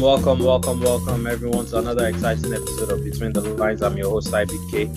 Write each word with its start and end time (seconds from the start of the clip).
Welcome, 0.00 0.38
welcome, 0.38 0.80
welcome, 0.80 0.80
welcome, 0.80 1.26
everyone, 1.26 1.66
to 1.66 1.76
another 1.76 2.06
exciting 2.06 2.54
episode 2.54 2.90
of 2.90 3.04
Between 3.04 3.34
the 3.34 3.42
Lines. 3.42 3.82
I'm 3.82 3.98
your 3.98 4.08
host, 4.08 4.32
IBK. 4.32 4.88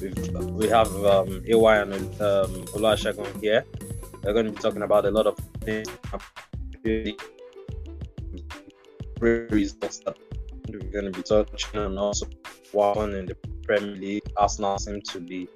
We've, 0.00 0.52
we 0.52 0.68
have 0.68 0.94
um, 1.04 1.42
AY 1.44 1.82
and 1.82 1.92
um, 2.22 2.64
Oluwasegun 2.70 3.40
here. 3.42 3.64
We're 4.22 4.32
going 4.32 4.46
to 4.46 4.52
be 4.52 4.58
talking 4.58 4.82
about 4.82 5.06
a 5.06 5.10
lot 5.10 5.26
of 5.26 5.36
things, 5.62 5.88
results 9.20 9.98
that 10.06 10.16
we're 10.68 10.78
going 10.92 11.06
to 11.06 11.10
be 11.10 11.22
touching 11.24 11.80
on 11.80 11.98
also 11.98 12.28
happened 12.72 13.14
in 13.14 13.26
the 13.26 13.36
Premier 13.64 13.96
League. 13.96 14.22
Arsenal 14.36 14.78
seem 14.78 15.02
to 15.02 15.18
be 15.18 15.48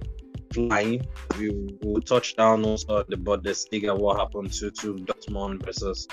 flying. 0.53 1.07
We 1.39 1.51
will 1.83 2.01
touch 2.01 2.35
down 2.35 2.65
also 2.65 3.05
the 3.05 3.17
Bundesliga, 3.17 3.97
what 3.97 4.19
happened 4.19 4.53
to, 4.55 4.73
to 4.73 4.95
Dortmund 4.95 5.65
versus 5.65 6.09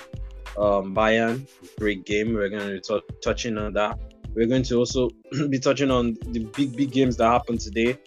um, 0.58 0.96
Bayern. 0.96 1.48
Great 1.80 2.06
game. 2.06 2.34
We're 2.34 2.50
going 2.50 2.68
to 2.68 2.74
be 2.74 2.80
t- 2.80 3.16
touching 3.22 3.58
on 3.58 3.74
that. 3.74 4.00
We're 4.34 4.48
going 4.48 4.64
to 4.64 4.78
also 4.78 5.10
be 5.50 5.60
touching 5.60 5.92
on 5.92 6.18
the 6.28 6.46
big, 6.56 6.76
big 6.76 6.92
games 6.92 7.18
that 7.18 7.28
happened 7.28 7.62
today. 7.62 7.98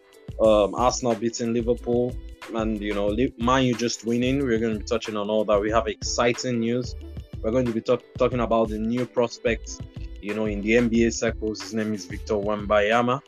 Um, 0.40 0.74
Arsenal 0.74 1.14
beating 1.14 1.52
Liverpool, 1.52 2.14
and 2.54 2.80
you 2.80 2.94
know, 2.94 3.16
Man 3.38 3.64
U 3.64 3.74
just 3.74 4.04
winning. 4.04 4.44
We're 4.44 4.58
going 4.58 4.74
to 4.74 4.78
be 4.80 4.84
touching 4.84 5.16
on 5.16 5.30
all 5.30 5.44
that. 5.46 5.60
We 5.60 5.70
have 5.70 5.86
exciting 5.86 6.60
news. 6.60 6.94
We're 7.42 7.50
going 7.50 7.66
to 7.66 7.72
be 7.72 7.80
talk- 7.80 8.04
talking 8.18 8.40
about 8.40 8.68
the 8.68 8.78
new 8.78 9.06
prospects, 9.06 9.78
you 10.20 10.34
know, 10.34 10.46
in 10.46 10.60
the 10.60 10.72
NBA 10.72 11.12
circles. 11.12 11.62
His 11.62 11.74
name 11.74 11.94
is 11.94 12.04
Victor 12.04 12.34
Wembanyama. 12.34 13.20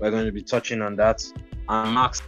We're 0.00 0.10
going 0.10 0.26
to 0.26 0.32
be 0.32 0.42
touching 0.42 0.82
on 0.82 0.96
that. 0.96 1.22
And 1.68 1.94
Max, 1.94 2.22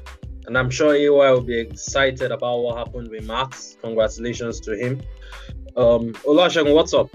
and 0.47 0.57
I'm 0.57 0.71
sure 0.71 0.95
AY 0.95 1.09
will 1.09 1.41
be 1.41 1.59
excited 1.59 2.31
about 2.31 2.59
what 2.59 2.79
happened 2.79 3.09
with 3.11 3.25
Max. 3.25 3.77
Congratulations 3.81 4.61
to 4.61 4.77
him. 4.77 5.01
Um, 5.77 6.15
what's 6.25 6.95
up? 6.95 7.09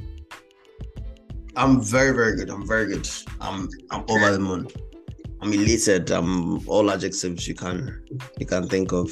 I'm 1.55 1.81
very, 1.81 2.13
very 2.15 2.35
good. 2.35 2.49
I'm 2.49 2.65
very 2.67 2.87
good. 2.87 3.09
I'm 3.41 3.69
I'm 3.91 4.03
over 4.09 4.31
the 4.31 4.39
moon. 4.39 4.67
I'm 5.41 5.53
elated. 5.53 6.11
I'm 6.11 6.67
all 6.67 6.89
adjectives 6.91 7.47
you 7.47 7.55
can 7.55 8.03
you 8.39 8.45
can 8.45 8.67
think 8.67 8.91
of. 8.91 9.09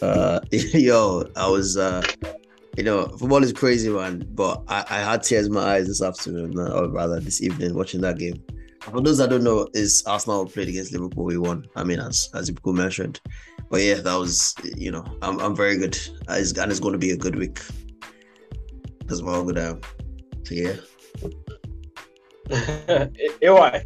Uh, 0.00 0.40
yo, 0.50 1.24
I 1.36 1.48
was 1.48 1.76
uh, 1.76 2.02
you 2.76 2.84
know, 2.84 3.06
football 3.06 3.42
is 3.42 3.52
crazy, 3.52 3.88
man. 3.88 4.26
But 4.34 4.62
I, 4.68 4.84
I 4.88 4.98
had 4.98 5.22
tears 5.22 5.46
in 5.46 5.52
my 5.52 5.74
eyes 5.74 5.86
this 5.86 6.02
afternoon, 6.02 6.58
or 6.58 6.88
rather 6.88 7.20
this 7.20 7.42
evening, 7.42 7.74
watching 7.74 8.00
that 8.02 8.18
game. 8.18 8.42
For 8.80 9.00
those 9.00 9.18
that 9.18 9.30
don't 9.30 9.44
know, 9.44 9.66
is 9.72 10.02
Arsenal 10.06 10.46
played 10.46 10.68
against 10.68 10.92
Liverpool. 10.92 11.24
We 11.24 11.38
won. 11.38 11.66
I 11.76 11.84
mean, 11.84 12.00
as 12.00 12.30
as 12.34 12.48
you 12.48 12.72
mentioned. 12.72 13.20
But 13.70 13.80
yeah, 13.80 13.94
that 13.94 14.14
was 14.14 14.54
you 14.76 14.90
know, 14.90 15.04
I'm 15.22 15.38
I'm 15.40 15.56
very 15.56 15.78
good. 15.78 15.98
Uh, 16.28 16.34
it's, 16.34 16.52
and 16.52 16.70
it's 16.70 16.80
going 16.80 16.92
to 16.92 16.98
be 16.98 17.10
a 17.10 17.16
good 17.16 17.36
week 17.36 17.60
as 19.10 19.22
well. 19.22 19.44
Good. 19.44 19.58
Uh, 19.58 19.76
so 20.44 20.54
yeah. 20.54 20.76
AY, 23.42 23.84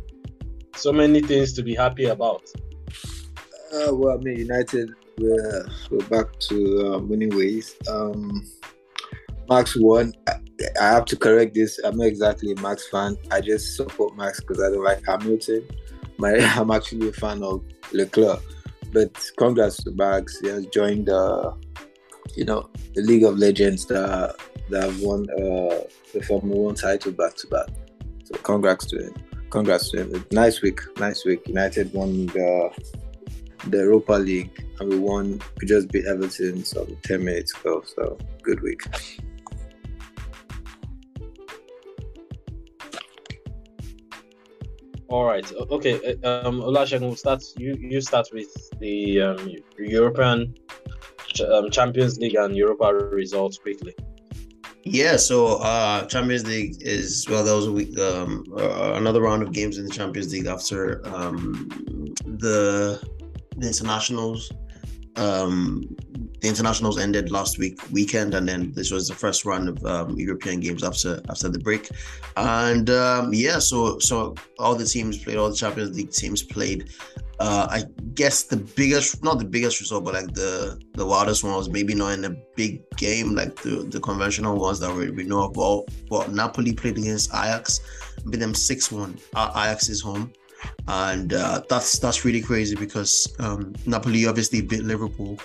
so 0.74 0.92
many 0.92 1.20
things 1.20 1.52
to 1.54 1.62
be 1.62 1.74
happy 1.74 2.06
about. 2.06 2.42
Uh, 3.72 3.94
well, 3.94 4.18
I 4.18 4.22
mean, 4.22 4.38
United, 4.38 4.90
we're, 5.18 5.68
we're 5.90 6.06
back 6.06 6.38
to 6.40 6.94
uh, 6.94 6.98
winning 6.98 7.36
ways. 7.36 7.76
Um, 7.88 8.44
Max 9.48 9.76
won. 9.76 10.12
I, 10.26 10.34
I, 10.80 10.84
have 10.84 11.04
to 11.06 11.16
correct 11.16 11.54
this. 11.54 11.78
I'm 11.84 11.96
not 11.96 12.06
exactly 12.06 12.52
a 12.52 12.60
Max 12.60 12.88
fan. 12.88 13.16
I 13.30 13.40
just 13.40 13.76
support 13.76 14.16
Max 14.16 14.40
because 14.40 14.62
I 14.62 14.70
don't 14.70 14.84
like 14.84 15.02
Hamilton. 15.06 15.66
My, 16.18 16.34
I'm 16.56 16.70
actually 16.70 17.08
a 17.08 17.12
fan 17.12 17.42
of 17.42 17.62
Leclerc. 17.92 18.42
But 18.92 19.18
congrats 19.36 19.82
to 19.84 19.90
Max. 19.92 20.40
He 20.40 20.48
has 20.48 20.66
joined 20.66 21.06
the, 21.06 21.54
you 22.34 22.44
know, 22.44 22.70
the 22.94 23.02
League 23.02 23.24
of 23.24 23.38
Legends 23.38 23.86
that, 23.86 24.34
that 24.70 24.82
have 24.84 25.00
won 25.00 25.26
uh, 25.30 25.80
the 26.12 26.22
Formula 26.26 26.60
One 26.60 26.74
title 26.74 27.12
back 27.12 27.34
to 27.36 27.46
back. 27.48 27.68
So 28.24 28.34
congrats 28.42 28.86
to 28.86 29.04
him. 29.04 29.14
Congrats 29.50 29.90
to 29.90 30.02
him. 30.02 30.24
Nice 30.32 30.60
week. 30.60 30.80
Nice 30.98 31.24
week. 31.24 31.46
United 31.48 31.92
won 31.92 32.26
the 32.26 32.70
the 33.68 33.78
Europa 33.78 34.12
League 34.12 34.66
and 34.80 34.88
we 34.88 34.98
won. 34.98 35.40
We 35.60 35.66
just 35.66 35.90
beat 35.90 36.06
Everton 36.06 36.64
some 36.64 36.96
ten 37.02 37.24
minutes 37.24 37.54
ago. 37.58 37.82
So 37.86 38.18
good 38.42 38.60
week. 38.62 38.82
All 45.08 45.24
right. 45.24 45.50
Okay. 45.70 45.94
Um, 46.22 46.60
Oluwasegun, 46.60 47.00
we'll 47.00 47.16
start. 47.16 47.42
You 47.56 47.74
you 47.80 48.00
start 48.02 48.28
with 48.30 48.52
the 48.78 49.22
um, 49.22 49.56
European 49.78 50.54
um, 51.50 51.70
Champions 51.70 52.18
League 52.18 52.34
and 52.34 52.54
Europa 52.54 52.92
results 52.92 53.56
quickly. 53.56 53.94
Yeah, 54.90 55.16
so 55.16 55.56
uh 55.58 56.06
Champions 56.06 56.46
League 56.46 56.76
is 56.80 57.26
well, 57.28 57.44
that 57.44 57.54
was 57.54 57.66
a 57.66 57.72
week, 57.72 57.98
um, 57.98 58.44
uh, 58.56 58.92
another 58.94 59.20
round 59.20 59.42
of 59.42 59.52
games 59.52 59.76
in 59.76 59.84
the 59.84 59.90
Champions 59.90 60.32
League 60.32 60.46
after 60.46 61.06
um, 61.14 61.68
the 62.24 63.00
the 63.56 63.66
internationals. 63.66 64.50
Um, 65.16 65.96
the 66.40 66.48
internationals 66.48 66.98
ended 66.98 67.30
last 67.30 67.58
week 67.58 67.80
weekend, 67.90 68.34
and 68.34 68.48
then 68.48 68.72
this 68.72 68.90
was 68.90 69.08
the 69.08 69.14
first 69.14 69.44
round 69.44 69.68
of 69.68 69.84
um, 69.84 70.18
European 70.18 70.60
games 70.60 70.84
after 70.84 71.20
after 71.28 71.48
the 71.48 71.58
break. 71.58 71.90
And 72.36 72.90
um, 72.90 73.34
yeah, 73.34 73.58
so 73.58 73.98
so 73.98 74.34
all 74.58 74.74
the 74.74 74.84
teams 74.84 75.18
played, 75.18 75.36
all 75.36 75.50
the 75.50 75.56
Champions 75.56 75.96
League 75.96 76.12
teams 76.12 76.42
played. 76.42 76.90
Uh, 77.40 77.68
I 77.70 77.84
guess 78.14 78.42
the 78.42 78.56
biggest, 78.56 79.22
not 79.22 79.38
the 79.38 79.44
biggest 79.44 79.78
result, 79.78 80.04
but 80.04 80.14
like 80.14 80.34
the 80.34 80.80
the 80.94 81.06
wildest 81.06 81.44
one 81.44 81.54
was 81.54 81.68
maybe 81.68 81.94
not 81.94 82.12
in 82.14 82.24
a 82.24 82.30
big 82.56 82.82
game 82.96 83.34
like 83.34 83.54
the, 83.62 83.86
the 83.88 84.00
conventional 84.00 84.58
ones 84.58 84.80
that 84.80 84.92
we, 84.92 85.10
we 85.10 85.22
know 85.22 85.44
about. 85.44 85.84
But 86.10 86.32
Napoli 86.32 86.72
played 86.72 86.98
against 86.98 87.30
Ajax, 87.30 87.80
beat 88.28 88.40
them 88.40 88.54
six 88.54 88.90
one. 88.90 89.18
Ajax 89.36 89.88
is 89.88 90.00
home, 90.00 90.32
and 90.88 91.32
uh, 91.32 91.62
that's 91.68 91.98
that's 92.00 92.24
really 92.24 92.40
crazy 92.40 92.74
because 92.74 93.32
um, 93.38 93.72
Napoli 93.86 94.26
obviously 94.26 94.60
beat 94.60 94.82
Liverpool, 94.82 95.38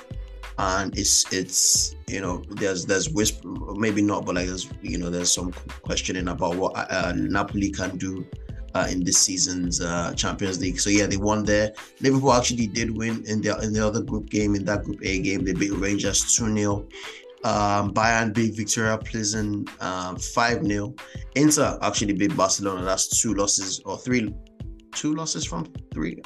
and 0.57 0.97
it's 0.97 1.31
it's 1.33 1.95
you 2.07 2.21
know 2.21 2.43
there's 2.49 2.85
there's 2.85 3.09
whisper 3.09 3.47
maybe 3.75 4.01
not, 4.01 4.25
but 4.25 4.35
like 4.35 4.47
there's 4.47 4.69
you 4.81 4.97
know 4.97 5.09
there's 5.09 5.31
some 5.31 5.51
questioning 5.81 6.27
about 6.27 6.55
what 6.55 6.73
uh, 6.75 7.13
Napoli 7.15 7.71
can 7.71 7.97
do 7.97 8.25
uh, 8.75 8.87
in 8.89 9.03
this 9.03 9.17
season's 9.17 9.81
uh, 9.81 10.13
Champions 10.13 10.59
League. 10.59 10.79
So 10.79 10.89
yeah, 10.89 11.05
they 11.05 11.17
won 11.17 11.43
there. 11.43 11.73
Liverpool 12.01 12.33
actually 12.33 12.67
did 12.67 12.95
win 12.95 13.23
in 13.27 13.41
the 13.41 13.57
in 13.61 13.73
the 13.73 13.85
other 13.85 14.01
group 14.01 14.29
game 14.29 14.55
in 14.55 14.65
that 14.65 14.83
Group 14.83 14.99
A 15.03 15.19
game. 15.21 15.43
They 15.43 15.53
beat 15.53 15.73
Rangers 15.73 16.35
two 16.35 16.53
0 16.55 16.87
um, 17.43 17.93
Bayern 17.93 18.33
beat 18.33 18.55
Viktoria 18.55 19.01
Plzeň 19.03 19.67
um, 19.81 20.17
five 20.17 20.59
um, 20.59 20.65
0 20.65 20.95
Inter 21.35 21.77
actually 21.81 22.13
beat 22.13 22.35
Barcelona. 22.35 22.83
That's 22.83 23.21
two 23.21 23.33
losses 23.33 23.81
or 23.85 23.97
three, 23.97 24.33
two 24.95 25.13
losses 25.15 25.45
from 25.45 25.65
three. 25.93 26.21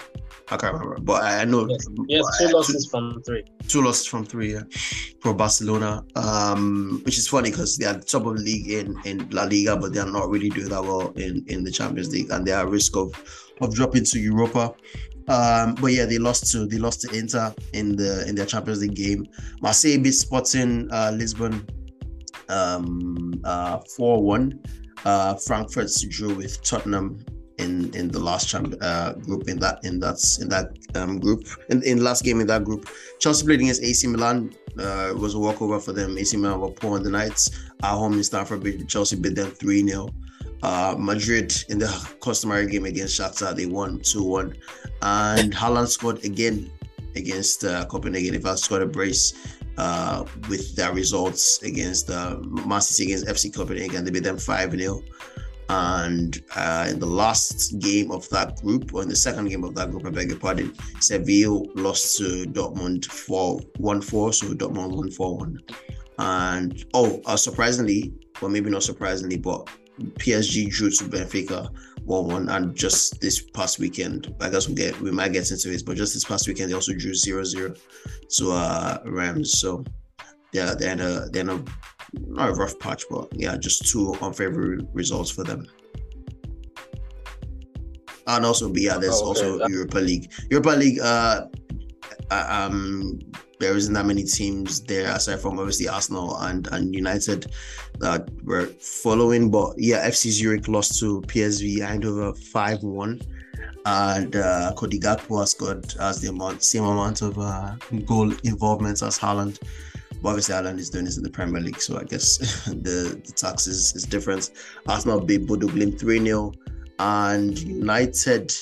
I 0.49 0.57
can't 0.57 0.73
remember, 0.73 0.99
but 1.01 1.23
I 1.23 1.43
know. 1.45 1.67
Yes, 1.67 1.87
yes 2.07 2.25
two 2.39 2.47
losses 2.49 2.85
two, 2.85 2.89
from 2.89 3.21
three. 3.23 3.43
Two 3.67 3.81
losses 3.81 4.05
from 4.05 4.25
three 4.25 4.53
yeah, 4.53 4.63
for 5.21 5.33
Barcelona, 5.33 6.03
um, 6.15 7.01
which 7.03 7.17
is 7.17 7.27
funny 7.27 7.49
because 7.51 7.77
they 7.77 7.85
are 7.85 7.99
top 7.99 8.25
of 8.25 8.37
the 8.37 8.43
league 8.43 8.69
in, 8.69 8.95
in 9.05 9.29
La 9.29 9.43
Liga, 9.43 9.75
but 9.75 9.93
they 9.93 9.99
are 9.99 10.09
not 10.09 10.29
really 10.29 10.49
doing 10.49 10.69
that 10.69 10.81
well 10.81 11.09
in, 11.17 11.43
in 11.47 11.63
the 11.63 11.71
Champions 11.71 12.11
League, 12.11 12.29
and 12.31 12.45
they 12.45 12.51
are 12.51 12.65
at 12.65 12.69
risk 12.69 12.95
of 12.95 13.11
of 13.61 13.73
dropping 13.73 14.05
to 14.05 14.19
Europa. 14.19 14.73
Um, 15.27 15.75
but 15.75 15.87
yeah, 15.87 16.05
they 16.05 16.17
lost 16.17 16.51
to 16.51 16.65
they 16.65 16.77
lost 16.77 17.01
to 17.01 17.17
Inter 17.17 17.53
in 17.73 17.95
the 17.95 18.25
in 18.27 18.35
their 18.35 18.45
Champions 18.45 18.81
League 18.81 18.95
game. 18.95 19.27
Marseille 19.61 19.97
beat 19.97 20.13
Sporting 20.13 20.87
uh, 20.91 21.11
Lisbon 21.13 21.65
um, 22.49 23.33
uh, 23.43 23.79
four 23.95 24.23
one. 24.23 24.59
Uh, 25.05 25.35
Frankfurt 25.35 25.91
drew 26.09 26.33
with 26.33 26.61
Tottenham 26.63 27.19
in 27.57 27.93
in 27.95 28.09
the 28.09 28.19
last 28.19 28.47
champ, 28.49 28.75
uh, 28.81 29.13
group 29.13 29.47
in 29.47 29.59
that 29.59 29.83
in 29.83 29.99
that 29.99 30.19
in 30.41 30.49
that 30.49 30.77
um, 30.95 31.19
group 31.19 31.47
in 31.69 31.83
in 31.83 32.03
last 32.03 32.23
game 32.23 32.39
in 32.41 32.47
that 32.47 32.63
group. 32.63 32.87
Chelsea 33.19 33.45
played 33.45 33.61
against 33.61 33.83
AC 33.83 34.07
Milan. 34.07 34.53
Uh, 34.79 35.11
was 35.17 35.33
a 35.33 35.39
walkover 35.39 35.79
for 35.79 35.91
them. 35.91 36.17
AC 36.19 36.37
Milan 36.37 36.59
were 36.59 36.69
poor 36.69 36.97
on 36.97 37.03
the 37.03 37.09
nights 37.09 37.49
at 37.81 37.95
home 37.95 38.13
in 38.13 38.23
Stamford 38.23 38.61
Bridge. 38.61 38.87
Chelsea 38.87 39.15
beat 39.15 39.35
them 39.35 39.49
three 39.49 39.81
0 39.87 40.13
uh, 40.63 40.95
Madrid 40.97 41.53
in 41.69 41.79
the 41.79 41.87
customary 42.21 42.67
game 42.67 42.85
against 42.85 43.19
Shakhtar, 43.19 43.55
they 43.55 43.65
won 43.65 43.99
2 43.99 44.23
1. 44.23 44.55
And 45.01 45.53
Haaland 45.53 45.87
scored 45.87 46.23
again 46.25 46.71
against 47.15 47.63
uh, 47.63 47.85
Copenhagen. 47.85 48.35
If 48.35 48.45
I 48.45 48.55
scored 48.55 48.81
a 48.81 48.87
brace 48.87 49.33
uh, 49.77 50.25
with 50.49 50.75
their 50.75 50.93
results 50.93 51.61
against 51.61 52.09
uh, 52.09 52.39
City 52.79 53.11
against 53.11 53.27
FC 53.27 53.53
Copenhagen, 53.53 54.05
they 54.05 54.11
beat 54.11 54.23
them 54.23 54.37
5 54.37 54.71
0. 54.71 55.03
And 55.69 56.41
uh, 56.55 56.87
in 56.89 56.99
the 56.99 57.05
last 57.05 57.77
game 57.79 58.11
of 58.11 58.27
that 58.29 58.61
group, 58.61 58.93
or 58.93 59.01
in 59.01 59.09
the 59.09 59.15
second 59.15 59.49
game 59.49 59.63
of 59.63 59.75
that 59.75 59.91
group, 59.91 60.05
I 60.05 60.09
beg 60.11 60.29
your 60.29 60.39
pardon, 60.39 60.73
Seville 61.01 61.65
lost 61.75 62.17
to 62.17 62.45
Dortmund 62.45 63.05
for 63.05 63.59
1 63.77 64.01
4, 64.01 64.33
so 64.33 64.47
Dortmund 64.47 64.95
won 64.95 65.11
4 65.11 65.37
1. 65.37 65.59
And 66.19 66.85
oh, 66.93 67.21
uh, 67.25 67.35
surprisingly, 67.35 68.13
well, 68.41 68.49
maybe 68.49 68.69
not 68.69 68.83
surprisingly, 68.83 69.37
but 69.37 69.69
PSG 69.99 70.69
drew 70.69 70.89
to 70.91 71.03
Benfica 71.03 71.69
1 72.05 72.27
1. 72.27 72.49
And 72.49 72.75
just 72.75 73.19
this 73.19 73.41
past 73.41 73.77
weekend, 73.77 74.33
I 74.39 74.49
guess 74.49 74.69
we 74.69 74.73
get 74.75 74.99
we 75.01 75.11
might 75.11 75.33
get 75.33 75.51
into 75.51 75.71
it, 75.71 75.83
but 75.85 75.97
just 75.97 76.13
this 76.13 76.23
past 76.23 76.47
weekend, 76.47 76.69
they 76.69 76.75
also 76.75 76.93
drew 76.93 77.13
0 77.13 77.43
0 77.43 77.73
to 78.37 78.51
uh, 78.51 78.99
Reims. 79.05 79.59
So 79.59 79.83
they're, 80.53 80.75
they're, 80.75 80.93
in 80.93 81.01
a, 81.01 81.27
they're 81.29 81.41
in 81.41 81.49
a 81.49 81.63
not 82.27 82.49
a 82.49 82.53
rough 82.53 82.77
patch, 82.79 83.03
but 83.09 83.27
yeah, 83.33 83.57
just 83.57 83.89
two 83.89 84.13
unfavorable 84.21 84.87
results 84.93 85.29
for 85.29 85.43
them. 85.43 85.67
And 88.27 88.45
also, 88.45 88.73
yeah, 88.75 88.97
there's 88.97 89.21
Oh, 89.21 89.31
okay. 89.31 89.49
also 89.49 89.67
Europa 89.67 89.99
League. 89.99 90.31
Europa 90.49 90.71
League, 90.71 90.99
uh, 90.99 91.45
uh, 92.29 92.47
um, 92.49 93.19
there 93.59 93.75
isn't 93.75 93.93
that 93.93 94.05
many 94.05 94.23
teams 94.23 94.81
there 94.81 95.11
aside 95.11 95.39
from 95.39 95.57
obviously 95.59 95.87
Arsenal 95.87 96.37
and 96.41 96.67
and 96.71 96.93
United 96.93 97.47
that 97.99 98.29
were 98.43 98.67
following. 98.79 99.49
But 99.49 99.75
yeah, 99.77 100.07
FC 100.07 100.29
Zurich 100.29 100.67
lost 100.67 100.99
to 100.99 101.21
PSV 101.21 101.79
Eindhoven 101.79 102.37
five 102.37 102.83
one, 102.83 103.21
and 103.85 104.35
uh, 104.35 104.73
Cody 104.75 104.99
Gakpo 104.99 105.39
has 105.39 105.53
got 105.53 105.95
as 105.97 106.19
the 106.21 106.29
amount 106.29 106.63
same 106.63 106.83
amount 106.83 107.21
of 107.21 107.39
uh, 107.39 107.75
goal 108.05 108.31
involvement 108.43 109.01
as 109.01 109.17
Haaland. 109.17 109.57
But 110.21 110.29
obviously, 110.29 110.55
Haaland 110.55 110.79
is 110.79 110.89
doing 110.89 111.05
this 111.05 111.17
in 111.17 111.23
the 111.23 111.29
Premier 111.29 111.61
League, 111.61 111.79
so 111.79 111.99
I 111.99 112.03
guess 112.03 112.37
the, 112.65 113.21
the 113.23 113.33
tax 113.35 113.67
is, 113.67 113.95
is 113.95 114.03
different. 114.03 114.51
Arsenal 114.87 115.21
beat 115.21 115.45
Bodo 115.45 115.67
Glimt 115.67 115.99
3 115.99 116.23
0, 116.23 116.53
and 116.99 117.59
United 117.59 118.53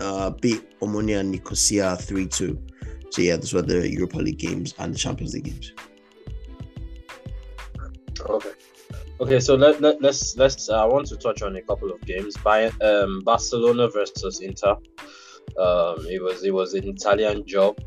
uh, 0.00 0.30
beat 0.30 0.78
Omonia 0.80 1.24
Nicosia 1.24 1.96
3 1.96 2.26
2. 2.26 2.58
So, 3.10 3.22
yeah, 3.22 3.36
those 3.36 3.54
were 3.54 3.62
the 3.62 3.88
Europa 3.88 4.18
League 4.18 4.38
games 4.38 4.74
and 4.78 4.92
the 4.92 4.98
Champions 4.98 5.34
League 5.34 5.44
games. 5.44 5.72
Okay. 8.20 8.50
Okay, 9.18 9.40
so 9.40 9.54
let, 9.54 9.80
let 9.80 10.02
let's 10.02 10.36
let's. 10.36 10.68
Uh, 10.68 10.82
I 10.82 10.84
want 10.84 11.06
to 11.06 11.16
touch 11.16 11.40
on 11.40 11.56
a 11.56 11.62
couple 11.62 11.90
of 11.90 12.00
games. 12.02 12.36
By 12.36 12.66
um, 12.82 13.20
Barcelona 13.20 13.88
versus 13.88 14.40
Inter. 14.40 14.76
Um, 15.58 16.04
it 16.10 16.22
was 16.22 16.44
it 16.44 16.52
was 16.52 16.74
an 16.74 16.86
Italian 16.86 17.46
job, 17.46 17.80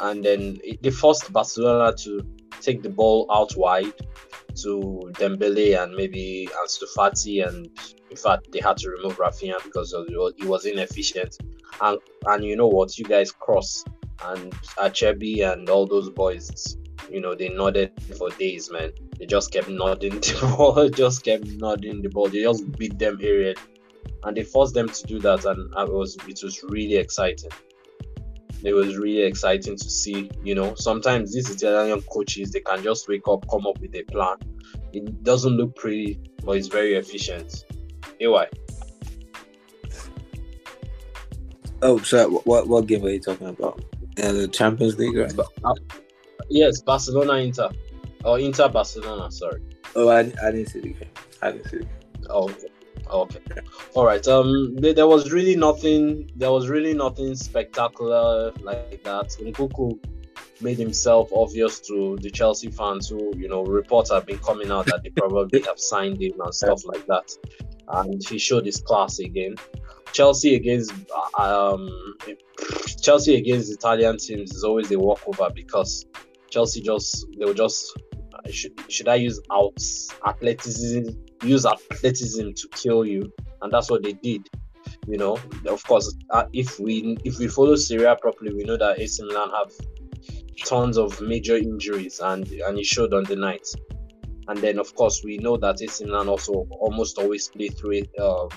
and 0.00 0.24
then 0.24 0.58
they 0.80 0.90
forced 0.90 1.32
Barcelona 1.32 1.94
to 1.98 2.24
take 2.60 2.82
the 2.82 2.90
ball 2.90 3.26
out 3.30 3.56
wide 3.56 3.92
to 4.54 5.10
Dembele 5.14 5.82
and 5.82 5.94
maybe 5.94 6.48
Ansu 6.62 6.84
Fati, 6.96 7.46
and 7.46 7.68
in 8.10 8.16
fact 8.16 8.52
they 8.52 8.60
had 8.60 8.76
to 8.78 8.90
remove 8.90 9.16
Raphinha 9.16 9.62
because 9.64 9.94
he 10.36 10.46
was 10.46 10.66
inefficient. 10.66 11.36
And 11.80 11.98
and 12.26 12.44
you 12.44 12.56
know 12.56 12.68
what, 12.68 12.98
you 12.98 13.04
guys 13.04 13.32
cross 13.32 13.84
and 14.24 14.52
Acerbi 14.78 15.50
and 15.50 15.68
all 15.68 15.86
those 15.86 16.10
boys, 16.10 16.76
you 17.10 17.20
know, 17.20 17.34
they 17.34 17.48
nodded 17.48 17.92
for 18.16 18.30
days, 18.30 18.70
man. 18.70 18.92
They 19.18 19.26
just 19.26 19.52
kept 19.52 19.68
nodding 19.68 20.14
the 20.20 20.54
ball, 20.56 20.88
just 20.88 21.24
kept 21.24 21.46
nodding 21.46 22.02
the 22.02 22.08
ball. 22.08 22.28
They 22.28 22.42
just 22.42 22.70
beat 22.72 22.98
them 22.98 23.18
period, 23.18 23.58
and 24.24 24.36
they 24.36 24.44
forced 24.44 24.74
them 24.74 24.88
to 24.88 25.06
do 25.06 25.18
that, 25.20 25.44
and 25.44 25.72
it 25.76 25.92
was 25.92 26.16
it 26.28 26.40
was 26.42 26.62
really 26.62 26.96
exciting. 26.96 27.50
It 28.64 28.72
was 28.72 28.96
really 28.96 29.22
exciting 29.22 29.76
to 29.76 29.90
see. 29.90 30.30
You 30.42 30.54
know, 30.54 30.74
sometimes 30.74 31.32
these 31.32 31.50
Italian 31.50 32.02
coaches 32.02 32.52
they 32.52 32.60
can 32.60 32.82
just 32.82 33.08
wake 33.08 33.26
up, 33.28 33.48
come 33.50 33.66
up 33.66 33.80
with 33.80 33.94
a 33.94 34.02
plan. 34.04 34.36
It 34.92 35.24
doesn't 35.24 35.56
look 35.56 35.74
pretty, 35.74 36.20
but 36.44 36.56
it's 36.56 36.68
very 36.68 36.94
efficient. 36.94 37.64
AY. 38.20 38.46
Oh, 41.82 41.98
so 41.98 42.30
what 42.44 42.68
what 42.68 42.86
game 42.86 43.04
are 43.04 43.10
you 43.10 43.20
talking 43.20 43.48
about? 43.48 43.82
Uh, 44.22 44.32
the 44.32 44.46
Champions 44.46 44.98
League, 44.98 45.16
right? 45.16 45.38
Uh, 45.64 45.74
yes, 46.48 46.80
Barcelona 46.82 47.34
Inter. 47.34 47.70
Or 48.24 48.38
Inter 48.38 48.68
Barcelona, 48.68 49.32
sorry. 49.32 49.62
Oh, 49.96 50.08
I, 50.08 50.20
I 50.20 50.50
didn't 50.52 50.66
see 50.66 50.80
the 50.80 50.92
game. 50.92 51.08
I 51.40 51.50
didn't 51.50 51.68
see 51.68 51.78
the 51.78 51.84
game. 51.84 51.92
Oh, 52.30 52.44
okay. 52.44 52.68
Okay. 53.10 53.40
All 53.94 54.04
right. 54.04 54.26
Um, 54.26 54.76
there, 54.76 55.06
was 55.06 55.32
really 55.32 55.56
nothing. 55.56 56.30
There 56.36 56.50
was 56.50 56.68
really 56.68 56.94
nothing 56.94 57.34
spectacular 57.34 58.52
like 58.62 59.02
that. 59.04 59.36
Nkunku 59.40 59.98
made 60.60 60.78
himself 60.78 61.30
obvious 61.34 61.80
to 61.80 62.16
the 62.20 62.30
Chelsea 62.30 62.70
fans, 62.70 63.08
who 63.08 63.36
you 63.36 63.48
know 63.48 63.64
reports 63.64 64.10
have 64.10 64.26
been 64.26 64.38
coming 64.38 64.70
out 64.70 64.86
that 64.86 65.02
they 65.02 65.10
probably 65.10 65.62
have 65.62 65.78
signed 65.78 66.22
him 66.22 66.40
and 66.40 66.54
stuff 66.54 66.84
like 66.84 67.06
that, 67.06 67.30
and 67.88 68.22
he 68.28 68.38
showed 68.38 68.66
his 68.66 68.80
class 68.80 69.18
again. 69.18 69.56
Chelsea 70.12 70.54
against 70.54 70.92
um, 71.38 72.16
Chelsea 73.00 73.36
against 73.36 73.72
Italian 73.72 74.18
teams 74.18 74.54
is 74.54 74.64
always 74.64 74.90
a 74.90 74.98
walkover 74.98 75.50
because 75.54 76.06
Chelsea 76.50 76.80
just 76.82 77.26
they 77.38 77.44
were 77.44 77.54
just 77.54 77.98
should 78.50 78.72
should 78.88 79.08
I 79.08 79.16
use 79.16 79.40
out 79.50 79.80
athleticism 80.26 81.10
use 81.42 81.66
athleticism 81.66 82.50
to 82.52 82.68
kill 82.68 83.04
you 83.04 83.32
and 83.62 83.72
that's 83.72 83.90
what 83.90 84.02
they 84.02 84.12
did 84.12 84.48
you 85.06 85.18
know. 85.18 85.38
Of 85.66 85.84
course 85.84 86.14
uh, 86.30 86.44
if 86.52 86.78
we 86.78 87.16
if 87.24 87.38
we 87.38 87.48
follow 87.48 87.76
Serie 87.76 88.04
A 88.04 88.16
properly 88.16 88.54
we 88.54 88.64
know 88.64 88.76
that 88.76 88.98
AC 88.98 89.22
Milan 89.24 89.50
have 89.50 89.72
tons 90.64 90.98
of 90.98 91.20
major 91.20 91.56
injuries 91.56 92.20
and 92.20 92.48
and 92.48 92.78
it 92.78 92.86
showed 92.86 93.14
on 93.14 93.24
the 93.24 93.36
night. 93.36 93.66
And 94.48 94.58
then 94.58 94.78
of 94.78 94.94
course 94.94 95.22
we 95.24 95.38
know 95.38 95.56
that 95.56 95.80
AC 95.82 96.04
Milan 96.04 96.28
also 96.28 96.66
almost 96.70 97.18
always 97.18 97.48
play 97.48 97.68
through 97.68 98.02
um, 98.20 98.48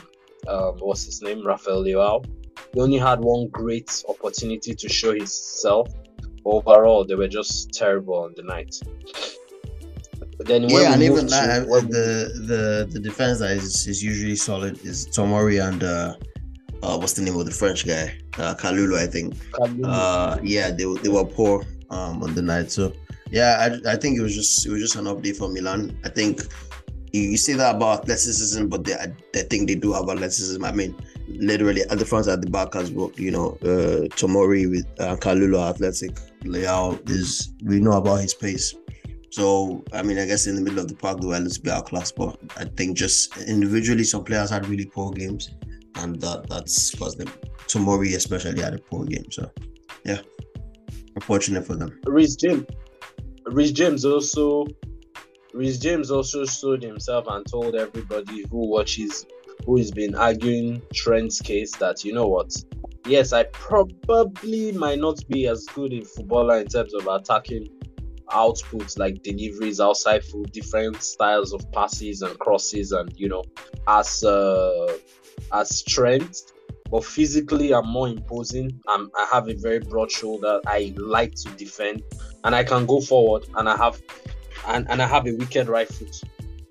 um, 0.48 0.78
what's 0.80 1.06
his 1.06 1.22
name? 1.22 1.46
Rafael 1.46 1.84
Leao. 1.84 2.26
He 2.74 2.80
only 2.80 2.98
had 2.98 3.20
one 3.20 3.48
great 3.50 4.04
opportunity 4.08 4.76
to 4.76 4.90
show 4.90 5.14
himself. 5.14 5.88
Overall 6.46 7.06
they 7.06 7.16
were 7.16 7.28
just 7.28 7.74
terrible 7.74 8.16
on 8.16 8.34
the 8.36 8.44
night 8.44 8.76
then 10.46 10.70
yeah, 10.70 10.94
and 10.94 11.02
even 11.02 11.28
that, 11.28 11.66
to, 11.66 11.82
the 11.88 12.08
the 12.46 12.88
the 12.92 13.00
defense 13.00 13.40
that 13.40 13.52
is, 13.52 13.88
is 13.88 14.04
usually 14.04 14.36
solid 14.36 14.84
is 14.86 15.08
Tomori 15.08 15.66
and 15.68 15.84
uh, 15.84 16.16
uh, 16.84 16.98
what's 16.98 17.14
the 17.14 17.22
name 17.22 17.36
of 17.36 17.46
the 17.46 17.52
French 17.52 17.86
guy? 17.86 18.16
Uh, 18.38 18.54
Kalulu, 18.56 18.98
I 18.98 19.08
think. 19.08 19.36
Kalulu. 19.52 19.86
Uh, 19.86 20.40
yeah, 20.44 20.70
they 20.70 20.86
they 21.02 21.10
were 21.10 21.26
poor 21.26 21.66
um 21.90 22.22
on 22.24 22.36
the 22.36 22.42
night. 22.42 22.72
So 22.72 22.94
yeah, 23.32 23.80
I, 23.86 23.94
I 23.94 23.96
think 23.96 24.20
it 24.20 24.22
was 24.22 24.36
just 24.36 24.66
it 24.66 24.70
was 24.70 24.82
just 24.82 24.96
an 24.96 25.06
update 25.06 25.38
for 25.38 25.50
Milan. 25.50 25.98
I 26.04 26.10
think 26.10 26.42
you, 27.12 27.22
you 27.22 27.38
say 27.38 27.54
that 27.54 27.76
about 27.76 28.02
athleticism, 28.02 28.68
but 28.68 28.84
they 28.84 28.94
I 28.94 29.08
think 29.50 29.68
they 29.68 29.76
do 29.76 29.94
have 29.94 30.10
athleticism. 30.10 30.64
I 30.64 30.72
mean, 30.72 30.96
literally 31.28 31.82
at 31.84 31.98
the 31.98 32.06
front 32.06 32.28
at 32.28 32.42
the 32.42 32.50
back 32.50 32.76
as 32.76 32.92
well. 32.92 33.12
You 33.16 33.32
know, 33.32 33.58
uh, 33.64 34.06
Tomori 34.14 34.70
with 34.70 34.86
uh, 35.00 35.16
Kalulu 35.16 35.70
athletic. 35.70 36.16
Leao 36.44 37.02
is 37.10 37.54
we 37.64 37.80
know 37.80 37.94
about 37.94 38.22
his 38.22 38.36
pace. 38.36 38.76
So 39.36 39.84
I 39.92 40.02
mean, 40.02 40.18
I 40.18 40.26
guess 40.26 40.48
in 40.48 40.56
the 40.56 40.62
middle 40.62 40.80
of 40.80 40.88
the 40.88 40.96
park 40.96 41.20
they 41.20 41.28
were 41.28 41.36
a 41.36 41.40
little 41.42 41.62
bit 41.62 41.74
outclassed, 41.74 42.16
but 42.16 42.40
I 42.56 42.64
think 42.64 42.96
just 42.96 43.36
individually 43.40 44.06
some 44.06 44.24
players 44.24 44.50
had 44.50 44.66
really 44.66 44.86
poor 44.86 45.12
games, 45.12 45.50
and 45.96 46.16
that 46.22 46.48
that's 46.48 46.96
caused 46.96 47.18
them. 47.18 47.28
Tomori 47.68 48.16
especially 48.16 48.62
had 48.62 48.76
a 48.76 48.78
poor 48.78 49.04
game. 49.04 49.30
So 49.30 49.52
yeah, 50.06 50.22
unfortunate 51.16 51.66
for 51.66 51.76
them. 51.76 52.00
Reece 52.06 52.38
James, 52.38 52.66
Reece 53.48 53.74
James 53.74 54.06
also, 54.06 54.68
Reece 55.54 55.80
James 55.80 56.12
also 56.12 56.46
showed 56.46 56.82
himself 56.82 57.26
and 57.28 57.46
told 57.46 57.76
everybody 57.76 58.46
who 58.50 58.70
watches, 58.70 59.26
who 59.66 59.76
has 59.76 59.92
been 59.92 60.16
arguing 60.16 60.82
Trent's 60.94 61.42
case 61.42 61.76
that 61.76 62.06
you 62.06 62.14
know 62.14 62.28
what. 62.28 62.54
Yes, 63.06 63.34
I 63.34 63.44
probably 63.52 64.72
might 64.72 65.00
not 65.00 65.20
be 65.28 65.48
as 65.48 65.66
good 65.66 65.92
in 65.92 66.06
footballer 66.06 66.60
in 66.60 66.68
terms 66.68 66.94
of 66.94 67.06
attacking 67.08 67.68
outputs 68.30 68.98
like 68.98 69.22
deliveries 69.24 69.80
outside 69.80 70.24
foot, 70.24 70.52
different 70.52 71.02
styles 71.02 71.54
of 71.54 71.72
passes 71.72 72.22
and 72.22 72.38
crosses, 72.40 72.92
and 72.92 73.12
you 73.18 73.30
know, 73.30 73.44
as 73.88 74.24
uh, 74.24 74.98
as 75.54 75.78
strength. 75.78 76.54
But 76.92 77.04
physically, 77.04 77.74
I'm 77.74 77.88
more 77.88 78.08
imposing. 78.08 78.80
I'm, 78.88 79.10
I 79.18 79.28
have 79.32 79.50
a 79.50 79.56
very 79.56 79.80
broad 79.80 80.12
shoulder. 80.12 80.62
I 80.68 80.94
like 80.98 81.34
to 81.36 81.50
defend, 81.52 82.04
and 82.44 82.54
I 82.54 82.64
can 82.64 82.86
go 82.86 83.02
forward. 83.02 83.48
And 83.56 83.68
I 83.68 83.76
have, 83.76 84.00
and, 84.68 84.86
and 84.90 85.02
I 85.02 85.08
have 85.08 85.28
a 85.28 85.34
wicked 85.34 85.68
right 85.68 85.88
foot. 85.88 86.22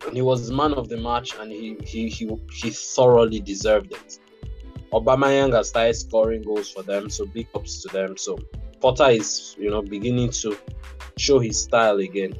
And 0.06 0.14
he 0.14 0.23
was 0.23 0.50
man 0.52 0.75
of 0.75 0.88
the 0.88 0.96
match, 0.96 1.34
and 1.38 1.50
he 1.50 1.76
he 1.84 2.08
he, 2.08 2.30
he 2.52 2.70
thoroughly 2.70 3.40
deserved 3.40 3.92
it. 3.92 4.18
Aubameyang 4.92 5.52
has 5.52 5.70
started 5.70 5.94
scoring 5.94 6.42
goals 6.42 6.70
for 6.70 6.84
them, 6.84 7.11
so 7.11 7.26
big 7.26 7.49
ups 7.54 7.82
to 7.82 7.88
them. 7.88 8.16
So 8.16 8.38
Potter 8.85 9.09
is, 9.09 9.57
you 9.59 9.71
know, 9.71 9.81
beginning 9.81 10.29
to 10.29 10.55
show 11.17 11.38
his 11.38 11.59
style 11.59 12.00
again. 12.00 12.35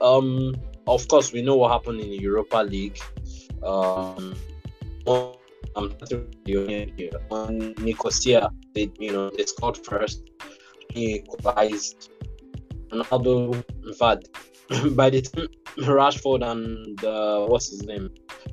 Um, 0.00 0.54
of 0.86 1.08
course, 1.08 1.32
we 1.32 1.42
know 1.42 1.56
what 1.56 1.72
happened 1.72 2.00
in 2.00 2.10
the 2.10 2.16
Europa 2.16 2.58
League. 2.58 3.00
Um, 3.64 4.36
on 5.04 5.34
Nicosia, 7.82 8.50
they 8.72 8.88
you 9.00 9.10
know 9.10 9.30
they 9.30 9.46
scored 9.46 9.78
first. 9.78 10.30
He 10.90 11.16
equalized. 11.16 12.10
Ronaldo, 12.90 13.64
in 13.84 13.94
fact, 13.94 14.28
by 14.94 15.10
the 15.10 15.22
time 15.22 15.48
Rashford 15.78 16.48
and 16.48 17.04
uh, 17.04 17.46
what's 17.46 17.70
his 17.70 17.82
name 17.82 18.10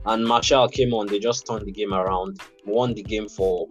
and 0.07 0.25
Martial 0.25 0.67
came 0.69 0.91
on, 0.95 1.05
they 1.05 1.19
just 1.19 1.45
turned 1.45 1.67
the 1.67 1.71
game 1.71 1.93
around, 1.93 2.41
won 2.65 2.95
the 2.95 3.03
game 3.03 3.29
for 3.29 3.67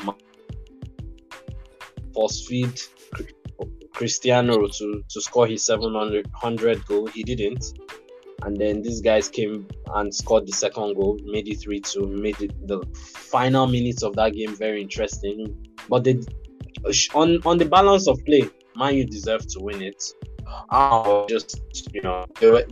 for 2.14 2.30
speed 2.30 2.80
Cristiano 3.92 4.66
to, 4.66 5.04
to 5.08 5.20
score 5.20 5.46
his 5.46 5.64
700 5.64 6.86
goal. 6.86 7.06
He 7.06 7.22
didn't. 7.22 7.64
And 8.42 8.56
then 8.56 8.82
these 8.82 9.00
guys 9.00 9.28
came 9.28 9.66
and 9.94 10.14
scored 10.14 10.46
the 10.46 10.52
second 10.52 10.94
goal, 10.96 11.18
made 11.24 11.48
it 11.48 11.60
3 11.62 11.80
2, 11.80 12.06
made 12.06 12.40
it 12.42 12.66
the 12.66 12.82
final 13.14 13.66
minutes 13.66 14.02
of 14.02 14.14
that 14.16 14.34
game 14.34 14.54
very 14.56 14.82
interesting. 14.82 15.56
But 15.88 16.04
they, 16.04 16.20
on, 17.14 17.40
on 17.46 17.58
the 17.58 17.64
balance 17.64 18.06
of 18.08 18.18
play, 18.26 18.50
Man 18.76 18.96
U 18.96 19.06
deserve 19.06 19.46
to 19.46 19.60
win 19.60 19.82
it. 19.82 20.02
Uh, 20.68 21.24
just, 21.26 21.62
you 21.92 22.02
know, 22.02 22.24
they 22.40 22.50
were, 22.50 22.66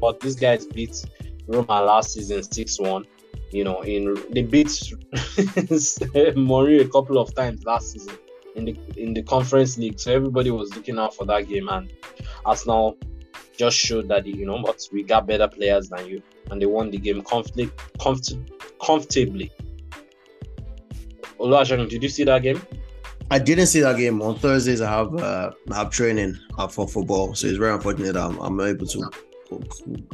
but 0.00 0.20
these 0.20 0.36
guys 0.36 0.66
beat 0.66 1.04
Roma 1.46 1.82
last 1.82 2.12
season 2.12 2.42
six 2.42 2.78
one. 2.78 3.04
You 3.52 3.64
know, 3.64 3.82
in 3.82 4.16
they 4.30 4.42
beat 4.42 4.66
Mourinho 6.36 6.80
a 6.80 6.88
couple 6.88 7.18
of 7.18 7.34
times 7.34 7.64
last 7.64 7.92
season 7.92 8.16
in 8.56 8.64
the 8.64 8.76
in 8.96 9.14
the 9.14 9.22
Conference 9.22 9.76
League, 9.78 10.00
so 10.00 10.12
everybody 10.12 10.50
was 10.50 10.74
looking 10.74 10.98
out 10.98 11.14
for 11.14 11.26
that 11.26 11.48
game, 11.48 11.68
and 11.68 11.92
Arsenal 12.44 12.96
just 13.56 13.76
showed 13.76 14.08
that 14.08 14.26
you 14.26 14.46
know 14.46 14.56
what 14.56 14.80
we 14.92 15.02
got 15.02 15.26
better 15.26 15.48
players 15.48 15.88
than 15.88 16.06
you, 16.06 16.22
and 16.50 16.60
they 16.60 16.66
won 16.66 16.90
the 16.90 16.98
game 16.98 17.22
comfortably. 17.22 17.70
Comfort- 18.00 18.38
comfortably. 18.84 19.52
Oluwasegun, 21.38 21.88
did 21.88 22.02
you 22.02 22.08
see 22.08 22.24
that 22.24 22.42
game? 22.42 22.62
I 23.30 23.38
didn't 23.38 23.66
see 23.66 23.80
that 23.80 23.96
game 23.96 24.20
on 24.22 24.38
Thursdays. 24.38 24.80
I 24.80 24.90
have 24.90 25.14
uh, 25.16 25.50
I 25.70 25.76
have 25.76 25.90
training 25.90 26.38
for 26.70 26.88
football, 26.88 27.34
so 27.34 27.46
it's 27.46 27.58
very 27.58 27.74
unfortunate 27.74 28.16
I'm, 28.16 28.38
I'm 28.38 28.60
able 28.60 28.86
to 28.86 29.10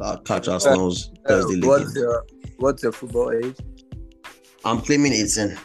uh, 0.01 0.17
catch 0.19 0.49
Arsenal's 0.49 1.11
Uh, 1.25 1.29
Thursday 1.29 1.55
league. 1.57 1.65
what's 1.67 1.93
game. 1.93 2.03
your 2.05 2.27
What's 2.59 2.83
your 2.83 2.93
football 2.93 3.31
age? 3.33 3.57
I'm 4.65 4.81
claiming 4.81 5.13
18. 5.13 5.57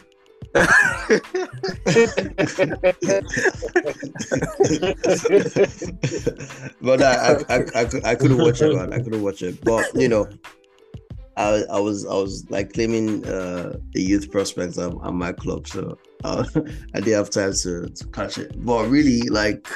but 6.80 7.02
I, 7.02 7.14
I, 7.14 7.56
I, 7.56 7.64
I, 7.80 7.84
could- 7.84 8.04
I 8.04 8.14
couldn't 8.14 8.38
watch 8.38 8.60
it, 8.62 8.74
man. 8.74 8.92
I 8.92 8.98
couldn't 8.98 9.22
watch 9.22 9.42
it. 9.42 9.62
But 9.64 9.86
you 9.94 10.08
know, 10.08 10.28
I, 11.36 11.64
I 11.70 11.78
was, 11.80 12.06
I 12.06 12.14
was 12.14 12.44
like 12.50 12.72
claiming 12.72 13.26
uh, 13.26 13.76
the 13.92 14.02
youth 14.02 14.30
prospects 14.30 14.78
at, 14.78 14.92
at 14.92 15.12
my 15.12 15.32
club, 15.32 15.66
so 15.66 15.98
uh, 16.24 16.44
I 16.94 17.00
didn't 17.00 17.14
have 17.14 17.30
time 17.30 17.52
to, 17.62 17.88
to 17.88 18.06
catch 18.08 18.38
it. 18.38 18.52
But 18.64 18.88
really, 18.88 19.22
like, 19.28 19.68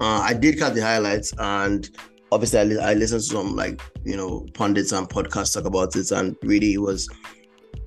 uh, 0.00 0.20
I 0.24 0.34
did 0.34 0.58
catch 0.58 0.74
the 0.74 0.80
highlights, 0.82 1.32
and 1.38 1.88
obviously, 2.34 2.58
I, 2.58 2.64
li- 2.64 2.78
I 2.78 2.94
listened 2.94 3.22
to 3.22 3.26
some 3.26 3.56
like 3.56 3.80
you 4.04 4.16
know 4.16 4.46
pundits 4.54 4.92
and 4.92 5.08
podcasts 5.08 5.54
talk 5.54 5.64
about 5.64 5.94
it, 5.96 6.10
and 6.10 6.36
really, 6.42 6.74
it 6.74 6.82
was 6.82 7.08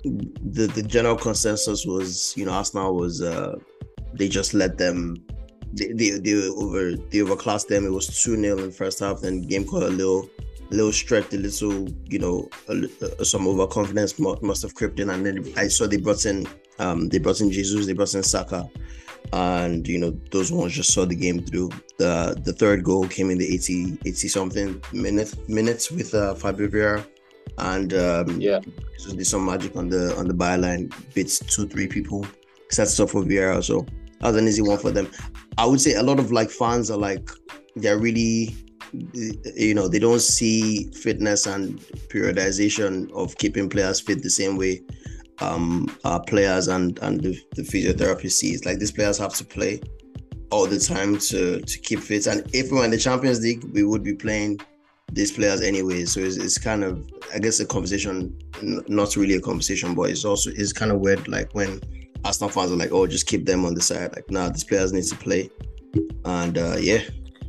the 0.03 0.67
the 0.67 0.83
general 0.83 1.17
consensus 1.17 1.85
was 1.85 2.33
you 2.37 2.45
know 2.45 2.53
Arsenal 2.53 2.95
was 2.95 3.21
uh 3.21 3.55
they 4.13 4.27
just 4.27 4.53
let 4.53 4.77
them 4.77 5.17
they 5.73 5.91
they, 5.91 6.11
they 6.11 6.47
over 6.49 6.95
they 6.95 7.19
overclassed 7.19 7.67
them. 7.67 7.85
It 7.85 7.91
was 7.91 8.07
two 8.07 8.35
0 8.37 8.57
in 8.57 8.65
the 8.67 8.71
first 8.71 8.99
half. 8.99 9.21
Then 9.21 9.41
game 9.41 9.65
got 9.65 9.83
a 9.83 9.89
little 9.89 10.29
a 10.71 10.75
little 10.75 10.93
stretched, 10.93 11.33
a 11.33 11.37
little 11.37 11.87
you 12.05 12.19
know 12.19 12.49
a, 12.69 12.73
li- 12.73 12.93
uh, 13.01 13.23
some 13.23 13.47
overconfidence 13.47 14.17
must, 14.17 14.41
must 14.41 14.61
have 14.61 14.75
crept 14.75 14.99
in. 14.99 15.09
And 15.09 15.25
then 15.25 15.53
I 15.57 15.67
saw 15.67 15.87
they 15.87 15.97
brought 15.97 16.25
in 16.25 16.47
um 16.79 17.09
they 17.09 17.19
brought 17.19 17.41
in 17.41 17.51
Jesus, 17.51 17.85
they 17.85 17.93
brought 17.93 18.13
in 18.15 18.23
Saka. 18.23 18.69
And 19.33 19.87
you 19.87 19.99
know 19.99 20.11
those 20.31 20.51
ones 20.51 20.73
just 20.73 20.93
saw 20.93 21.05
the 21.05 21.15
game 21.15 21.43
through. 21.43 21.69
The 21.97 22.39
the 22.43 22.53
third 22.53 22.83
goal 22.83 23.07
came 23.07 23.29
in 23.29 23.37
the 23.37 23.53
80 23.55 23.97
80 24.05 24.27
something 24.27 24.81
minute 24.93 25.35
minutes 25.49 25.91
with 25.91 26.13
uh, 26.13 26.33
Fabio 26.35 26.67
Vieira, 26.67 27.05
and 27.57 27.93
um, 27.93 28.39
Yeah. 28.39 28.59
did 29.05 29.27
some 29.27 29.45
magic 29.45 29.75
on 29.75 29.89
the 29.89 30.15
on 30.17 30.27
the 30.27 30.33
byline, 30.33 30.93
beats 31.13 31.39
two, 31.39 31.67
three 31.67 31.87
people, 31.87 32.25
sets 32.69 32.99
up 32.99 33.09
for 33.09 33.23
Vieira. 33.23 33.63
So 33.63 33.85
that 34.21 34.27
was 34.27 34.35
an 34.37 34.47
easy 34.47 34.61
one 34.61 34.77
for 34.77 34.91
them. 34.91 35.09
I 35.57 35.65
would 35.65 35.81
say 35.81 35.95
a 35.95 36.03
lot 36.03 36.19
of 36.19 36.31
like 36.31 36.49
fans 36.49 36.89
are 36.89 36.97
like 36.97 37.29
they're 37.75 37.99
really 37.99 38.55
you 38.93 39.73
know, 39.73 39.87
they 39.89 39.99
don't 39.99 40.21
see 40.21 40.89
fitness 40.91 41.45
and 41.45 41.79
periodization 42.07 43.11
of 43.11 43.37
keeping 43.37 43.69
players 43.69 43.99
fit 43.99 44.23
the 44.23 44.29
same 44.29 44.55
way 44.57 44.81
um 45.39 45.95
uh, 46.03 46.19
players 46.19 46.67
and 46.67 46.97
and 46.99 47.21
the, 47.21 47.39
the 47.55 47.61
physiotherapy 47.61 48.31
sees. 48.31 48.65
Like 48.65 48.79
these 48.79 48.91
players 48.91 49.17
have 49.17 49.33
to 49.35 49.45
play 49.45 49.81
all 50.51 50.65
the 50.65 50.79
time 50.79 51.17
to 51.19 51.59
to 51.61 51.79
keep 51.79 51.99
fit. 51.99 52.27
And 52.27 52.43
if 52.53 52.71
we 52.71 52.77
were 52.77 52.85
in 52.85 52.91
the 52.91 52.97
Champions 52.97 53.41
League, 53.41 53.63
we 53.73 53.83
would 53.83 54.03
be 54.03 54.13
playing 54.13 54.59
these 55.11 55.31
players 55.31 55.61
anyway. 55.61 56.05
So 56.05 56.19
it's, 56.19 56.37
it's 56.37 56.57
kind 56.57 56.83
of, 56.83 57.09
I 57.33 57.39
guess, 57.39 57.59
a 57.59 57.65
conversation, 57.65 58.37
n- 58.61 58.83
not 58.87 59.15
really 59.15 59.35
a 59.35 59.41
conversation, 59.41 59.95
but 59.95 60.09
it's 60.09 60.25
also 60.25 60.51
it's 60.55 60.73
kind 60.73 60.91
of 60.91 60.99
weird. 60.99 61.27
Like 61.27 61.53
when 61.53 61.81
Arsenal 62.25 62.49
fans 62.49 62.71
are 62.71 62.75
like, 62.75 62.91
"Oh, 62.91 63.07
just 63.07 63.27
keep 63.27 63.45
them 63.45 63.65
on 63.65 63.73
the 63.73 63.81
side." 63.81 64.15
Like, 64.15 64.29
nah, 64.29 64.49
these 64.49 64.63
players 64.63 64.93
need 64.93 65.05
to 65.05 65.15
play. 65.15 65.49
And 66.25 66.57
uh, 66.57 66.77
yeah, 66.79 67.01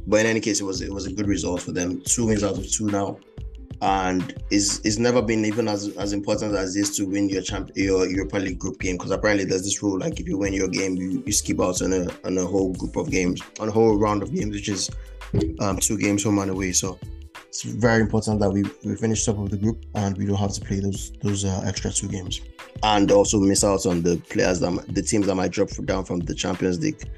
but 0.07 0.21
in 0.21 0.27
any 0.27 0.41
case, 0.41 0.61
it 0.61 0.65
was 0.65 0.81
it 0.81 0.93
was 0.93 1.07
a 1.07 1.13
good 1.13 1.27
result 1.27 1.63
for 1.63 1.73
them. 1.73 2.01
Two 2.03 2.27
wins 2.27 2.45
out 2.45 2.59
of 2.59 2.71
two 2.71 2.87
now, 2.87 3.19
and 3.81 4.43
it's 4.51 4.81
it's 4.81 4.99
never 4.99 5.23
been 5.23 5.45
even 5.45 5.69
as 5.69 5.89
as 5.97 6.13
important 6.13 6.55
as 6.55 6.75
this 6.75 6.97
to 6.97 7.05
win 7.05 7.29
your 7.29 7.43
champ 7.43 7.71
your 7.77 8.09
Europa 8.09 8.39
League 8.39 8.59
group 8.59 8.81
game 8.81 8.97
because 8.97 9.13
apparently 9.13 9.45
there's 9.45 9.63
this 9.63 9.83
rule 9.83 9.99
like 9.99 10.19
if 10.19 10.27
you 10.27 10.37
win 10.37 10.53
your 10.53 10.69
game, 10.69 10.97
you, 10.97 11.23
you 11.25 11.33
skip 11.33 11.61
out 11.61 11.81
on 11.83 11.93
a 11.93 12.09
on 12.25 12.37
a 12.39 12.45
whole 12.45 12.73
group 12.75 12.97
of 12.97 13.11
games, 13.11 13.41
on 13.61 13.69
a 13.69 13.73
whole 13.73 13.97
round 13.97 14.23
of 14.23 14.35
games, 14.35 14.55
which 14.55 14.69
is 14.69 14.91
um 15.61 15.77
two 15.79 15.97
games 15.97 16.25
home 16.25 16.39
and 16.39 16.51
away. 16.51 16.73
So 16.73 16.99
it's 17.49 17.63
very 17.63 18.01
important 18.01 18.41
that 18.41 18.51
we, 18.51 18.65
we 18.85 18.97
finish 18.97 19.25
top 19.25 19.39
of 19.39 19.51
the 19.51 19.57
group 19.57 19.85
and 19.95 20.17
we 20.19 20.27
don't 20.27 20.37
have 20.37 20.53
to 20.53 20.61
play 20.61 20.81
those 20.81 21.13
those 21.23 21.45
uh, 21.45 21.63
extra 21.65 21.93
two 21.93 22.09
games 22.09 22.41
and 22.83 23.11
also 23.13 23.39
miss 23.39 23.65
out 23.65 23.87
on 23.87 24.03
the 24.03 24.17
players 24.29 24.61
that 24.61 24.85
the 24.95 25.03
teams 25.03 25.27
that 25.27 25.35
might 25.35 25.53
drop 25.53 25.69
down 25.85 26.05
from 26.05 26.21
the 26.21 26.35
Champions 26.35 26.81
League, 26.81 27.09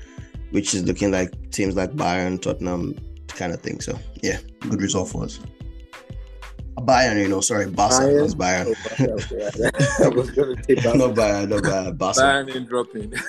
which 0.50 0.74
is 0.74 0.84
looking 0.84 1.10
like 1.10 1.50
teams 1.50 1.74
like 1.74 1.92
Bayern, 1.92 2.40
Tottenham, 2.40 2.96
kind 3.28 3.52
of 3.52 3.60
thing. 3.60 3.80
So 3.80 3.98
yeah, 4.22 4.38
good 4.68 4.82
result 4.82 5.08
for 5.08 5.24
us. 5.24 5.40
Bayern, 6.86 7.20
you 7.22 7.28
know, 7.28 7.40
sorry, 7.40 7.66
Barca, 7.68 7.94
Bayern? 8.04 8.22
was 8.22 8.34
Bayern, 8.34 8.66
Oh, 8.66 8.70
okay, 8.70 9.12
okay. 9.12 10.04
I 10.04 10.08
was 10.08 10.30
gonna 10.30 10.56
take 10.56 10.82
that. 10.82 10.96
not 10.96 11.14
Bayern, 11.14 11.48
not 11.48 11.62
Bayern, 11.62 11.96
Barca. 11.98 12.20
Bayern 12.20 12.54
in 12.54 12.64
dropping. 12.66 13.12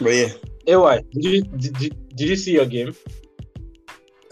But 0.00 0.14
yeah, 0.14 0.28
AY, 0.66 1.02
did 1.12 1.24
you 1.24 1.42
did, 1.42 1.76
did, 1.76 2.16
did 2.16 2.28
you 2.30 2.36
see 2.36 2.52
your 2.52 2.64
game? 2.64 2.94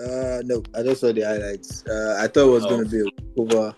Uh, 0.01 0.41
no, 0.45 0.63
I 0.75 0.83
just 0.83 1.03
saw 1.03 1.13
the 1.13 1.21
highlights. 1.23 1.85
Uh, 1.87 2.17
I 2.19 2.27
thought 2.29 2.49
it 2.49 2.53
was 2.53 2.65
Oh. 2.65 2.71
gonna 2.71 2.89
be 2.89 3.03
over. 3.37 3.75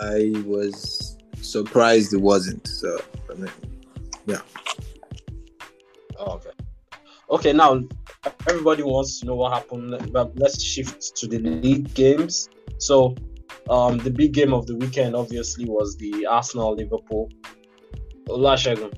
I 0.00 0.32
was 0.46 1.18
surprised 1.42 2.14
it 2.14 2.22
wasn't. 2.22 2.66
So, 2.66 2.98
I 3.30 3.34
mean, 3.34 3.50
Oh, 6.18 6.32
okay. 6.34 6.50
Okay, 7.30 7.52
now 7.52 7.82
everybody 8.48 8.82
wants 8.82 9.20
to 9.20 9.26
know 9.26 9.34
what 9.36 9.52
happened, 9.52 10.12
but 10.12 10.32
let's 10.38 10.62
shift 10.62 11.16
to 11.16 11.26
the 11.26 11.38
league 11.38 11.92
games. 11.94 12.48
So, 12.80 13.14
um, 13.68 13.98
the 13.98 14.10
big 14.10 14.32
game 14.32 14.52
of 14.52 14.66
the 14.66 14.76
weekend 14.76 15.14
obviously 15.14 15.64
was 15.66 15.96
the 15.96 16.26
Arsenal 16.26 16.74
Liverpool. 16.74 17.30
Oluwasegun. 18.28 18.92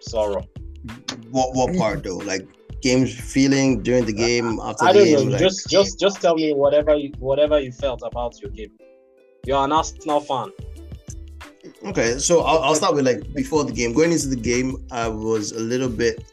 Sorrow. 0.00 0.42
what 1.30 1.54
what 1.54 1.76
part 1.76 2.02
though? 2.02 2.16
Like 2.16 2.46
games 2.82 3.14
feeling 3.14 3.82
during 3.82 4.06
the 4.06 4.12
game 4.12 4.58
after 4.62 4.84
I 4.86 4.92
the 4.92 4.98
don't 4.98 5.06
game. 5.08 5.24
know. 5.26 5.32
like, 5.32 5.40
Just 5.40 5.68
just 5.68 5.98
just 6.00 6.20
tell 6.22 6.34
me 6.34 6.52
whatever 6.54 6.94
you 6.94 7.12
whatever 7.18 7.58
you 7.60 7.72
felt 7.72 8.00
about 8.04 8.40
your 8.40 8.50
game. 8.50 8.72
You're 9.44 9.62
an 9.64 9.72
Arsenal 9.72 10.20
fan. 10.20 10.50
Okay, 11.86 12.18
so 12.18 12.42
I'll, 12.42 12.58
I'll 12.60 12.74
start 12.74 12.94
with 12.94 13.06
like 13.06 13.32
before 13.34 13.64
the 13.64 13.72
game. 13.72 13.92
Going 13.92 14.12
into 14.12 14.28
the 14.28 14.36
game, 14.36 14.76
I 14.90 15.08
was 15.08 15.52
a 15.52 15.60
little 15.60 15.88
bit. 15.88 16.24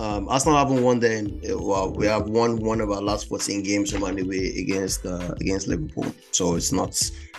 Um, 0.00 0.30
Arsenal 0.30 0.56
haven't 0.56 0.82
won 0.82 0.98
then. 0.98 1.42
Well, 1.44 1.92
we 1.92 2.06
have 2.06 2.26
won 2.26 2.56
one 2.56 2.80
of 2.80 2.90
our 2.90 3.02
last 3.02 3.28
14 3.28 3.62
games 3.62 3.92
from 3.92 4.02
anyway 4.04 4.58
against 4.58 5.04
uh, 5.04 5.34
against 5.38 5.68
Liverpool. 5.68 6.06
So 6.30 6.54
it's 6.54 6.72
not 6.72 6.88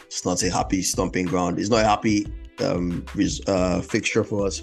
it's 0.06 0.26
not 0.26 0.44
a 0.44 0.52
happy 0.52 0.84
stomping 0.84 1.26
ground. 1.26 1.58
It's 1.58 1.70
not 1.70 1.80
a 1.80 1.88
happy 1.88 2.28
um, 2.60 3.04
uh, 3.48 3.82
fixture 3.82 4.24
for 4.24 4.46
us. 4.46 4.62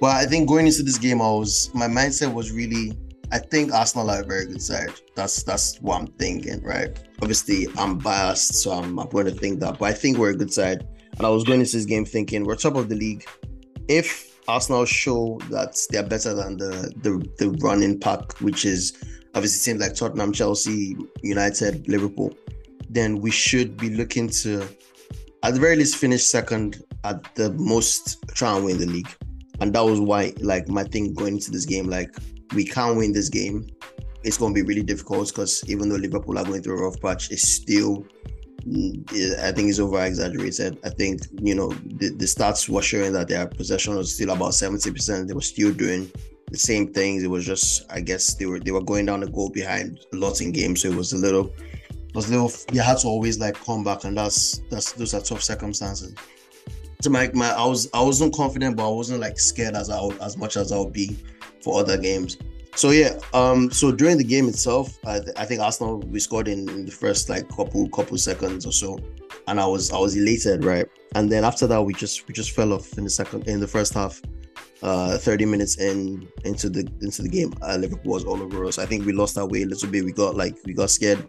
But 0.00 0.14
I 0.14 0.26
think 0.26 0.48
going 0.48 0.68
into 0.68 0.84
this 0.84 0.96
game, 0.96 1.20
I 1.20 1.26
was 1.26 1.74
my 1.74 1.88
mindset 1.88 2.32
was 2.32 2.52
really. 2.52 2.96
I 3.32 3.38
think 3.38 3.72
Arsenal 3.72 4.10
are 4.10 4.20
a 4.20 4.24
very 4.24 4.46
good 4.46 4.62
side. 4.62 4.92
That's 5.16 5.42
that's 5.42 5.80
what 5.80 6.00
I'm 6.00 6.06
thinking, 6.06 6.62
right? 6.62 6.96
Obviously, 7.20 7.66
I'm 7.78 7.98
biased, 7.98 8.62
so 8.62 8.72
I'm, 8.72 8.98
I'm 9.00 9.08
going 9.08 9.26
to 9.26 9.32
think 9.32 9.58
that. 9.60 9.80
But 9.80 9.86
I 9.86 9.92
think 9.92 10.18
we're 10.18 10.30
a 10.30 10.36
good 10.36 10.52
side. 10.52 10.86
And 11.16 11.26
I 11.26 11.30
was 11.30 11.42
going 11.42 11.60
into 11.60 11.72
this 11.72 11.86
game 11.86 12.04
thinking 12.04 12.44
we're 12.44 12.54
top 12.54 12.76
of 12.76 12.88
the 12.88 12.94
league. 12.94 13.26
If 13.88 14.31
Arsenal 14.48 14.84
show 14.84 15.38
that 15.50 15.78
they're 15.90 16.02
better 16.02 16.34
than 16.34 16.56
the 16.56 16.92
the, 17.02 17.26
the 17.38 17.50
running 17.60 17.98
pack, 17.98 18.40
which 18.40 18.64
is 18.64 18.92
obviously 19.34 19.72
teams 19.72 19.80
like 19.80 19.94
Tottenham, 19.94 20.32
Chelsea, 20.32 20.96
United, 21.22 21.88
Liverpool, 21.88 22.34
then 22.90 23.20
we 23.20 23.30
should 23.30 23.76
be 23.76 23.90
looking 23.90 24.28
to 24.28 24.68
at 25.42 25.54
the 25.54 25.60
very 25.60 25.76
least 25.76 25.96
finish 25.96 26.24
second, 26.24 26.84
at 27.04 27.34
the 27.34 27.52
most 27.54 28.24
try 28.28 28.54
and 28.54 28.64
win 28.64 28.78
the 28.78 28.86
league. 28.86 29.08
And 29.60 29.72
that 29.74 29.84
was 29.84 30.00
why 30.00 30.32
like 30.40 30.68
my 30.68 30.84
thing 30.84 31.14
going 31.14 31.34
into 31.34 31.50
this 31.50 31.64
game, 31.64 31.88
like 31.88 32.14
we 32.54 32.64
can't 32.64 32.96
win 32.96 33.12
this 33.12 33.28
game. 33.28 33.66
It's 34.24 34.38
gonna 34.38 34.54
be 34.54 34.62
really 34.62 34.82
difficult 34.82 35.28
because 35.28 35.64
even 35.68 35.88
though 35.88 35.96
Liverpool 35.96 36.38
are 36.38 36.44
going 36.44 36.62
through 36.62 36.78
a 36.78 36.82
rough 36.82 37.00
patch, 37.00 37.30
it's 37.30 37.48
still 37.48 38.06
I 38.64 39.50
think 39.52 39.68
it's 39.70 39.80
over 39.80 40.04
exaggerated. 40.04 40.78
I 40.84 40.90
think 40.90 41.22
you 41.40 41.54
know 41.54 41.72
the, 41.72 42.10
the 42.10 42.26
stats 42.26 42.68
were 42.68 42.82
showing 42.82 43.12
that 43.14 43.28
their 43.28 43.46
possession 43.46 43.96
was 43.96 44.14
still 44.14 44.30
about 44.30 44.54
seventy 44.54 44.90
percent. 44.90 45.28
They 45.28 45.34
were 45.34 45.40
still 45.40 45.72
doing 45.72 46.10
the 46.50 46.58
same 46.58 46.92
things. 46.92 47.22
It 47.22 47.30
was 47.30 47.44
just 47.44 47.84
I 47.90 48.00
guess 48.00 48.34
they 48.34 48.46
were 48.46 48.60
they 48.60 48.70
were 48.70 48.82
going 48.82 49.06
down 49.06 49.20
the 49.20 49.28
goal 49.28 49.50
behind 49.50 49.98
a 50.12 50.16
lot 50.16 50.40
in 50.40 50.52
games, 50.52 50.82
so 50.82 50.88
it 50.88 50.94
was 50.94 51.12
a 51.12 51.18
little 51.18 51.52
it 51.90 52.14
was 52.14 52.28
a 52.28 52.32
little 52.32 52.52
you 52.72 52.80
had 52.80 52.98
to 52.98 53.08
always 53.08 53.38
like 53.40 53.54
come 53.54 53.82
back, 53.82 54.04
and 54.04 54.16
that's 54.16 54.58
that's 54.70 54.92
those 54.92 55.14
are 55.14 55.20
tough 55.20 55.42
circumstances. 55.42 56.14
So 57.00 57.10
my, 57.10 57.30
my 57.34 57.50
I 57.50 57.66
was 57.66 57.88
I 57.92 58.00
wasn't 58.00 58.32
confident, 58.32 58.76
but 58.76 58.86
I 58.86 58.92
wasn't 58.92 59.20
like 59.20 59.40
scared 59.40 59.74
as 59.74 59.90
I 59.90 59.98
as 60.20 60.36
much 60.36 60.56
as 60.56 60.70
I'll 60.70 60.88
be 60.88 61.18
for 61.62 61.80
other 61.80 61.98
games. 61.98 62.36
So 62.74 62.90
yeah, 62.90 63.18
um, 63.34 63.70
so 63.70 63.92
during 63.92 64.16
the 64.16 64.24
game 64.24 64.48
itself, 64.48 64.98
I, 65.06 65.20
I 65.36 65.44
think 65.44 65.60
Arsenal 65.60 65.98
we 66.00 66.18
scored 66.18 66.48
in, 66.48 66.68
in, 66.70 66.86
the 66.86 66.92
first 66.92 67.28
like 67.28 67.48
couple 67.48 67.88
couple 67.90 68.16
seconds 68.16 68.64
or 68.64 68.72
so, 68.72 68.98
and 69.46 69.60
I 69.60 69.66
was 69.66 69.92
I 69.92 69.98
was 69.98 70.16
elated, 70.16 70.64
right? 70.64 70.86
And 71.14 71.30
then 71.30 71.44
after 71.44 71.66
that, 71.66 71.82
we 71.82 71.92
just 71.92 72.26
we 72.26 72.32
just 72.32 72.52
fell 72.52 72.72
off 72.72 72.96
in 72.96 73.04
the 73.04 73.10
second 73.10 73.46
in 73.46 73.60
the 73.60 73.68
first 73.68 73.94
half. 73.94 74.20
Uh, 74.82 75.16
30 75.16 75.44
minutes 75.44 75.78
in 75.78 76.28
into 76.44 76.68
the 76.68 76.80
into 77.02 77.22
the 77.22 77.28
game, 77.28 77.52
uh, 77.62 77.76
Liverpool 77.76 78.14
was 78.14 78.24
all 78.24 78.42
over 78.42 78.64
us. 78.64 78.78
I 78.78 78.86
think 78.86 79.06
we 79.06 79.12
lost 79.12 79.38
our 79.38 79.46
way 79.46 79.62
a 79.62 79.66
little 79.66 79.88
bit. 79.88 80.04
We 80.04 80.12
got 80.12 80.34
like 80.34 80.56
we 80.64 80.72
got 80.72 80.90
scared. 80.90 81.28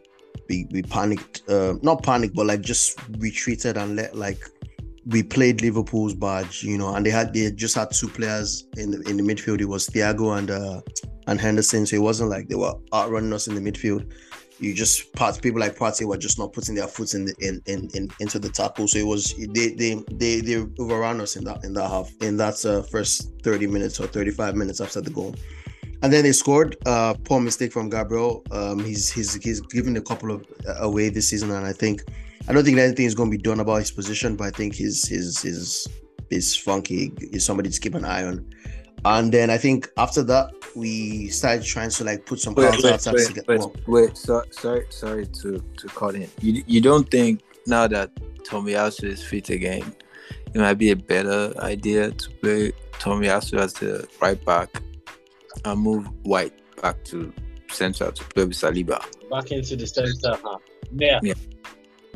We 0.50 0.66
we 0.72 0.82
panicked, 0.82 1.48
uh, 1.50 1.76
not 1.84 2.02
panicked, 2.02 2.36
but 2.36 2.48
like 2.48 2.62
just 2.62 2.98
retreated 3.20 3.78
and 3.78 3.96
let 3.96 4.16
like 4.16 4.50
we 5.06 5.24
played 5.24 5.62
Liverpool's 5.62 6.14
badge, 6.14 6.64
you 6.64 6.78
know, 6.78 6.96
and 6.96 7.06
they 7.06 7.10
had 7.10 7.34
they 7.34 7.52
just 7.52 7.76
had 7.76 7.92
two 7.92 8.08
players 8.08 8.66
in 8.78 8.92
the 8.92 9.02
in 9.10 9.18
the 9.18 9.24
midfield. 9.24 9.62
It 9.62 9.66
was 9.66 9.88
Thiago 9.88 10.38
and 10.38 10.52
uh 10.52 10.82
and 11.28 11.40
Henderson. 11.40 11.86
So 11.86 11.96
it 11.96 12.02
wasn't 12.02 12.30
like 12.30 12.48
they 12.48 12.56
were 12.56 12.74
outrunning 12.94 13.34
us 13.34 13.48
in 13.48 13.56
the 13.56 13.72
midfield. 13.72 14.12
You 14.60 14.74
just 14.74 15.12
part 15.14 15.42
people 15.42 15.60
like 15.60 15.76
Partey 15.76 16.06
were 16.06 16.18
just 16.18 16.40
not 16.40 16.54
putting 16.54 16.76
their 16.76 16.88
foot 16.88 17.14
in 17.16 17.26
the 17.26 17.36
in, 17.40 17.62
in, 17.66 17.90
in 17.94 18.10
into 18.20 18.40
the 18.40 18.50
tackle. 18.50 18.88
So 18.88 19.00
it 19.00 19.08
was 19.08 19.34
they 19.54 19.74
they 19.74 19.96
they 20.12 20.42
they 20.42 20.66
overran 20.80 21.20
us 21.20 21.36
in 21.36 21.44
that 21.46 21.64
in 21.66 21.74
that 21.74 21.90
half 21.90 22.10
in 22.22 22.38
that 22.38 22.64
uh, 22.66 22.82
first 22.84 23.32
30 23.44 23.68
minutes 23.68 24.00
or 24.00 24.08
35 24.08 24.56
minutes 24.56 24.80
after 24.80 25.02
the 25.02 25.10
goal. 25.10 25.36
And 26.02 26.12
then 26.12 26.24
they 26.24 26.34
scored. 26.34 26.76
Uh, 26.86 27.14
poor 27.24 27.40
mistake 27.40 27.72
from 27.72 27.90
Gabriel. 27.90 28.44
Um, 28.52 28.84
he's 28.84 29.10
he's 29.10 29.36
he's 29.36 29.62
given 29.62 29.98
a 29.98 30.02
couple 30.02 30.32
of 30.32 30.46
uh, 30.68 30.76
away 30.80 31.10
this 31.10 31.30
season, 31.30 31.52
and 31.52 31.66
I 31.66 31.72
think 31.72 32.04
I 32.48 32.54
don't 32.54 32.64
think 32.64 32.78
anything 32.78 33.06
is 33.06 33.16
going 33.16 33.32
to 33.32 33.38
be 33.38 33.42
done 33.42 33.60
about 33.60 33.78
his 33.78 33.92
position, 33.92 34.36
but 34.36 34.46
I 34.46 34.52
think 34.52 34.76
his 34.76 35.08
his 35.08 35.42
his 35.42 35.88
his 36.30 36.56
funky 36.56 37.14
is 37.32 37.46
somebody 37.46 37.70
to 37.70 37.80
keep 37.80 37.96
an 37.96 38.06
eye 38.06 38.24
on. 38.26 38.46
And 39.06 39.32
then 39.32 39.50
I 39.50 39.58
think 39.58 39.90
after 39.98 40.24
that 40.24 40.52
we 40.76 41.28
started 41.30 41.64
trying 41.64 41.90
to 41.92 42.04
like 42.04 42.26
put 42.26 42.40
some 42.40 42.54
wait, 42.56 42.82
wait, 42.84 43.06
wait, 43.06 43.48
wait, 43.48 43.88
wait, 43.88 44.18
so, 44.18 44.44
sorry, 44.52 44.86
sorry 44.90 45.28
to 45.28 45.60
to 45.78 45.88
cut 45.90 46.16
in. 46.16 46.30
You 46.42 46.64
you 46.68 46.82
don't 46.82 47.10
think 47.10 47.42
now 47.68 47.88
that 47.88 48.14
Tomiyasu 48.44 49.06
is 49.06 49.24
fit 49.24 49.50
again, 49.50 49.96
it 50.54 50.60
might 50.60 50.76
be 50.76 50.92
a 50.92 50.96
better 50.96 51.54
idea 51.60 52.12
to 52.12 52.30
play 52.42 52.72
Tomiyasu 52.94 53.60
as 53.60 53.74
the 53.74 54.08
right 54.22 54.44
back 54.46 54.70
and 55.66 55.80
move 55.80 56.08
White 56.24 56.54
back 56.82 57.04
to 57.06 57.34
central 57.70 58.12
to 58.12 58.24
play 58.26 58.46
with 58.46 58.58
Saliba. 58.58 59.04
Back 59.30 59.52
into 59.52 59.76
the 59.76 59.88
center, 59.88 60.38
huh? 60.44 60.58
Yeah. 60.96 61.20
yeah. 61.24 61.34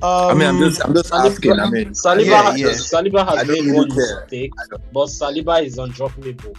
Um, 0.04 0.30
I 0.30 0.34
mean, 0.36 0.48
I'm 0.48 0.60
just, 0.60 0.86
I'm 0.86 0.94
just 0.94 1.12
Saliba, 1.12 1.32
asking. 1.32 1.60
I 1.60 1.70
mean, 1.72 1.90
Saliba, 1.90 2.26
yeah, 2.26 2.56
yeah. 2.56 2.68
Saliba 2.68 3.28
has 3.28 3.48
made 3.48 3.74
one 3.74 3.88
mistake, 3.88 4.54
but 4.94 5.06
Saliba 5.08 5.64
is 5.64 5.78
undroppable. 5.78 6.56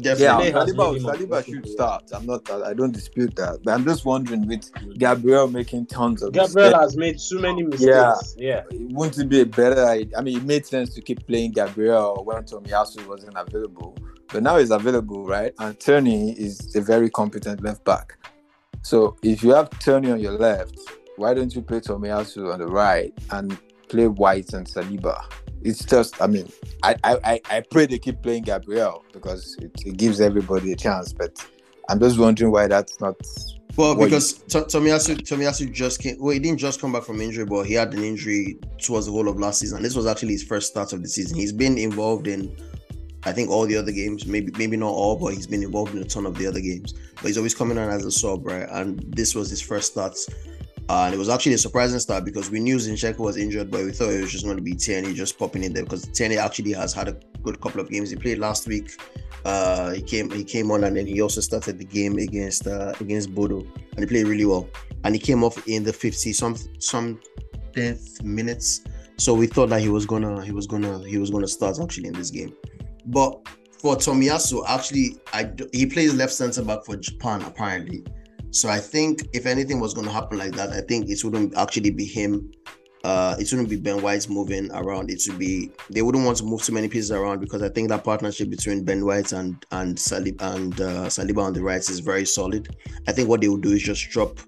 Definitely. 0.00 0.48
Yeah, 0.48 0.52
Saliba, 0.52 1.00
Saliba 1.00 1.44
should 1.44 1.68
start. 1.68 2.10
I'm 2.12 2.26
not. 2.26 2.50
I 2.50 2.74
don't 2.74 2.90
dispute 2.90 3.36
that, 3.36 3.60
but 3.62 3.72
I'm 3.72 3.84
just 3.84 4.04
wondering 4.04 4.46
with 4.48 4.70
Gabriel 4.98 5.46
making 5.48 5.86
tons 5.86 6.22
of. 6.22 6.34
Mistakes. 6.34 6.54
Gabriel 6.54 6.70
mistakes, 6.70 6.84
has 6.84 6.96
made 6.96 7.18
too 7.18 7.38
many 7.40 7.62
mistakes. 7.62 8.34
Yeah, 8.36 8.62
yeah. 8.70 8.76
Wouldn't 8.90 9.18
it 9.18 9.28
be 9.28 9.42
a 9.42 9.46
better? 9.46 9.86
I 9.86 10.20
mean, 10.20 10.38
it 10.38 10.44
made 10.44 10.66
sense 10.66 10.92
to 10.94 11.00
keep 11.00 11.24
playing 11.28 11.52
Gabriel 11.52 12.22
when 12.24 12.42
Tomiyasu 12.42 13.06
wasn't 13.06 13.36
available, 13.36 13.96
but 14.32 14.42
now 14.42 14.58
he's 14.58 14.72
available, 14.72 15.26
right? 15.26 15.54
And 15.60 15.78
Tierney 15.78 16.32
is 16.32 16.74
a 16.74 16.80
very 16.80 17.08
competent 17.08 17.62
left 17.62 17.84
back. 17.84 18.18
So 18.82 19.16
if 19.22 19.44
you 19.44 19.50
have 19.54 19.70
Tierney 19.78 20.10
on 20.10 20.18
your 20.18 20.32
left, 20.32 20.76
why 21.22 21.32
don't 21.34 21.54
you 21.54 21.62
play 21.62 21.78
Tomiyasu 21.78 22.52
on 22.52 22.58
the 22.58 22.66
right 22.66 23.14
and 23.30 23.56
play 23.88 24.08
White 24.08 24.52
and 24.54 24.66
Saliba? 24.66 25.22
It's 25.62 25.84
just, 25.84 26.20
I 26.20 26.26
mean, 26.26 26.50
I 26.82 26.96
I, 27.04 27.40
I 27.48 27.60
pray 27.70 27.86
they 27.86 28.00
keep 28.00 28.22
playing 28.22 28.42
Gabriel 28.42 29.04
because 29.12 29.56
it, 29.60 29.70
it 29.86 29.96
gives 29.96 30.20
everybody 30.20 30.72
a 30.72 30.76
chance. 30.76 31.12
But 31.12 31.32
I'm 31.88 32.00
just 32.00 32.18
wondering 32.18 32.50
why 32.50 32.66
that's 32.66 33.00
not. 33.00 33.14
Well, 33.76 33.94
because 33.94 34.40
you... 34.52 34.62
Tomiyasu 34.62 35.18
Tomiyasu 35.22 35.72
just 35.72 36.02
came. 36.02 36.16
Well, 36.18 36.34
he 36.34 36.40
didn't 36.40 36.58
just 36.58 36.80
come 36.80 36.92
back 36.92 37.04
from 37.04 37.20
injury, 37.20 37.44
but 37.46 37.62
he 37.62 37.74
had 37.74 37.94
an 37.94 38.02
injury 38.02 38.58
towards 38.78 39.06
the 39.06 39.12
whole 39.12 39.28
of 39.28 39.38
last 39.38 39.60
season. 39.60 39.80
This 39.80 39.94
was 39.94 40.06
actually 40.06 40.32
his 40.32 40.42
first 40.42 40.72
start 40.72 40.92
of 40.92 41.02
the 41.02 41.08
season. 41.08 41.38
He's 41.38 41.52
been 41.52 41.78
involved 41.78 42.26
in 42.26 42.54
I 43.24 43.30
think 43.30 43.48
all 43.48 43.66
the 43.66 43.76
other 43.76 43.92
games, 43.92 44.26
maybe 44.26 44.50
maybe 44.58 44.76
not 44.76 44.90
all, 44.90 45.14
but 45.14 45.34
he's 45.34 45.46
been 45.46 45.62
involved 45.62 45.94
in 45.94 46.02
a 46.02 46.04
ton 46.04 46.26
of 46.26 46.36
the 46.36 46.48
other 46.48 46.60
games. 46.60 46.94
But 47.14 47.26
he's 47.28 47.38
always 47.38 47.54
coming 47.54 47.78
on 47.78 47.88
as 47.88 48.04
a 48.04 48.10
sub, 48.10 48.44
right? 48.44 48.68
And 48.68 48.98
this 49.14 49.36
was 49.36 49.48
his 49.48 49.62
first 49.62 49.92
start 49.92 50.16
uh, 50.92 51.06
and 51.06 51.14
it 51.14 51.16
was 51.16 51.30
actually 51.30 51.54
a 51.54 51.58
surprising 51.58 51.98
start 51.98 52.22
because 52.22 52.50
we 52.50 52.60
knew 52.60 52.76
Zinchenko 52.76 53.20
was 53.20 53.38
injured, 53.38 53.70
but 53.70 53.82
we 53.82 53.92
thought 53.92 54.12
it 54.12 54.20
was 54.20 54.30
just 54.30 54.44
going 54.44 54.58
to 54.58 54.62
be 54.62 54.74
Tierney 54.74 55.14
just 55.14 55.38
popping 55.38 55.64
in 55.64 55.72
there 55.72 55.84
because 55.84 56.06
Tierney 56.08 56.36
actually 56.36 56.74
has 56.74 56.92
had 56.92 57.08
a 57.08 57.16
good 57.42 57.62
couple 57.62 57.80
of 57.80 57.88
games. 57.88 58.10
He 58.10 58.16
played 58.16 58.36
last 58.36 58.66
week. 58.66 58.90
Uh, 59.46 59.92
he 59.92 60.02
came 60.02 60.30
he 60.30 60.44
came 60.44 60.70
on 60.70 60.84
and 60.84 60.94
then 60.94 61.06
he 61.06 61.22
also 61.22 61.40
started 61.40 61.78
the 61.78 61.84
game 61.86 62.18
against 62.18 62.66
uh, 62.66 62.92
against 63.00 63.34
Bodo 63.34 63.60
and 63.60 64.00
he 64.00 64.04
played 64.04 64.26
really 64.26 64.44
well. 64.44 64.68
And 65.04 65.14
he 65.14 65.18
came 65.18 65.42
off 65.42 65.66
in 65.66 65.82
the 65.82 65.94
50 65.94 66.30
some 66.34 66.56
some 66.78 67.18
tenth 67.74 68.22
minutes. 68.22 68.82
So 69.16 69.32
we 69.32 69.46
thought 69.46 69.70
that 69.70 69.80
he 69.80 69.88
was 69.88 70.04
gonna 70.04 70.44
he 70.44 70.52
was 70.52 70.66
gonna 70.66 71.02
he 71.08 71.16
was 71.16 71.30
gonna 71.30 71.48
start 71.48 71.80
actually 71.80 72.08
in 72.08 72.12
this 72.12 72.28
game. 72.30 72.54
But 73.06 73.40
for 73.80 73.96
Tomiyasu, 73.96 74.62
actually, 74.68 75.16
I 75.32 75.50
he 75.72 75.86
plays 75.86 76.12
left 76.12 76.34
center 76.34 76.62
back 76.62 76.84
for 76.84 76.96
Japan 76.96 77.40
apparently. 77.40 78.04
So 78.52 78.68
I 78.68 78.78
think 78.78 79.28
if 79.32 79.46
anything 79.46 79.80
was 79.80 79.94
going 79.94 80.06
to 80.06 80.12
happen 80.12 80.36
like 80.38 80.52
that, 80.52 80.70
I 80.70 80.82
think 80.82 81.08
it 81.08 81.24
wouldn't 81.24 81.56
actually 81.56 81.90
be 81.90 82.04
him. 82.04 82.52
Uh, 83.02 83.34
it 83.38 83.50
wouldn't 83.50 83.70
be 83.70 83.76
Ben 83.76 84.00
White 84.02 84.28
moving 84.28 84.70
around. 84.72 85.10
It 85.10 85.22
would 85.26 85.38
be 85.38 85.72
they 85.90 86.02
wouldn't 86.02 86.24
want 86.24 86.36
to 86.36 86.44
move 86.44 86.62
too 86.62 86.72
many 86.72 86.86
pieces 86.86 87.10
around 87.10 87.40
because 87.40 87.62
I 87.62 87.70
think 87.70 87.88
that 87.88 88.04
partnership 88.04 88.50
between 88.50 88.84
Ben 88.84 89.06
White 89.06 89.32
and 89.32 89.64
and 89.72 89.96
Saliba 89.96 90.54
and 90.54 90.80
uh, 90.80 91.06
Saliba 91.06 91.38
on 91.38 91.54
the 91.54 91.62
right 91.62 91.80
is 91.80 92.00
very 92.00 92.26
solid. 92.26 92.76
I 93.08 93.12
think 93.12 93.28
what 93.28 93.40
they 93.40 93.48
would 93.48 93.62
do 93.62 93.72
is 93.72 93.82
just 93.82 94.10
drop 94.10 94.38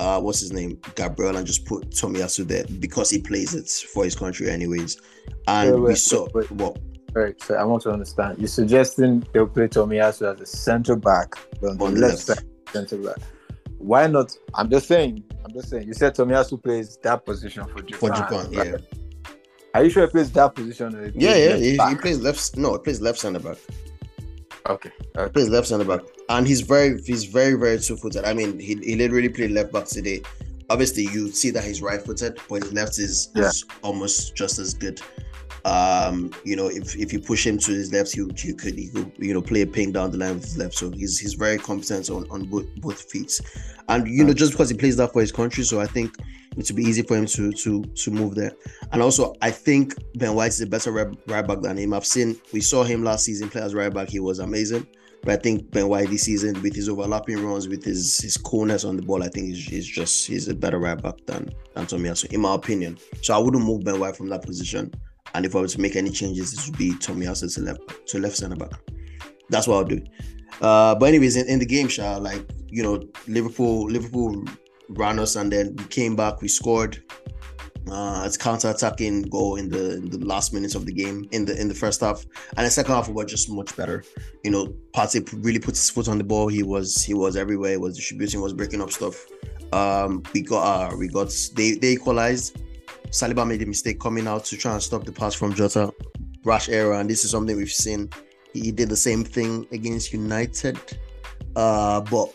uh, 0.00 0.20
what's 0.20 0.40
his 0.40 0.52
name, 0.52 0.80
Gabriel, 0.96 1.36
and 1.36 1.46
just 1.46 1.64
put 1.64 1.90
Tomiyasu 1.90 2.48
there 2.48 2.64
because 2.80 3.08
he 3.08 3.20
plays 3.20 3.54
it 3.54 3.70
for 3.92 4.04
his 4.04 4.16
country 4.16 4.50
anyways. 4.50 5.00
And 5.46 5.70
wait, 5.70 5.80
wait, 5.80 5.88
we 5.88 5.94
saw 5.94 6.26
wait, 6.34 6.50
what. 6.50 6.76
Right, 7.12 7.40
so 7.40 7.54
I 7.54 7.62
want 7.62 7.84
to 7.84 7.92
understand. 7.92 8.38
You're 8.38 8.48
suggesting 8.48 9.24
they'll 9.32 9.46
play 9.46 9.68
Tomiyasu 9.68 10.34
as 10.34 10.40
a 10.40 10.46
centre 10.46 10.96
back 10.96 11.36
on, 11.62 11.80
on 11.80 11.94
the 11.94 12.00
left, 12.00 12.28
left 12.28 12.40
side, 12.40 12.48
centre 12.72 12.96
back 12.98 13.18
why 13.84 14.06
not? 14.06 14.36
I'm 14.54 14.70
just 14.70 14.88
saying. 14.88 15.22
I'm 15.44 15.52
just 15.52 15.68
saying. 15.68 15.86
You 15.86 15.94
said 15.94 16.16
Tomiyasu 16.16 16.62
plays 16.62 16.96
that 17.02 17.24
position 17.24 17.64
for 17.64 17.82
Japan. 17.82 17.98
For 17.98 18.08
Japan, 18.08 18.50
right? 18.52 18.66
yeah. 18.66 18.76
Are 19.74 19.84
you 19.84 19.90
sure 19.90 20.06
he 20.06 20.10
plays 20.10 20.32
that 20.32 20.54
position? 20.54 21.12
Yeah, 21.14 21.34
yeah. 21.34 21.56
He, 21.56 21.72
he, 21.72 21.94
plays 21.96 22.20
left. 22.20 22.56
No, 22.56 22.72
he 22.72 22.78
plays 22.78 23.00
left 23.02 23.18
center 23.18 23.40
back. 23.40 23.58
Okay. 24.66 24.90
okay. 25.16 25.24
He 25.24 25.30
plays 25.30 25.50
left 25.50 25.66
center 25.66 25.84
back, 25.84 26.00
and 26.30 26.46
he's 26.46 26.62
very, 26.62 27.00
he's 27.02 27.24
very, 27.24 27.54
very 27.54 27.78
two 27.78 27.96
footed. 27.96 28.24
I 28.24 28.32
mean, 28.32 28.58
he 28.58 28.76
he 28.76 28.96
literally 28.96 29.28
played 29.28 29.50
left 29.50 29.72
back 29.72 29.84
today. 29.84 30.22
Obviously, 30.70 31.02
you 31.02 31.30
see 31.30 31.50
that 31.50 31.62
he's 31.62 31.82
right 31.82 32.00
footed, 32.00 32.38
but 32.48 32.62
his 32.62 32.72
left 32.72 32.98
is, 32.98 33.30
yeah. 33.34 33.44
is 33.44 33.66
almost 33.82 34.34
just 34.34 34.58
as 34.58 34.72
good. 34.72 34.98
Um, 35.64 36.30
you 36.44 36.56
know, 36.56 36.66
if, 36.66 36.94
if 36.96 37.12
you 37.12 37.20
push 37.20 37.46
him 37.46 37.56
to 37.58 37.72
his 37.72 37.90
left, 37.90 38.12
he, 38.12 38.22
he 38.36 38.52
could 38.52 38.74
he 38.74 38.88
could 38.90 39.12
you 39.16 39.32
know 39.32 39.40
play 39.40 39.62
a 39.62 39.66
ping 39.66 39.92
down 39.92 40.10
the 40.10 40.18
line 40.18 40.34
with 40.34 40.44
his 40.44 40.58
left. 40.58 40.74
So 40.74 40.90
he's 40.90 41.18
he's 41.18 41.34
very 41.34 41.56
competent 41.56 42.10
on, 42.10 42.26
on 42.30 42.44
both 42.44 42.66
both 42.76 43.10
feet. 43.10 43.40
And 43.88 44.06
you 44.06 44.24
know, 44.24 44.34
just 44.34 44.52
because 44.52 44.68
he 44.68 44.76
plays 44.76 44.96
that 44.96 45.12
for 45.12 45.20
his 45.20 45.32
country, 45.32 45.64
so 45.64 45.80
I 45.80 45.86
think 45.86 46.18
it 46.56 46.68
would 46.68 46.76
be 46.76 46.82
easy 46.82 47.02
for 47.02 47.16
him 47.16 47.26
to 47.26 47.50
to 47.52 47.82
to 47.82 48.10
move 48.10 48.34
there. 48.34 48.52
And 48.92 49.00
also, 49.00 49.34
I 49.40 49.50
think 49.50 49.94
Ben 50.16 50.34
White 50.34 50.48
is 50.48 50.60
a 50.60 50.66
better 50.66 50.92
right, 50.92 51.46
back 51.46 51.60
than 51.62 51.78
him. 51.78 51.94
I've 51.94 52.06
seen 52.06 52.36
we 52.52 52.60
saw 52.60 52.84
him 52.84 53.02
last 53.02 53.24
season 53.24 53.48
play 53.48 53.62
as 53.62 53.74
right 53.74 53.92
back. 53.92 54.08
He 54.08 54.20
was 54.20 54.40
amazing. 54.40 54.86
But 55.22 55.38
I 55.38 55.42
think 55.42 55.70
Ben 55.70 55.88
White 55.88 56.10
this 56.10 56.24
season, 56.24 56.60
with 56.60 56.74
his 56.74 56.90
overlapping 56.90 57.42
runs, 57.42 57.66
with 57.66 57.82
his 57.82 58.18
his 58.18 58.36
coolness 58.36 58.84
on 58.84 58.96
the 58.96 59.02
ball, 59.02 59.22
I 59.22 59.28
think 59.28 59.46
he's, 59.46 59.64
he's 59.64 59.86
just 59.86 60.26
he's 60.26 60.48
a 60.48 60.54
better 60.54 60.78
right 60.78 61.00
back 61.00 61.14
than 61.24 61.48
than 61.74 61.86
Tomiyasu, 61.86 62.30
in 62.32 62.42
my 62.42 62.54
opinion. 62.54 62.98
So 63.22 63.34
I 63.34 63.38
wouldn't 63.38 63.64
move 63.64 63.84
Ben 63.84 63.98
White 63.98 64.16
from 64.16 64.28
that 64.28 64.42
position. 64.42 64.92
And 65.34 65.44
if 65.44 65.54
I 65.54 65.60
were 65.60 65.68
to 65.68 65.80
make 65.80 65.96
any 65.96 66.10
changes, 66.10 66.52
it 66.52 66.64
would 66.66 66.78
be 66.78 66.92
Tomiyasu 66.92 67.52
to 67.54 67.60
left 67.60 68.06
to 68.06 68.18
left 68.18 68.36
center 68.36 68.56
back. 68.56 68.72
That's 69.50 69.66
what 69.66 69.76
I'll 69.76 69.84
do. 69.84 70.00
Uh, 70.60 70.94
but 70.94 71.06
anyways, 71.06 71.36
in, 71.36 71.48
in 71.48 71.58
the 71.58 71.66
game, 71.66 71.88
Sha, 71.88 72.16
like 72.16 72.42
you 72.68 72.82
know, 72.82 73.02
Liverpool 73.26 73.86
Liverpool 73.90 74.44
ran 74.90 75.18
us, 75.18 75.36
and 75.36 75.52
then 75.52 75.74
we 75.76 75.84
came 75.84 76.16
back. 76.16 76.40
We 76.40 76.48
scored. 76.48 77.02
Uh, 77.90 78.22
it's 78.24 78.38
counter-attacking 78.38 79.20
goal 79.24 79.56
in 79.56 79.68
the, 79.68 79.96
in 79.96 80.08
the 80.08 80.16
last 80.24 80.54
minutes 80.54 80.74
of 80.74 80.86
the 80.86 80.92
game 80.92 81.28
in 81.32 81.44
the 81.44 81.60
in 81.60 81.68
the 81.68 81.74
first 81.74 82.00
half, 82.00 82.24
and 82.56 82.66
the 82.66 82.70
second 82.70 82.94
half 82.94 83.10
was 83.10 83.26
just 83.26 83.50
much 83.50 83.76
better. 83.76 84.02
You 84.42 84.52
know, 84.52 84.74
Partey 84.94 85.28
really 85.44 85.58
put 85.58 85.74
his 85.74 85.90
foot 85.90 86.08
on 86.08 86.16
the 86.16 86.24
ball. 86.24 86.48
He 86.48 86.62
was 86.62 87.02
he 87.02 87.12
was 87.12 87.36
everywhere. 87.36 87.72
He 87.72 87.76
was 87.76 87.96
distributing, 87.96 88.40
was 88.40 88.54
breaking 88.54 88.80
up 88.80 88.90
stuff. 88.90 89.26
Um, 89.72 90.22
we 90.32 90.40
got 90.40 90.92
uh, 90.92 90.96
we 90.96 91.08
got 91.08 91.30
they 91.56 91.72
they 91.72 91.92
equalized. 91.92 92.58
Saliba 93.14 93.46
made 93.46 93.62
a 93.62 93.66
mistake 93.66 94.00
coming 94.00 94.26
out 94.26 94.44
to 94.46 94.56
try 94.56 94.72
and 94.72 94.82
stop 94.82 95.04
the 95.04 95.12
pass 95.12 95.34
from 95.34 95.54
Jota. 95.54 95.92
Rash 96.44 96.68
error, 96.68 96.94
and 96.94 97.08
this 97.08 97.24
is 97.24 97.30
something 97.30 97.56
we've 97.56 97.70
seen. 97.70 98.10
He 98.52 98.72
did 98.72 98.88
the 98.88 98.96
same 98.96 99.22
thing 99.24 99.66
against 99.70 100.12
United, 100.12 100.76
uh, 101.54 102.00
but 102.00 102.34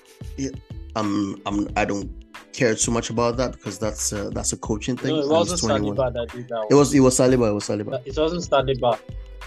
I'm, 0.96 1.42
I'm 1.46 1.68
I 1.76 1.84
don't 1.84 2.10
care 2.54 2.76
too 2.76 2.92
much 2.92 3.10
about 3.10 3.36
that 3.38 3.52
because 3.52 3.78
that's 3.78 4.14
uh, 4.14 4.30
that's 4.34 4.54
a 4.54 4.58
coaching 4.58 4.96
thing. 4.96 5.16
No, 5.16 5.20
it 5.20 5.28
wasn't 5.28 5.62
Saliba 5.62 6.14
that 6.14 6.30
did 6.30 6.48
that. 6.48 6.68
It 6.72 6.76
was 6.76 6.94
it 6.94 7.02
was 7.02 7.20
Saliba. 7.20 7.50
It 7.50 7.54
was 7.54 7.66
Saliba. 7.66 8.02
It 8.06 8.18
wasn't 8.18 8.44
Saliba. 8.44 8.98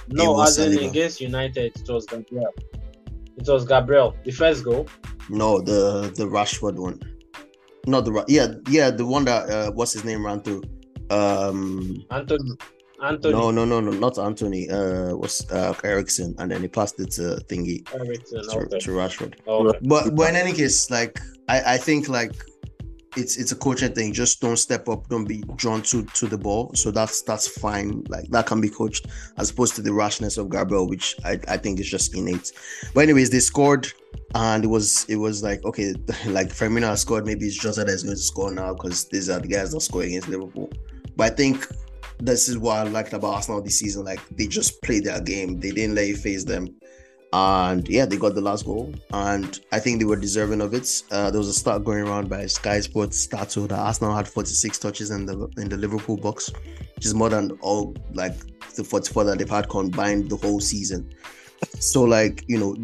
No, 0.09 0.41
as 0.43 0.59
in 0.59 0.79
against 0.87 1.21
United, 1.21 1.73
it 1.75 1.89
was 1.89 2.05
Gabriel. 2.05 2.53
It 3.39 3.49
was 3.49 3.65
Gabriel. 3.65 4.15
The 4.25 4.33
first 4.33 4.65
goal. 4.65 4.87
No, 5.31 5.63
the 5.63 6.13
the 6.15 6.25
Rashford 6.25 6.75
one. 6.77 7.01
Not 7.87 8.05
the 8.05 8.25
yeah 8.29 8.49
yeah 8.69 8.91
the 8.91 9.07
one 9.07 9.25
that 9.25 9.49
uh, 9.49 9.71
what's 9.73 9.95
his 9.95 10.05
name 10.05 10.27
ran 10.27 10.43
through. 10.43 10.63
Um, 11.13 12.05
Antony. 12.11 12.53
Antony. 13.03 13.33
no 13.33 13.51
no 13.51 13.65
no 13.65 13.81
no 13.81 13.91
not 13.91 14.19
Antony. 14.19 14.71
Uh, 14.71 15.17
what's 15.17 15.51
uh 15.51 15.75
Eriksen 15.83 16.35
and 16.39 16.51
then 16.51 16.63
he 16.63 16.69
passed 16.69 16.99
it 17.01 17.11
to 17.13 17.43
Thingy 17.49 17.87
Eriksen, 17.93 18.43
to, 18.49 18.59
okay. 18.59 18.79
to 18.79 18.91
Rashford. 18.91 19.35
Okay. 19.47 19.79
But 19.83 20.15
but 20.15 20.31
in 20.31 20.37
any 20.37 20.53
case, 20.53 20.91
like 20.91 21.19
I 21.49 21.75
I 21.75 21.77
think 21.79 22.09
like 22.09 22.33
it's 23.17 23.37
it's 23.37 23.53
a 23.53 23.57
coaching 23.57 23.93
thing. 23.93 24.13
Just 24.13 24.41
don't 24.41 24.57
step 24.57 24.89
up, 24.89 25.09
don't 25.09 25.27
be 25.27 25.43
drawn 25.57 25.83
to 25.83 26.05
to 26.05 26.27
the 26.27 26.39
ball. 26.39 26.71
So 26.75 26.91
that's 26.91 27.23
that's 27.23 27.49
fine. 27.49 28.05
Like 28.09 28.29
that 28.31 28.47
can 28.47 28.61
be 28.61 28.69
coached 28.69 29.07
as 29.37 29.51
opposed 29.51 29.75
to 29.77 29.83
the 29.83 29.93
rashness 29.93 30.39
of 30.39 30.51
Gabriel, 30.51 30.89
which 30.89 31.17
I, 31.25 31.39
I 31.49 31.57
think 31.57 31.81
is 31.81 31.91
just 31.91 32.15
innate. 32.15 32.53
But 32.95 33.03
anyways, 33.03 33.31
they 33.31 33.41
scored 33.41 33.93
and 34.35 34.65
it 34.65 34.69
was 34.69 35.05
it 35.09 35.17
was 35.17 35.43
like 35.43 35.65
okay, 35.65 35.93
like 36.27 36.49
Firmino 36.49 36.89
has 36.89 37.01
scored. 37.01 37.27
Maybe 37.27 37.47
it's 37.47 37.57
Jota 37.57 37.85
that 37.85 37.89
is 37.89 38.03
going 38.03 38.17
to 38.17 38.23
score 38.23 38.53
now 38.53 38.75
because 38.75 39.09
these 39.09 39.29
are 39.29 39.41
the 39.41 39.49
guys 39.49 39.73
that 39.73 39.81
score 39.81 40.03
against 40.03 40.29
Liverpool. 40.29 40.71
But 41.17 41.33
I 41.33 41.35
think 41.35 41.67
this 42.19 42.49
is 42.49 42.57
what 42.57 42.79
I 42.79 42.83
liked 42.85 43.13
about 43.13 43.35
Arsenal 43.35 43.61
this 43.61 43.79
season. 43.79 44.05
Like 44.05 44.21
they 44.37 44.47
just 44.47 44.81
played 44.83 45.05
their 45.05 45.21
game. 45.21 45.61
They 45.61 45.71
didn't 45.71 45.95
let 45.95 46.07
you 46.07 46.17
face 46.17 46.45
them. 46.45 46.75
And 47.35 47.89
yeah, 47.89 48.05
they 48.05 48.19
got 48.19 48.35
the 48.35 48.43
last 48.43 48.67
goal, 48.67 48.95
and 49.15 49.59
I 49.73 49.79
think 49.79 49.99
they 49.99 50.05
were 50.05 50.17
deserving 50.17 50.61
of 50.61 50.75
it. 50.75 51.03
Uh, 51.11 51.31
there 51.31 51.39
was 51.39 51.49
a 51.49 51.55
stat 51.55 51.83
going 51.83 52.07
around 52.07 52.29
by 52.29 52.45
Sky 52.45 52.81
Sports 52.81 53.19
Stato 53.19 53.67
that 53.69 53.79
Arsenal 53.79 54.15
had 54.15 54.29
46 54.29 54.79
touches 54.79 55.11
in 55.11 55.25
the 55.25 55.49
in 55.57 55.71
the 55.71 55.79
Liverpool 55.79 56.19
box, 56.19 56.53
which 56.95 57.07
is 57.07 57.15
more 57.15 57.31
than 57.31 57.53
all 57.63 57.97
like 58.13 58.35
the 58.75 58.85
44 58.85 59.25
that 59.25 59.39
they've 59.39 59.49
had 59.49 59.71
combined 59.71 60.29
the 60.29 60.37
whole 60.37 60.61
season. 60.61 61.11
So 61.79 62.03
like 62.03 62.45
you 62.49 62.59
know, 62.59 62.77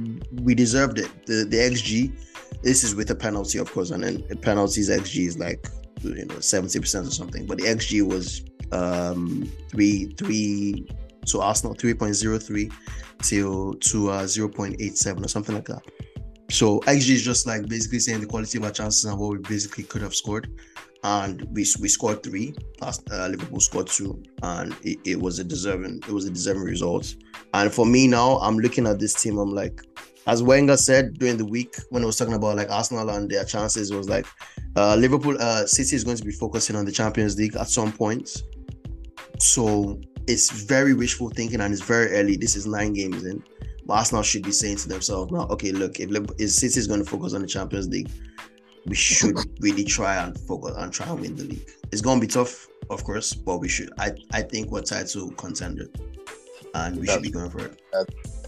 we 0.43 0.55
deserved 0.55 0.99
it. 0.99 1.11
The 1.27 1.45
the 1.45 1.59
XG, 1.59 2.11
this 2.63 2.85
is 2.85 2.95
with 2.95 3.11
a 3.11 3.15
penalty, 3.15 3.59
of 3.59 3.71
course, 3.71 3.91
and 3.91 4.03
then 4.03 4.25
the 4.29 4.37
penalties 4.37 4.89
XG 4.89 5.27
is 5.27 5.39
like 5.39 5.69
you 6.03 6.25
know 6.27 6.41
70 6.41 6.81
percent 6.81 7.07
or 7.07 7.11
something, 7.11 7.47
but 7.47 7.59
the 7.59 7.65
XG 7.65 8.03
was 8.03 8.45
um 8.73 9.51
three 9.71 10.07
three 10.19 10.89
to 11.27 11.41
Arsenal 11.41 11.75
3.03 11.75 12.73
till 13.23 13.75
to 13.75 14.11
uh 14.11 14.23
0.87 14.25 15.25
or 15.25 15.29
something 15.29 15.55
like 15.55 15.67
that. 15.67 15.83
So 16.51 16.81
XG 16.81 17.11
is 17.11 17.23
just 17.23 17.47
like 17.47 17.69
basically 17.69 17.99
saying 17.99 18.21
the 18.21 18.27
quality 18.27 18.59
of 18.59 18.65
our 18.65 18.71
chances 18.71 19.05
and 19.05 19.19
what 19.19 19.33
we 19.33 19.39
basically 19.39 19.85
could 19.85 20.03
have 20.03 20.15
scored. 20.15 20.51
And 21.05 21.43
we 21.53 21.65
we 21.81 21.89
scored 21.89 22.23
three. 22.25 22.57
Last 22.81 23.09
uh, 23.13 23.29
Liverpool 23.29 23.61
scored 23.61 23.87
two, 23.87 24.21
and 24.43 24.75
it, 24.83 24.99
it 25.05 25.21
was 25.21 25.39
a 25.39 25.45
deserving 25.45 26.03
it 26.09 26.11
was 26.11 26.25
a 26.25 26.31
deserving 26.31 26.65
result. 26.65 27.15
And 27.55 27.73
for 27.73 27.87
me 27.87 28.09
now, 28.09 28.39
I'm 28.39 28.59
looking 28.59 28.85
at 28.85 28.99
this 28.99 29.15
team. 29.15 29.39
I'm 29.39 29.55
like, 29.55 29.81
as 30.29 30.43
Wenger 30.43 30.77
said 30.77 31.19
during 31.19 31.39
the 31.39 31.45
week 31.45 31.75
when 31.89 32.03
he 32.03 32.07
was 32.07 32.17
talking 32.17 32.35
about 32.35 32.57
like 32.57 32.71
Arsenal 32.71 33.09
and 33.09 33.31
their 33.31 33.45
chances, 33.45 33.91
it 33.91 33.97
was 33.97 34.11
like 34.11 34.27
uh, 34.77 34.95
Liverpool, 34.95 35.37
uh, 35.41 35.67
City 35.67 35.97
is 35.97 36.05
going 36.05 36.19
to 36.19 36.25
be 36.25 36.33
focusing 36.33 36.77
on 36.77 36.85
the 36.85 36.93
Champions 36.93 37.39
League 37.39 37.57
at 37.57 37.69
some 37.69 37.91
point. 37.91 38.43
So 39.39 39.99
it's 40.27 40.51
very 40.51 40.93
wishful 40.93 41.31
thinking 41.31 41.63
and 41.63 41.73
it's 41.73 41.83
very 41.83 42.13
early. 42.13 42.37
This 42.37 42.57
is 42.57 42.67
nine 42.67 42.93
games 42.93 43.25
in. 43.25 43.43
But 43.87 43.95
Arsenal 43.95 44.23
should 44.23 44.43
be 44.43 44.53
saying 44.53 44.77
to 44.77 44.89
themselves 44.89 45.33
now, 45.33 45.47
okay, 45.49 45.73
look, 45.73 45.99
if, 45.99 46.11
if 46.39 46.51
City 46.51 46.79
is 46.79 46.87
going 46.87 47.03
to 47.03 47.09
focus 47.09 47.33
on 47.33 47.41
the 47.41 47.49
Champions 47.49 47.89
League, 47.89 48.11
we 48.85 48.95
should 48.95 49.39
really 49.61 49.85
try 49.85 50.17
and 50.17 50.39
focus 50.41 50.75
and 50.77 50.93
try 50.93 51.09
and 51.09 51.21
win 51.21 51.37
the 51.37 51.45
league. 51.45 51.71
It's 51.91 52.03
going 52.03 52.21
to 52.21 52.27
be 52.27 52.31
tough, 52.31 52.69
of 52.91 53.03
course, 53.03 53.33
but 53.33 53.59
we 53.59 53.69
should. 53.69 53.91
I, 53.99 54.13
I 54.35 54.43
think 54.43 54.71
we're 54.71 54.83
title 54.83 55.31
contender 55.31 55.87
and 56.75 57.01
we 57.01 57.07
should 57.07 57.23
be 57.23 57.31
going 57.31 57.49
for 57.49 57.65
it. 57.65 57.81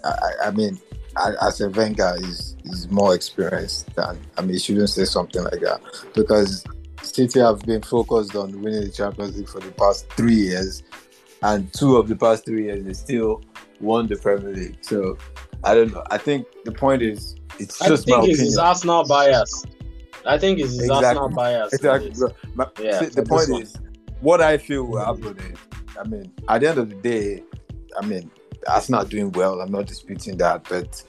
I, 0.05 0.49
I 0.49 0.51
mean, 0.51 0.79
I, 0.79 1.00
as 1.43 1.61
a 1.61 1.69
Wenger 1.71 2.15
is 2.19 2.57
is 2.65 2.89
more 2.91 3.15
experienced 3.15 3.95
than 3.97 4.19
I 4.37 4.43
mean, 4.43 4.53
you 4.53 4.59
shouldn't 4.59 4.91
say 4.91 5.05
something 5.05 5.43
like 5.43 5.61
that 5.61 5.81
because 6.15 6.65
City 7.03 7.41
have 7.41 7.61
been 7.61 7.83
focused 7.83 8.37
on 8.37 8.61
winning 8.63 8.83
the 8.83 8.91
Champions 8.91 9.37
League 9.37 9.49
for 9.49 9.61
the 9.61 9.73
past 9.73 10.09
three 10.13 10.35
years, 10.35 10.83
and 11.43 11.73
two 11.73 11.97
of 11.97 12.09
the 12.09 12.17
past 12.17 12.45
three 12.45 12.65
years 12.65 12.85
they 12.85 12.93
still 12.93 13.43
won 13.81 14.07
the 14.07 14.17
Premier 14.17 14.53
League. 14.55 14.79
So 14.83 15.17
I 15.65 15.75
don't 15.75 15.93
know. 15.93 16.05
I 16.11 16.19
think 16.19 16.47
the 16.65 16.73
point 16.73 17.03
is 17.03 17.37
it's 17.59 17.81
I 17.83 17.89
just 17.89 18.09
my 18.09 18.21
think 18.21 18.31
it's 18.31 18.41
opinion. 18.41 18.61
Arsenal 18.61 19.05
bias. 19.07 19.65
I 20.27 20.37
think 20.39 20.59
it's 20.59 20.75
Exactly. 20.79 21.07
Arsenal 21.07 21.29
bias. 21.31 21.73
Exactly. 21.73 22.13
My- 22.55 22.69
Yeah, 22.81 23.01
see, 23.01 23.07
the 23.07 23.23
point 23.23 23.49
point 23.49 23.63
is, 23.63 23.77
what 24.21 24.41
I 24.43 24.59
feel 24.59 24.85
will 24.85 25.03
happen 25.05 25.37
is, 25.39 25.59
I 25.99 26.07
mean, 26.07 26.31
at 26.49 26.61
the 26.61 26.69
end 26.69 26.79
of 26.79 26.91
the 26.91 26.97
day, 26.97 27.43
I 28.01 28.05
mean, 28.05 28.31
Arsenal 28.69 29.05
doing 29.05 29.33
well. 29.33 29.61
I'm 29.61 29.73
not 29.73 29.87
disputing 29.87 30.37
that, 30.39 30.67
but 30.69 31.03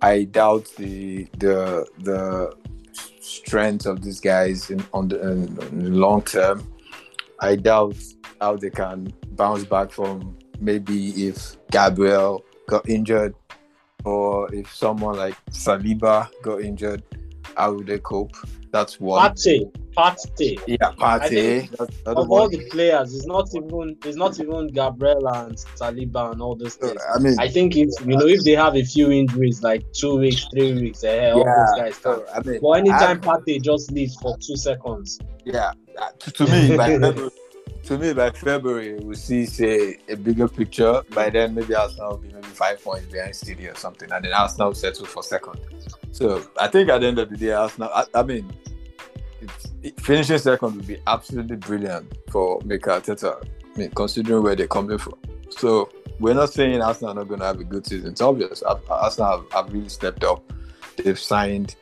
I 0.00 0.24
doubt 0.24 0.66
the 0.76 1.24
the 1.38 1.86
the 2.00 2.56
strength 3.20 3.86
of 3.86 4.02
these 4.02 4.20
guys 4.20 4.70
in 4.70 4.84
on 4.92 5.08
the, 5.08 5.30
in 5.30 5.54
the 5.54 5.90
long 5.90 6.22
term. 6.22 6.66
I 7.40 7.56
doubt 7.56 7.96
how 8.40 8.56
they 8.56 8.70
can 8.70 9.12
bounce 9.32 9.64
back 9.64 9.90
from 9.90 10.36
maybe 10.60 11.28
if 11.28 11.56
Gabriel 11.70 12.44
got 12.66 12.88
injured 12.88 13.34
or 14.04 14.52
if 14.54 14.74
someone 14.74 15.16
like 15.16 15.36
Saliba 15.50 16.28
got 16.42 16.62
injured, 16.62 17.02
how 17.56 17.74
would 17.74 17.86
they 17.86 17.98
cope? 17.98 18.36
That's 18.70 19.00
one. 19.00 19.30
Partey, 19.32 19.70
Partey. 19.96 20.60
Yeah, 20.66 20.76
Partey. 20.98 21.28
think 21.28 21.70
That's 21.70 21.96
the 21.96 22.10
other 22.10 22.20
Of 22.20 22.30
all 22.30 22.48
the 22.48 22.68
players, 22.70 23.14
it's 23.14 23.26
not 23.26 23.48
even 23.54 23.96
it's 24.04 24.16
not 24.16 24.38
even 24.40 24.68
Gabriel 24.68 25.26
and 25.28 25.56
Saliba 25.76 26.32
and 26.32 26.42
all 26.42 26.54
those 26.56 26.74
So, 26.74 26.88
things. 26.88 27.02
I 27.14 27.18
mean, 27.18 27.34
I 27.38 27.48
think 27.48 27.76
if 27.76 27.88
you 28.04 28.16
know 28.16 28.26
if 28.26 28.44
they 28.44 28.52
have 28.52 28.76
a 28.76 28.84
few 28.84 29.10
injuries, 29.10 29.62
like 29.62 29.84
two 29.92 30.18
weeks, 30.18 30.46
three 30.52 30.74
weeks, 30.74 31.02
eh, 31.04 31.30
all 31.30 31.40
yeah. 31.40 31.54
those 31.56 31.78
guys 31.80 31.98
can. 31.98 32.20
I 32.34 32.40
mean, 32.48 32.60
But 32.62 32.70
anytime 32.72 33.18
I- 33.22 33.26
Partey 33.26 33.60
just 33.62 33.90
leaves 33.90 34.16
for 34.16 34.36
two 34.38 34.56
seconds, 34.56 35.18
yeah. 35.44 35.72
To, 36.20 36.30
to 36.30 36.44
me, 36.46 36.76
by 36.76 36.86
February, 37.00 37.30
to 37.84 37.98
me, 37.98 38.12
by 38.12 38.30
February, 38.30 38.94
we'll 39.00 39.16
see 39.16 39.46
say 39.46 39.98
a 40.08 40.14
bigger 40.16 40.46
picture. 40.46 41.02
By 41.14 41.30
then, 41.30 41.54
maybe 41.54 41.74
Arsenal 41.74 42.10
will 42.10 42.18
be 42.18 42.28
maybe 42.28 42.46
five 42.48 42.82
points 42.84 43.06
behind 43.10 43.34
City 43.34 43.66
or 43.66 43.74
something, 43.74 44.10
and 44.12 44.24
then 44.24 44.32
Arsenal 44.32 44.68
will 44.68 44.74
settle 44.74 45.06
for 45.06 45.22
second. 45.22 45.58
So 46.18 46.42
I 46.58 46.66
think 46.66 46.88
at 46.88 47.00
the 47.00 47.06
end 47.06 47.20
of 47.20 47.30
the 47.30 47.36
day, 47.36 47.52
Arsenal. 47.52 47.90
I, 47.94 48.04
I 48.12 48.24
mean, 48.24 48.52
it, 49.84 50.00
finishing 50.00 50.36
second 50.38 50.74
would 50.74 50.84
be 50.84 50.98
absolutely 51.06 51.54
brilliant 51.54 52.12
for 52.32 52.60
Mikel 52.64 53.00
Arteta. 53.00 53.40
I 53.40 53.78
mean, 53.78 53.90
considering 53.90 54.42
where 54.42 54.56
they're 54.56 54.66
coming 54.66 54.98
from. 54.98 55.14
So 55.50 55.88
we're 56.18 56.34
not 56.34 56.52
saying 56.52 56.82
Arsenal 56.82 57.12
are 57.12 57.14
not 57.14 57.28
going 57.28 57.38
to 57.38 57.46
have 57.46 57.60
a 57.60 57.64
good 57.64 57.86
season. 57.86 58.10
It's 58.10 58.20
obvious. 58.20 58.62
Ar- 58.62 58.80
Arsenal 58.90 59.30
have, 59.30 59.52
have 59.52 59.72
really 59.72 59.88
stepped 59.88 60.24
up. 60.24 60.42
They've 60.96 61.16
signed 61.16 61.76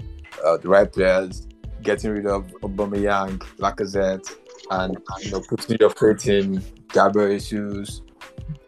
uh, 0.45 0.59
the 0.59 0.69
right 0.69 0.93
players, 0.93 1.47
getting 1.81 2.11
rid 2.11 2.27
of 2.27 2.47
Aubameyang, 2.61 3.39
Lacazette, 3.57 4.31
and 4.71 4.99
you 5.23 5.31
know 5.31 5.41
putting 5.41 5.79
your 5.81 5.89
faith 5.89 6.29
in 6.29 6.63
Gabriel 6.93 7.39
Jesus, 7.39 8.03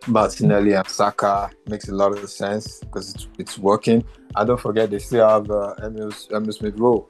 Martinelli, 0.06 0.74
and 0.74 0.86
Saka 0.86 1.50
makes 1.66 1.88
a 1.88 1.94
lot 1.94 2.16
of 2.16 2.30
sense 2.30 2.80
because 2.80 3.14
it's, 3.14 3.28
it's 3.38 3.58
working. 3.58 4.04
And 4.36 4.46
don't 4.46 4.60
forget 4.60 4.90
they 4.90 4.98
still 4.98 5.28
have 5.28 5.50
uh, 5.50 5.74
Emil, 5.82 6.10
Smith 6.12 6.74
Rowe. 6.78 7.06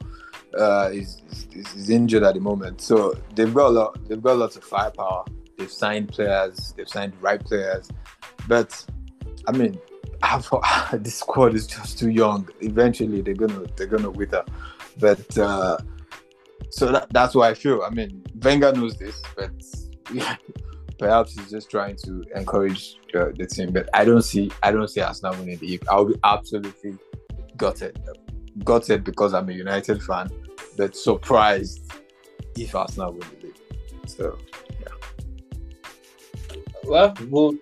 Uh, 0.57 0.89
is 0.91 1.91
injured 1.91 2.23
at 2.23 2.33
the 2.33 2.39
moment, 2.39 2.81
so 2.81 3.13
they've 3.35 3.53
got 3.53 3.67
a 3.67 3.69
lot. 3.69 4.09
They've 4.09 4.21
got 4.21 4.35
lots 4.35 4.55
of 4.55 4.63
firepower. 4.63 5.23
They've 5.59 5.71
signed 5.71 6.07
players. 6.09 6.73
They've 6.75 6.89
signed 6.89 7.13
the 7.13 7.17
right 7.19 7.39
players, 7.39 7.87
but 8.47 8.83
I 9.47 9.51
mean, 9.51 9.79
this 10.93 11.15
squad 11.15 11.53
is 11.53 11.67
just 11.67 11.99
too 11.99 12.09
young. 12.09 12.49
Eventually, 12.61 13.21
they're 13.21 13.35
gonna 13.35 13.65
they're 13.75 13.87
gonna 13.87 14.09
wither. 14.09 14.43
But 14.99 15.37
uh, 15.37 15.77
so 16.69 16.91
that, 16.91 17.07
that's 17.11 17.35
what 17.35 17.49
I 17.49 17.53
feel. 17.53 17.83
I 17.83 17.89
mean, 17.89 18.23
Wenger 18.41 18.71
knows 18.71 18.97
this, 18.97 19.21
but 19.35 19.51
yeah, 20.13 20.35
perhaps 20.99 21.33
he's 21.33 21.49
just 21.49 21.71
trying 21.71 21.95
to 21.95 22.23
encourage 22.35 22.99
uh, 23.15 23.29
the 23.35 23.47
team. 23.47 23.71
But 23.71 23.89
I 23.93 24.05
don't 24.05 24.21
see 24.21 24.51
I 24.61 24.71
don't 24.71 24.87
see 24.87 25.01
Arsenal 25.01 25.33
winning 25.37 25.57
the 25.57 25.67
league. 25.67 25.85
I'll 25.89 26.05
be 26.05 26.15
absolutely 26.23 26.97
gutted, 27.57 27.99
gutted 28.63 29.03
because 29.03 29.33
I'm 29.33 29.49
a 29.49 29.53
United 29.53 30.03
fan, 30.03 30.29
but 30.77 30.95
surprised 30.95 31.91
if 32.57 32.75
Arsenal 32.75 33.13
win 33.13 33.27
the 33.39 33.47
league. 33.47 33.55
So 34.05 34.37
yeah. 36.85 37.13
well, 37.23 37.53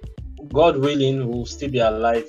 God 0.50 0.78
willing, 0.78 1.28
we'll 1.28 1.46
still 1.46 1.70
be 1.70 1.80
alive 1.80 2.28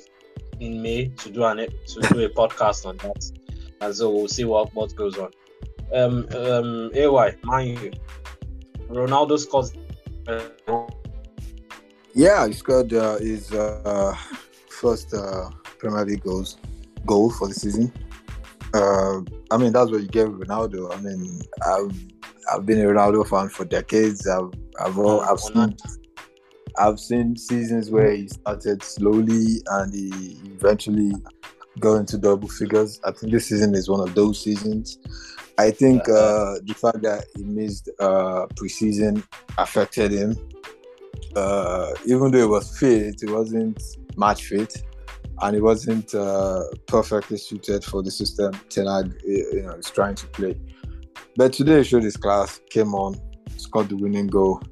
in 0.59 0.81
May 0.81 1.07
to 1.07 1.29
do 1.29 1.43
an 1.43 1.57
to 1.57 2.01
do 2.13 2.25
a 2.25 2.29
podcast 2.29 2.85
on 2.85 2.97
that, 2.97 3.31
and 3.81 3.95
so 3.95 4.09
we'll 4.09 4.27
see 4.27 4.45
what 4.45 4.73
what 4.73 4.95
goes 4.95 5.17
on. 5.17 5.31
Um, 5.93 6.27
um, 6.35 6.91
AY, 6.93 7.35
mind 7.43 7.79
you, 7.79 7.91
Ronaldo 8.89 9.39
scores. 9.39 9.73
Yeah, 12.13 12.47
he 12.47 12.53
scored 12.53 12.93
uh, 12.93 13.17
his 13.17 13.51
uh, 13.51 14.15
first 14.69 15.13
uh, 15.13 15.49
Premier 15.77 16.05
League 16.05 16.23
goals 16.23 16.57
goal 17.05 17.31
for 17.31 17.47
the 17.47 17.53
season. 17.53 17.91
Uh, 18.73 19.21
I 19.51 19.57
mean, 19.57 19.73
that's 19.73 19.91
what 19.91 20.01
you 20.01 20.07
get 20.07 20.31
with 20.31 20.47
Ronaldo. 20.47 20.95
I 20.95 21.01
mean, 21.01 21.41
I've 21.65 21.95
I've 22.51 22.65
been 22.65 22.79
a 22.81 22.85
Ronaldo 22.85 23.27
fan 23.27 23.49
for 23.49 23.65
decades. 23.65 24.27
I've 24.27 24.51
I've 24.79 24.97
all, 24.97 25.21
I've 25.21 25.39
seen 25.39 25.75
I've 26.77 26.99
seen 26.99 27.35
seasons 27.35 27.89
where 27.89 28.11
he 28.11 28.27
started 28.27 28.83
slowly 28.83 29.61
and 29.71 29.93
he 29.93 30.39
eventually 30.45 31.11
go 31.79 31.95
into 31.95 32.17
double 32.17 32.47
figures. 32.47 32.99
I 33.03 33.11
think 33.11 33.31
this 33.31 33.47
season 33.47 33.73
is 33.75 33.89
one 33.89 34.07
of 34.07 34.13
those 34.15 34.43
seasons. 34.43 34.99
I 35.59 35.71
think 35.71 36.07
uh, 36.07 36.55
the 36.63 36.73
fact 36.73 37.01
that 37.01 37.25
he 37.35 37.43
missed 37.43 37.89
uh, 37.99 38.47
preseason 38.55 39.21
affected 39.57 40.11
him. 40.11 40.37
Uh, 41.35 41.91
even 42.05 42.31
though 42.31 42.37
it 42.37 42.49
was 42.49 42.79
fit, 42.79 43.21
it 43.21 43.29
wasn't 43.29 43.83
match 44.15 44.45
fit, 44.45 44.81
and 45.41 45.57
it 45.57 45.61
wasn't 45.61 46.15
uh, 46.15 46.63
perfectly 46.87 47.37
suited 47.37 47.83
for 47.83 48.01
the 48.01 48.09
system 48.09 48.53
Ten 48.69 48.85
Hag, 48.85 49.13
you 49.25 49.63
know, 49.63 49.73
is 49.73 49.89
trying 49.89 50.15
to 50.15 50.27
play. 50.27 50.57
But 51.35 51.51
today 51.51 51.79
he 51.79 51.83
showed 51.83 52.03
his 52.03 52.15
class, 52.15 52.61
came 52.69 52.95
on, 52.95 53.19
scored 53.57 53.89
the 53.89 53.97
winning 53.97 54.27
goal. 54.27 54.63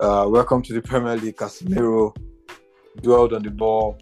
Uh, 0.00 0.26
welcome 0.28 0.62
to 0.62 0.72
the 0.72 0.82
Premier 0.82 1.16
League, 1.16 1.36
Casemiro 1.36 2.12
dwelled 3.02 3.34
on 3.34 3.44
the 3.44 3.52
ball. 3.52 3.96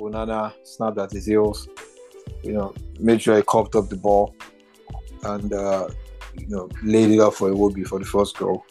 Onana 0.00 0.54
snapped 0.64 0.96
at 0.96 1.10
his 1.10 1.26
heels. 1.26 1.68
You 2.42 2.52
know, 2.54 2.74
made 2.98 3.20
sure 3.20 3.36
he 3.36 3.42
coughed 3.42 3.74
up 3.74 3.90
the 3.90 3.96
ball 3.96 4.34
and 5.24 5.52
uh, 5.52 5.88
you 6.36 6.46
know 6.48 6.68
laid 6.82 7.10
it 7.10 7.20
up 7.20 7.34
for 7.34 7.50
Iwobi 7.50 7.86
for 7.86 7.98
the 7.98 8.04
first 8.04 8.36
goal. 8.38 8.64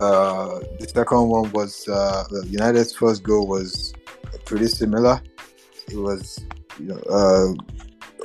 Uh, 0.00 0.60
the 0.78 0.88
second 0.88 1.28
one 1.28 1.50
was 1.52 1.88
uh, 1.88 2.24
United's 2.46 2.94
first 2.94 3.22
goal 3.22 3.46
was 3.46 3.94
pretty 4.44 4.68
similar. 4.68 5.20
It 5.88 5.96
was 5.96 6.44
you 6.78 6.86
know 6.86 6.98
uh, 7.10 7.52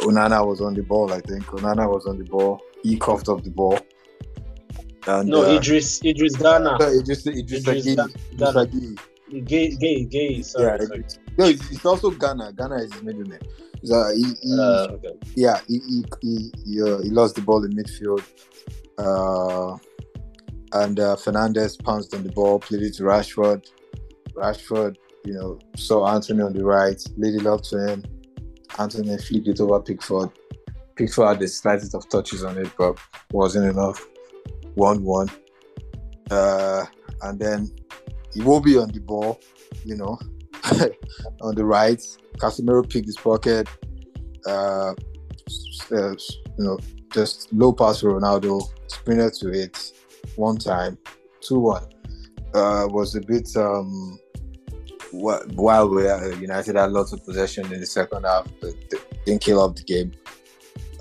Onana 0.06 0.46
was 0.46 0.62
on 0.62 0.74
the 0.74 0.84
ball. 0.84 1.14
I 1.14 1.22
think 1.22 1.46
Onana 1.46 1.90
was 1.90 2.06
on 2.06 2.18
the 2.18 2.26
ball. 2.26 2.62
He 2.84 2.98
coughed 2.98 3.30
up 3.30 3.44
the 3.44 3.52
ball. 3.52 3.80
And, 5.08 5.30
no, 5.30 5.44
uh, 5.44 5.58
Idris 5.58 6.04
Idris 6.04 6.36
Gana. 6.36 6.76
Idris 6.76 7.26
Idris, 7.26 7.68
Idris, 7.68 7.88
Idris 7.88 8.20
Gana. 8.38 8.68
Gueye, 9.32 9.80
gay, 9.80 10.04
gay. 10.04 10.42
Sorry, 10.42 10.80
yeah, 10.82 10.86
sorry. 10.86 11.06
No, 11.38 11.46
it's, 11.46 11.86
also 11.86 12.12
Gana. 12.12 12.52
Gana 12.52 12.76
is 12.76 12.92
his 12.94 13.02
middle 13.02 13.24
name. 13.24 13.40
So 13.84 14.14
he, 14.16 14.24
he 14.42 14.60
uh, 14.60 14.88
okay. 14.92 15.14
yeah, 15.36 15.60
he 15.68 15.80
he 16.22 16.52
he, 16.66 16.82
uh, 16.82 17.00
he, 17.02 17.10
lost 17.10 17.36
the 17.36 17.42
ball 17.42 17.64
in 17.64 17.72
midfield, 17.72 18.24
uh, 19.00 19.78
and 20.80 21.00
uh, 21.00 21.16
Fernandes 21.16 21.84
pounced 21.84 22.14
on 22.14 22.24
the 22.24 22.32
ball, 22.32 22.60
played 22.60 22.84
it 22.84 22.94
to 22.96 23.04
Rashford. 23.04 23.68
Rashford, 24.34 24.98
you 25.26 25.34
know, 25.34 25.60
saw 25.76 26.08
Antony 26.14 26.44
on 26.44 26.54
the 26.54 26.64
right, 26.64 27.02
laid 27.18 27.42
it 27.42 27.48
up 27.48 27.64
to 27.64 27.88
him. 27.88 28.04
Antony 28.78 29.18
flicked 29.18 29.48
it 29.48 29.60
over 29.60 29.82
Pickford. 29.82 30.30
Pickford 30.96 31.28
had 31.28 31.40
the 31.40 31.48
slightest 31.48 31.96
of 31.96 32.08
touches 32.08 32.44
on 32.44 32.58
it, 32.60 32.70
but 32.78 33.00
wasn't 33.32 33.66
enough. 33.66 34.06
One 34.76 35.04
one, 35.04 35.30
uh, 36.30 36.86
and 37.24 37.40
then 37.40 37.72
Iwobi 38.36 38.82
on 38.82 38.90
the 38.90 39.02
ball, 39.02 39.42
you 39.84 39.96
know, 39.96 40.20
on 41.42 41.56
the 41.56 41.66
right. 41.66 42.00
Casemiro 42.38 42.88
picked 42.90 43.08
his 43.08 43.18
pocket. 43.18 43.68
Uh, 44.46 44.94
uh, 45.92 46.16
you 46.58 46.66
know, 46.66 46.80
just 47.14 47.52
low 47.54 47.74
pass 47.74 48.02
for 48.02 48.20
Ronaldo, 48.20 48.62
sprinted 48.88 49.34
to 49.36 49.50
it 49.50 49.94
one 50.36 50.58
time, 50.58 50.98
2 51.42 51.60
1. 51.60 51.84
Uh, 52.54 52.88
was 52.90 53.16
a 53.16 53.22
bit 53.22 53.50
um, 53.56 54.20
while 55.12 55.90
we 55.90 56.04
United 56.42 56.76
had 56.76 56.92
lots 56.92 57.14
of 57.14 57.24
possession 57.26 57.72
in 57.72 57.80
the 57.80 57.86
second 57.86 58.24
half, 58.24 58.48
but 58.60 58.74
didn't 59.26 59.42
kill 59.42 59.60
off 59.62 59.76
the 59.76 59.84
game. 59.84 60.12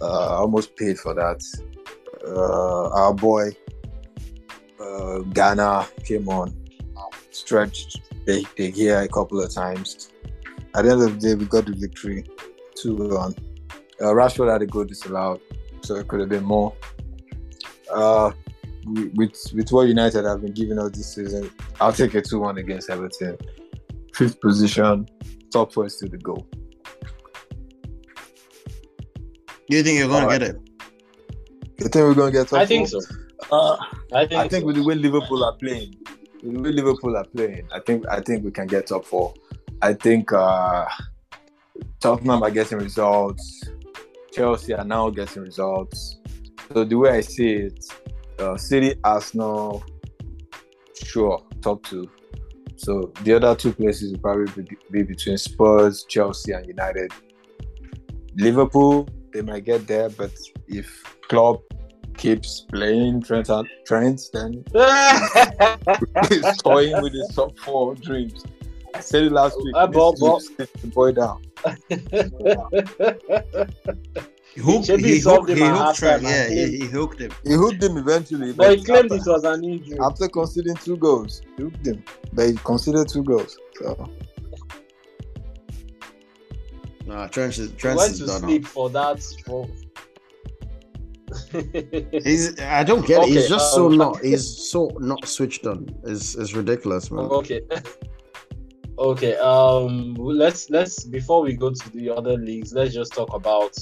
Uh, 0.00 0.38
almost 0.40 0.76
paid 0.76 0.98
for 0.98 1.14
that. 1.14 1.42
Uh, 2.26 2.88
our 2.90 3.14
boy 3.14 3.50
uh, 4.80 5.18
Ghana 5.32 5.88
came 6.04 6.28
on, 6.28 6.54
stretched 7.30 8.00
the, 8.26 8.46
the 8.56 8.70
gear 8.70 9.00
a 9.02 9.08
couple 9.08 9.40
of 9.40 9.52
times. 9.52 10.10
At 10.74 10.84
the 10.84 10.92
end 10.92 11.02
of 11.02 11.20
the 11.20 11.28
day, 11.28 11.34
we 11.34 11.46
got 11.46 11.66
the 11.66 11.72
victory 11.72 12.24
2 12.76 12.94
1. 13.08 13.34
Uh, 14.00 14.04
Rashford 14.04 14.50
had 14.52 14.62
a 14.62 14.66
goal 14.66 14.84
disallowed, 14.84 15.40
so 15.82 15.96
it 15.96 16.08
could 16.08 16.20
have 16.20 16.28
been 16.28 16.44
more. 16.44 16.74
Uh, 17.92 18.30
with 19.14 19.36
with 19.54 19.70
what 19.70 19.88
United 19.88 20.24
have 20.24 20.40
been 20.42 20.52
giving 20.52 20.78
us 20.78 20.90
this 20.92 21.14
season, 21.14 21.50
I'll 21.80 21.92
take 21.92 22.14
a 22.14 22.22
2 22.22 22.38
1 22.38 22.58
against 22.58 22.88
Everton. 22.88 23.36
Fifth 24.14 24.40
position, 24.40 25.08
top 25.50 25.72
four 25.72 25.86
is 25.86 25.96
still 25.96 26.08
the 26.08 26.18
goal. 26.18 26.46
Do 29.68 29.76
You 29.76 29.82
think 29.82 29.98
you're 29.98 30.08
going 30.08 30.28
to 30.28 30.38
get 30.38 30.42
it? 30.42 30.60
You 31.78 31.88
think 31.88 31.94
we're 31.94 32.14
going 32.14 32.32
to 32.32 32.38
get 32.38 32.48
top 32.48 32.60
I 32.60 32.66
think 32.66 32.88
four? 32.88 33.00
so. 33.00 33.14
Uh, 33.52 33.76
I 34.12 34.26
think, 34.26 34.40
I 34.40 34.48
think 34.48 34.62
so. 34.62 34.66
with 34.66 34.76
the 34.76 34.82
way 34.84 34.94
Liverpool 34.94 35.44
are 35.44 35.56
playing, 35.56 35.94
the 36.42 36.60
way 36.60 36.72
Liverpool 36.72 37.16
are 37.16 37.24
playing, 37.24 37.68
I 37.72 37.80
think 37.80 38.04
I 38.08 38.20
think 38.20 38.44
we 38.44 38.50
can 38.50 38.66
get 38.66 38.86
top 38.86 39.04
four. 39.04 39.34
I 39.82 39.94
think 39.94 40.32
uh, 40.32 40.86
Tottenham 42.00 42.42
are 42.42 42.50
getting 42.50 42.78
results. 42.78 43.64
Chelsea 44.32 44.74
are 44.74 44.84
now 44.84 45.10
getting 45.10 45.42
results. 45.42 46.18
So 46.72 46.84
the 46.84 46.96
way 46.96 47.10
I 47.10 47.20
see 47.20 47.52
it, 47.52 47.84
uh, 48.38 48.56
City, 48.56 48.94
Arsenal, 49.02 49.84
sure, 50.94 51.44
top 51.60 51.82
two. 51.84 52.08
So 52.76 53.12
the 53.24 53.34
other 53.34 53.54
two 53.54 53.72
places 53.72 54.12
will 54.12 54.20
probably 54.20 54.62
be, 54.62 54.76
be 54.90 55.02
between 55.02 55.36
Spurs, 55.36 56.04
Chelsea, 56.04 56.52
and 56.52 56.66
United. 56.66 57.12
Liverpool, 58.36 59.08
they 59.32 59.42
might 59.42 59.64
get 59.64 59.86
there, 59.86 60.08
but 60.08 60.32
if 60.68 61.02
Klopp 61.28 61.62
keeps 62.20 62.60
playing 62.70 63.22
Trent, 63.22 63.48
Trent 63.86 64.20
then 64.34 64.62
he's 66.28 66.62
toying 66.62 67.00
with 67.02 67.14
his 67.14 67.28
top 67.34 67.58
four 67.58 67.94
dreams. 67.94 68.44
I 68.94 69.00
said 69.00 69.24
it 69.24 69.32
last 69.32 69.56
week. 69.62 69.74
Uh, 69.74 69.86
Bob, 69.86 70.16
Bob. 70.18 70.42
the 70.58 70.68
boy 70.94 71.12
down. 71.12 71.42
He 74.54 74.60
hooked, 74.60 74.88
he, 74.88 74.96
he 74.96 75.20
hooked, 75.20 75.48
he 75.48 75.60
hooked 75.60 75.96
Trent, 75.96 76.22
yeah, 76.24 76.48
he, 76.48 76.78
he, 76.78 76.84
hooked 76.86 77.20
him. 77.20 77.30
He 77.44 77.52
hooked 77.52 77.82
him 77.82 77.96
eventually. 77.96 78.52
But 78.52 78.76
he 78.76 78.84
claimed 78.84 79.12
after, 79.12 79.30
it 79.30 79.32
was 79.32 79.44
an 79.44 79.64
injury. 79.64 79.98
After 80.00 80.28
conceding 80.28 80.74
two 80.74 80.96
goals, 80.96 81.40
he 81.56 81.62
hooked 81.62 81.86
him. 81.86 82.04
But 82.32 82.48
he 82.48 82.54
considered 82.56 83.08
two 83.08 83.22
goals. 83.22 83.56
So. 83.78 84.10
Nah, 87.06 87.28
Trent 87.28 87.56
is, 87.58 87.72
Trent 87.74 88.00
is 88.00 88.18
to 88.18 88.26
done 88.26 88.40
sleep 88.42 88.66
for 88.66 88.90
that 88.90 89.22
for 89.46 89.68
he's 92.24 92.58
I 92.60 92.84
don't 92.84 93.06
get 93.06 93.20
okay, 93.20 93.30
it. 93.30 93.34
He's 93.34 93.48
just 93.48 93.76
um, 93.76 93.90
so 93.92 93.96
not 93.96 94.20
he's 94.22 94.70
so 94.70 94.90
not 94.98 95.26
switched 95.26 95.66
on. 95.66 95.88
It's 96.04 96.34
it's 96.34 96.54
ridiculous, 96.54 97.10
man. 97.10 97.26
Okay. 97.26 97.62
okay. 98.98 99.36
Um 99.36 100.14
let's 100.14 100.70
let's 100.70 101.04
before 101.04 101.42
we 101.42 101.54
go 101.54 101.70
to 101.70 101.90
the 101.90 102.10
other 102.10 102.36
leagues, 102.36 102.72
let's 102.72 102.94
just 102.94 103.12
talk 103.12 103.32
about 103.34 103.76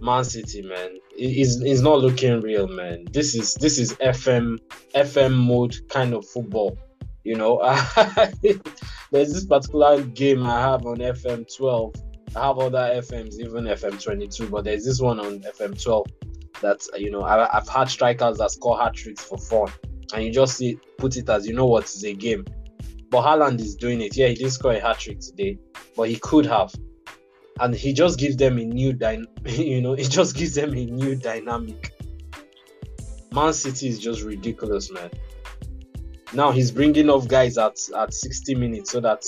Man 0.00 0.24
City, 0.24 0.62
man. 0.62 0.98
He's 1.16 1.60
he's 1.60 1.82
not 1.82 2.00
looking 2.00 2.40
real, 2.40 2.66
man. 2.66 3.04
This 3.12 3.34
is 3.34 3.54
this 3.54 3.78
is 3.78 3.94
FM 3.94 4.58
FM 4.94 5.34
mode 5.34 5.76
kind 5.88 6.14
of 6.14 6.26
football. 6.26 6.76
You 7.24 7.36
know, 7.36 7.60
there's 9.12 9.32
this 9.32 9.46
particular 9.46 10.02
game 10.02 10.44
I 10.44 10.60
have 10.60 10.86
on 10.86 10.96
FM 10.96 11.46
12 11.56 11.94
I 12.34 12.46
have 12.46 12.58
other 12.58 12.78
FMs, 12.78 13.38
even 13.38 13.64
FM 13.64 14.02
22, 14.02 14.48
but 14.48 14.64
there's 14.64 14.84
this 14.84 15.00
one 15.00 15.20
on 15.20 15.40
FM 15.40 15.80
12 15.80 16.06
that 16.62 16.80
uh, 16.94 16.96
you 16.96 17.10
know 17.10 17.22
I, 17.22 17.48
have 17.52 17.68
had 17.68 17.90
strikers 17.90 18.38
that 18.38 18.50
score 18.50 18.78
hat 18.78 18.94
tricks 18.94 19.22
for 19.22 19.36
fun, 19.36 19.70
and 20.14 20.24
you 20.24 20.32
just 20.32 20.56
see 20.56 20.78
put 20.96 21.16
it 21.16 21.28
as 21.28 21.46
you 21.46 21.52
know 21.52 21.66
what 21.66 21.84
is 21.84 22.04
a 22.04 22.14
game. 22.14 22.46
But 23.10 23.24
Haaland 23.24 23.60
is 23.60 23.74
doing 23.74 24.00
it. 24.00 24.16
Yeah, 24.16 24.28
he 24.28 24.34
didn't 24.34 24.52
score 24.52 24.72
a 24.72 24.80
hat 24.80 24.98
trick 24.98 25.20
today, 25.20 25.58
but 25.94 26.08
he 26.08 26.16
could 26.16 26.46
have, 26.46 26.74
and 27.60 27.74
he 27.74 27.92
just 27.92 28.18
gives 28.18 28.36
them 28.36 28.58
a 28.58 28.64
new 28.64 28.94
dy- 28.94 29.26
You 29.44 29.82
know, 29.82 29.92
it 29.92 30.08
just 30.08 30.34
gives 30.34 30.54
them 30.54 30.72
a 30.72 30.84
new 30.86 31.14
dynamic. 31.14 31.92
Man 33.34 33.52
City 33.52 33.88
is 33.88 33.98
just 33.98 34.22
ridiculous, 34.22 34.90
man. 34.90 35.10
Now 36.32 36.50
he's 36.50 36.70
bringing 36.70 37.10
off 37.10 37.28
guys 37.28 37.58
at 37.58 37.78
at 37.94 38.14
60 38.14 38.54
minutes 38.54 38.90
so 38.90 39.00
that 39.00 39.22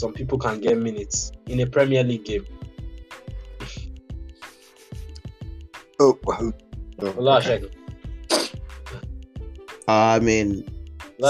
some 0.00 0.12
people 0.12 0.38
can 0.38 0.60
get 0.60 0.78
minutes 0.78 1.32
in 1.46 1.60
a 1.60 1.66
Premier 1.66 2.02
League 2.02 2.24
game. 2.24 2.46
oh, 6.00 6.18
wow. 6.24 6.52
Oh, 9.88 10.14
I 10.14 10.20
mean, 10.20 10.64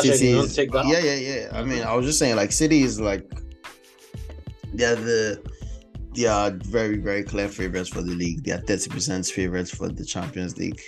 City 0.00 0.33
is, 0.33 0.56
yeah, 0.56 0.83
yeah, 0.85 1.14
yeah. 1.14 1.50
I 1.52 1.62
mean, 1.64 1.83
I 1.83 1.94
was 1.94 2.06
just 2.06 2.18
saying, 2.18 2.37
like, 2.37 2.52
City 2.52 2.83
is 2.83 3.00
like 3.00 3.28
they're 4.74 4.96
the 4.96 5.42
they 6.14 6.26
are 6.26 6.50
very, 6.50 6.98
very 6.98 7.22
clear 7.22 7.48
favorites 7.48 7.88
for 7.88 8.02
the 8.02 8.12
league. 8.12 8.44
They 8.44 8.52
are 8.52 8.61
thirty 8.61 8.90
percent 8.90 9.26
favorites 9.26 9.70
for 9.70 9.88
the 9.88 10.04
Champions 10.04 10.56
League, 10.59 10.80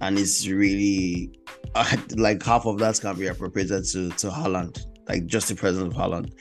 and 0.00 0.18
it's 0.18 0.46
really 0.46 1.32
uh, 1.74 1.96
like 2.16 2.42
half 2.42 2.66
of 2.66 2.78
that 2.78 3.00
can 3.00 3.16
be 3.18 3.26
appropriated 3.26 3.84
to 3.92 4.10
to 4.10 4.28
Haaland, 4.28 4.84
like 5.08 5.26
just 5.26 5.48
the 5.48 5.54
presence 5.54 5.94
of 5.94 5.98
Haaland. 5.98 6.32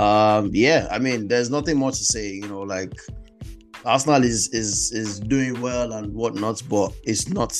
Um, 0.00 0.50
yeah, 0.52 0.88
I 0.90 0.98
mean, 0.98 1.28
there's 1.28 1.50
nothing 1.50 1.76
more 1.76 1.90
to 1.90 1.96
say. 1.96 2.28
You 2.28 2.48
know, 2.48 2.60
like 2.60 2.94
Arsenal 3.84 4.24
is 4.24 4.48
is 4.48 4.92
is 4.92 5.20
doing 5.20 5.60
well 5.60 5.92
and 5.92 6.14
whatnot, 6.14 6.62
but 6.68 6.92
it's 7.04 7.28
not 7.28 7.52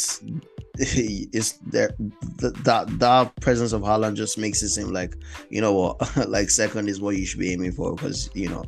it's 0.78 1.52
there 1.66 1.90
that 2.38 2.86
that 2.98 3.34
presence 3.40 3.72
of 3.72 3.82
Haaland 3.82 4.14
just 4.14 4.38
makes 4.38 4.62
it 4.62 4.68
seem 4.68 4.92
like 4.92 5.16
you 5.50 5.60
know 5.60 5.72
what, 5.72 6.16
like 6.28 6.50
second 6.50 6.88
is 6.88 7.00
what 7.00 7.16
you 7.16 7.26
should 7.26 7.40
be 7.40 7.52
aiming 7.52 7.72
for 7.72 7.94
because 7.94 8.30
you 8.34 8.48
know 8.48 8.64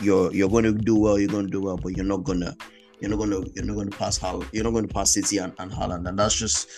you're 0.00 0.32
you're 0.32 0.48
going 0.48 0.64
to 0.64 0.72
do 0.72 0.96
well, 0.96 1.18
you're 1.18 1.28
going 1.28 1.46
to 1.46 1.52
do 1.52 1.62
well, 1.62 1.76
but 1.76 1.96
you're 1.96 2.04
not 2.04 2.24
gonna 2.24 2.56
you're 3.00 3.10
not 3.10 3.18
gonna 3.18 3.40
you're 3.54 3.64
not 3.64 3.90
to 3.90 3.96
pass 3.96 4.16
how 4.16 4.42
you're 4.52 4.64
not 4.64 4.80
to 4.80 4.88
pass 4.88 5.12
City 5.12 5.38
and, 5.38 5.52
and 5.58 5.70
Haaland, 5.70 6.08
and 6.08 6.18
that's 6.18 6.34
just 6.34 6.68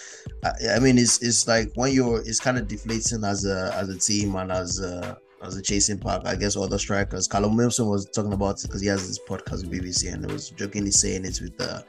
I, 0.44 0.76
I, 0.76 0.78
mean 0.80 0.98
it's 0.98 1.22
it's 1.22 1.46
like 1.46 1.70
when 1.74 1.92
you're 1.92 2.20
it's 2.20 2.40
kind 2.40 2.58
of 2.58 2.66
deflating 2.68 3.24
as 3.24 3.44
a 3.44 3.72
as 3.74 3.88
a 3.88 3.98
team 3.98 4.34
and 4.36 4.50
as 4.50 4.80
a 4.80 5.16
as 5.42 5.56
a 5.56 5.62
chasing 5.62 5.98
pack. 5.98 6.26
I 6.26 6.36
guess 6.36 6.56
other 6.56 6.78
strikers. 6.78 7.28
Callum 7.28 7.56
Wilson 7.56 7.86
was 7.86 8.06
talking 8.10 8.32
about 8.32 8.58
it 8.58 8.66
because 8.66 8.80
he 8.80 8.88
has 8.88 9.06
this 9.06 9.18
podcast 9.18 9.68
with 9.68 9.72
BBC 9.72 10.12
and 10.12 10.24
he 10.24 10.32
was 10.32 10.50
jokingly 10.50 10.90
saying 10.90 11.24
it 11.24 11.40
with 11.40 11.60
uh, 11.60 11.82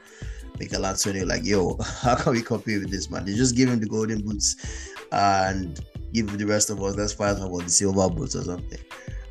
Michael 0.58 0.86
Antonio, 0.86 1.24
like, 1.24 1.44
yo, 1.44 1.76
how 2.02 2.14
can 2.14 2.32
we 2.32 2.42
compete 2.42 2.80
with 2.80 2.90
this 2.90 3.10
man? 3.10 3.24
They 3.24 3.34
just 3.34 3.56
give 3.56 3.68
him 3.68 3.80
the 3.80 3.86
golden 3.86 4.22
boots 4.22 4.94
and 5.12 5.80
give 6.12 6.36
the 6.36 6.46
rest 6.46 6.70
of 6.70 6.82
us 6.82 6.96
let's 6.96 7.12
fight 7.12 7.36
about 7.36 7.62
the 7.62 7.70
silver 7.70 8.08
boots 8.08 8.36
or 8.36 8.42
something. 8.42 8.78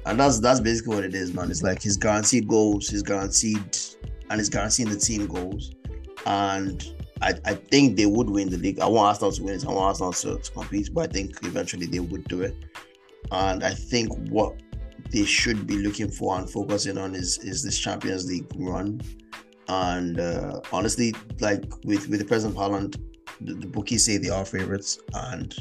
And 0.05 0.19
that's 0.19 0.39
that's 0.39 0.59
basically 0.59 0.95
what 0.95 1.03
it 1.03 1.13
is, 1.13 1.33
man. 1.33 1.51
It's 1.51 1.61
like 1.61 1.81
he's 1.81 1.97
guaranteed 1.97 2.47
goals, 2.47 2.87
he's 2.87 3.03
guaranteed 3.03 3.77
and 4.29 4.39
he's 4.39 4.49
guaranteeing 4.49 4.89
the 4.89 4.97
team 4.97 5.27
goals. 5.27 5.73
And 6.25 6.83
I, 7.21 7.33
I 7.45 7.53
think 7.53 7.97
they 7.97 8.05
would 8.05 8.29
win 8.29 8.49
the 8.49 8.57
league. 8.57 8.79
I 8.79 8.87
want 8.87 9.07
Arsenal 9.07 9.31
to 9.31 9.43
win 9.43 9.55
it. 9.55 9.65
I 9.65 9.67
want 9.67 9.79
Arsenal 9.79 10.13
to, 10.13 10.37
to 10.37 10.51
compete, 10.51 10.93
but 10.93 11.09
I 11.09 11.13
think 11.13 11.37
eventually 11.43 11.85
they 11.85 11.99
would 11.99 12.23
do 12.25 12.41
it. 12.41 12.55
And 13.31 13.63
I 13.63 13.73
think 13.73 14.09
what 14.29 14.55
they 15.11 15.25
should 15.25 15.65
be 15.65 15.77
looking 15.77 16.09
for 16.09 16.37
and 16.37 16.49
focusing 16.49 16.97
on 16.97 17.15
is 17.15 17.37
is 17.39 17.63
this 17.63 17.77
Champions 17.77 18.27
League 18.27 18.47
run. 18.55 19.01
And 19.67 20.19
uh, 20.19 20.61
honestly, 20.71 21.13
like 21.39 21.63
with 21.85 22.07
with 22.09 22.19
the 22.19 22.25
present 22.25 22.55
Haaland, 22.55 22.99
the, 23.41 23.53
the 23.53 23.67
bookies 23.67 24.05
say 24.05 24.17
they 24.17 24.29
are 24.29 24.45
favorites, 24.45 24.99
and 25.13 25.53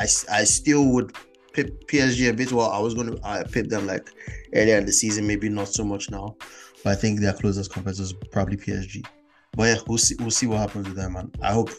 I, 0.00 0.04
I 0.30 0.44
still 0.44 0.92
would 0.92 1.14
pip 1.52 1.86
PSG 1.86 2.30
a 2.30 2.32
bit. 2.32 2.52
Well, 2.52 2.70
I 2.70 2.78
was 2.78 2.94
going 2.94 3.14
to 3.14 3.22
uh, 3.24 3.44
pip 3.44 3.68
them 3.68 3.86
like 3.86 4.10
earlier 4.54 4.78
in 4.78 4.86
the 4.86 4.92
season, 4.92 5.26
maybe 5.26 5.48
not 5.48 5.68
so 5.68 5.84
much 5.84 6.10
now. 6.10 6.36
But 6.82 6.92
I 6.92 6.96
think 6.96 7.20
their 7.20 7.32
closest 7.32 7.72
competitors 7.72 8.12
probably 8.32 8.56
PSG. 8.56 9.06
But 9.52 9.62
yeah, 9.64 9.76
we'll 9.86 9.98
see. 9.98 10.16
We'll 10.18 10.30
see 10.30 10.46
what 10.46 10.58
happens 10.58 10.88
with 10.88 10.96
them, 10.96 11.12
man. 11.12 11.30
I 11.42 11.52
hope. 11.52 11.70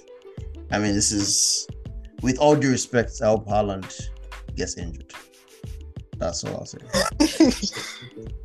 I 0.72 0.80
mean, 0.80 0.94
this 0.94 1.12
is 1.12 1.68
with 2.22 2.38
all 2.40 2.56
due 2.56 2.72
respect. 2.72 3.22
I 3.22 3.28
hope 3.28 3.48
Haaland 3.48 4.10
gets 4.56 4.78
injured. 4.78 5.14
That's 6.18 6.44
all 6.44 6.58
I'll 6.58 6.66
say. 6.66 6.80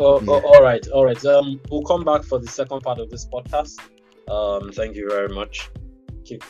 Oh, 0.00 0.20
yeah. 0.20 0.30
all 0.30 0.62
right, 0.62 0.86
all 0.88 1.04
right. 1.04 1.24
Um, 1.24 1.60
we'll 1.70 1.82
come 1.82 2.04
back 2.04 2.22
for 2.22 2.38
the 2.38 2.46
second 2.46 2.82
part 2.82 3.00
of 3.00 3.10
this 3.10 3.26
podcast. 3.26 3.80
Um, 4.30 4.70
thank 4.70 4.94
you 4.94 5.08
very 5.08 5.28
much. 5.28 5.70
Keep, 6.24 6.44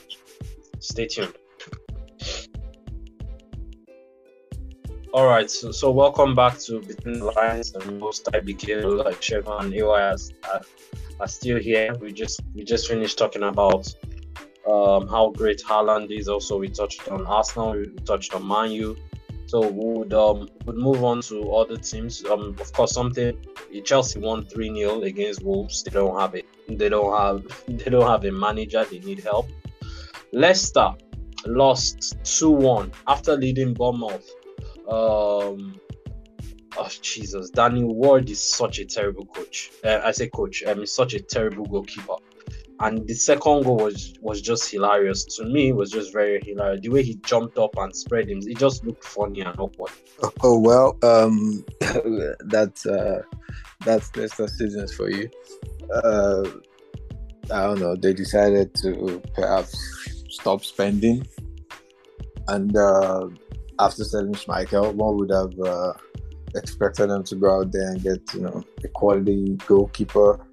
stay 0.80 1.06
tuned. 1.06 1.32
All 5.14 5.26
right, 5.26 5.50
so, 5.50 5.70
so 5.72 5.90
welcome 5.90 6.34
back 6.34 6.58
to 6.60 6.80
Between 6.80 7.20
the 7.20 7.24
Lines 7.24 7.74
and 7.74 7.98
most 7.98 8.26
IBK 8.26 9.04
like 9.04 9.20
Sheva 9.22 9.62
and 9.62 9.72
AY 9.72 9.82
are, 9.82 10.60
are 11.18 11.28
still 11.28 11.58
here. 11.58 11.94
We 11.98 12.12
just 12.12 12.42
we 12.54 12.62
just 12.62 12.86
finished 12.86 13.16
talking 13.16 13.44
about 13.44 13.94
um, 14.68 15.08
how 15.08 15.30
great 15.30 15.62
Haaland 15.62 16.10
is. 16.10 16.28
Also, 16.28 16.58
we 16.58 16.68
touched 16.68 17.08
on 17.08 17.26
Arsenal, 17.26 17.72
we 17.72 17.86
touched 18.04 18.34
on 18.34 18.46
Man 18.46 18.70
U, 18.72 18.96
so 19.46 19.60
we 19.60 19.98
would 19.98 20.12
um 20.12 20.48
would 20.66 20.76
move 20.76 21.02
on 21.02 21.22
to 21.22 21.52
other 21.54 21.76
teams. 21.76 22.24
Um, 22.24 22.54
of 22.60 22.72
course, 22.72 22.92
something 22.92 23.36
Chelsea 23.84 24.20
won 24.20 24.44
three 24.44 24.74
0 24.74 25.02
against 25.02 25.42
Wolves. 25.42 25.82
They 25.82 25.90
don't 25.90 26.18
have 26.20 26.34
it. 26.34 26.46
They 26.68 26.88
don't 26.88 27.16
have. 27.18 27.64
They 27.78 27.90
don't 27.90 28.08
have 28.08 28.24
a 28.24 28.32
manager. 28.32 28.84
They 28.84 28.98
need 28.98 29.20
help. 29.20 29.48
Leicester 30.32 30.92
lost 31.46 32.16
two 32.24 32.50
one 32.50 32.92
after 33.06 33.36
leading 33.36 33.72
Bournemouth. 33.72 34.28
Um, 34.86 35.80
oh 36.76 36.90
Jesus, 37.00 37.50
Danny 37.50 37.84
Ward 37.84 38.28
is 38.28 38.40
such 38.40 38.78
a 38.80 38.84
terrible 38.84 39.24
coach. 39.26 39.70
Uh, 39.82 40.00
I 40.04 40.10
say 40.10 40.28
coach. 40.28 40.62
Um, 40.64 40.80
he's 40.80 40.92
such 40.92 41.14
a 41.14 41.20
terrible 41.20 41.64
goalkeeper 41.64 42.16
and 42.80 43.06
the 43.08 43.14
second 43.14 43.64
goal 43.64 43.76
was 43.76 44.14
was 44.20 44.40
just 44.40 44.70
hilarious 44.70 45.24
to 45.36 45.44
me. 45.44 45.68
It 45.68 45.76
was 45.76 45.90
just 45.90 46.12
very 46.12 46.40
hilarious. 46.44 46.80
The 46.82 46.90
way 46.90 47.02
he 47.02 47.16
jumped 47.16 47.58
up 47.58 47.76
and 47.76 47.94
spread 47.94 48.28
him, 48.28 48.38
it 48.42 48.58
just 48.58 48.84
looked 48.84 49.04
funny 49.04 49.40
and 49.40 49.58
awkward. 49.58 49.92
Oh, 50.42 50.58
well, 50.58 50.96
um, 51.02 51.64
that's 52.40 52.86
uh, 52.86 53.22
that's 53.84 54.14
Leicester 54.16 54.48
seasons 54.48 54.92
for 54.94 55.10
you. 55.10 55.28
Uh, 55.92 56.44
I 57.52 57.62
don't 57.62 57.80
know. 57.80 57.96
They 57.96 58.12
decided 58.14 58.74
to 58.76 59.22
perhaps 59.34 59.76
stop 60.28 60.64
spending, 60.64 61.26
and 62.48 62.76
uh, 62.76 63.28
after 63.78 64.04
selling 64.04 64.34
Schmeichel, 64.34 64.94
one 64.94 65.16
would 65.18 65.30
have 65.30 65.58
uh, 65.60 65.92
expected 66.56 67.10
them 67.10 67.22
to 67.24 67.36
go 67.36 67.60
out 67.60 67.72
there 67.72 67.90
and 67.90 68.02
get 68.02 68.20
you 68.34 68.40
know 68.40 68.62
a 68.84 68.88
quality 68.88 69.56
goalkeeper 69.66 70.47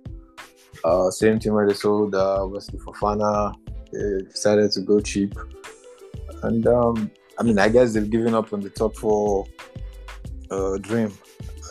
uh, 0.86 1.10
same 1.10 1.39
team 1.39 1.54
where 1.54 1.67
they 1.67 1.74
sold 1.74 2.13
uh, 2.13 2.45
Wesley 2.48 2.80
Fofana. 2.80 3.56
They 3.91 4.24
decided 4.26 4.71
to 4.74 4.82
go 4.82 5.00
cheap. 5.00 5.34
And 6.43 6.67
um, 6.67 7.12
I 7.39 7.43
mean, 7.43 7.58
I 7.58 7.69
guess 7.69 7.93
they've 7.93 8.10
given 8.10 8.36
up 8.36 8.54
on 8.54 8.62
the 8.62 8.69
top 8.69 8.95
four 8.95 9.48
uh, 10.52 10.78
dream. 10.78 11.12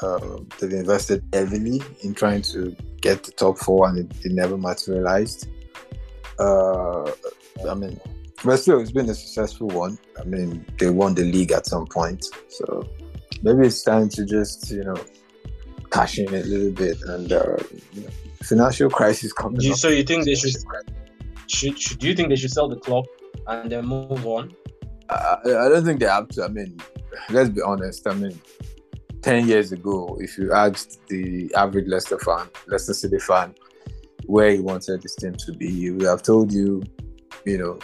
Uh, 0.03 0.39
they've 0.59 0.73
invested 0.73 1.25
heavily 1.33 1.81
in 2.03 2.13
trying 2.13 2.43
to 2.43 2.75
get 3.01 3.23
the 3.23 3.31
top 3.31 3.59
four, 3.59 3.89
and 3.89 3.99
it, 3.99 4.25
it 4.25 4.33
never 4.33 4.59
materialized. 4.59 5.49
Uh, 6.39 7.05
I 7.69 7.75
mean, 7.75 8.01
but 8.45 8.57
still, 8.57 8.81
it's 8.81 8.91
been 8.91 9.09
a 9.09 9.15
successful 9.15 9.69
one. 9.69 9.97
I 10.21 10.25
mean, 10.25 10.67
they 10.79 10.91
won 10.91 11.15
the 11.15 11.23
league 11.23 11.53
at 11.53 11.67
some 11.67 11.87
point, 11.87 12.27
so 12.49 12.89
maybe 13.43 13.67
it's 13.69 13.83
time 13.83 14.09
to 14.09 14.27
just 14.27 14.71
you 14.71 14.83
know 14.83 14.97
cash 15.93 16.19
in 16.19 16.29
a 16.29 16.43
little 16.43 16.73
bit 16.73 17.01
and 17.07 17.33
uh, 17.33 17.57
you 17.93 18.03
know, 18.03 18.11
financial 18.45 18.91
crisis 18.91 19.33
coming. 19.33 19.61
You, 19.61 19.75
so 19.75 19.89
you 19.89 20.03
think 20.03 20.25
they 20.25 20.35
should, 20.35 20.55
should, 21.47 21.79
should? 21.79 21.99
Do 21.99 22.09
you 22.09 22.15
think 22.15 22.29
they 22.29 22.37
should 22.37 22.51
sell 22.51 22.69
the 22.69 22.77
club 22.77 23.05
and 23.47 23.71
then 23.71 23.87
move 23.87 24.27
on? 24.27 24.53
I, 25.09 25.37
I 25.45 25.69
don't 25.69 25.85
think 25.85 26.01
they 26.01 26.07
have 26.07 26.29
to. 26.29 26.45
I 26.45 26.49
mean, 26.49 26.79
let's 27.31 27.51
be 27.51 27.61
honest. 27.63 28.07
I 28.07 28.15
mean, 28.15 28.41
ten 29.23 29.47
years 29.47 29.73
ago, 29.73 30.17
if 30.21 30.39
you 30.39 30.53
asked 30.53 31.07
the 31.09 31.53
average 31.55 31.87
Leicester 31.87 32.19
fan, 32.19 32.47
Leicester 32.67 32.95
City 32.95 33.19
fan, 33.19 33.55
where 34.27 34.51
he 34.51 34.61
wanted 34.61 35.03
this 35.03 35.17
team 35.17 35.35
to 35.35 35.53
be, 35.53 35.71
he 35.71 35.91
would 35.91 36.07
have 36.07 36.23
told 36.23 36.53
you, 36.53 36.83
you 37.45 37.59
know, 37.59 37.79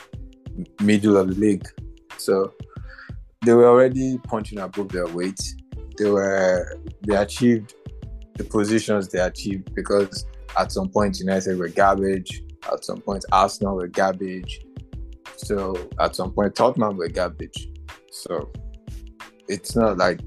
middle 0.80 1.16
of 1.16 1.28
the 1.28 1.34
league. 1.34 1.66
So 2.16 2.54
they 3.44 3.54
were 3.54 3.68
already 3.68 4.18
punching 4.18 4.58
above 4.58 4.88
their 4.88 5.06
weight. 5.06 5.40
They 5.98 6.10
were 6.10 6.78
they 7.02 7.16
achieved 7.16 7.74
the 8.36 8.44
positions 8.44 9.08
they 9.08 9.20
achieved 9.20 9.74
because 9.74 10.26
at 10.58 10.72
some 10.72 10.88
point, 10.88 11.18
United 11.18 11.58
were 11.58 11.68
garbage. 11.68 12.42
At 12.70 12.84
some 12.84 13.00
point, 13.00 13.24
Arsenal 13.32 13.76
were 13.76 13.88
garbage. 13.88 14.60
So 15.36 15.88
at 15.98 16.14
some 16.14 16.32
point, 16.32 16.54
Tottenham 16.54 16.96
were 16.96 17.08
garbage. 17.08 17.68
So 18.10 18.50
it's 19.48 19.74
not 19.74 19.96
like, 19.96 20.20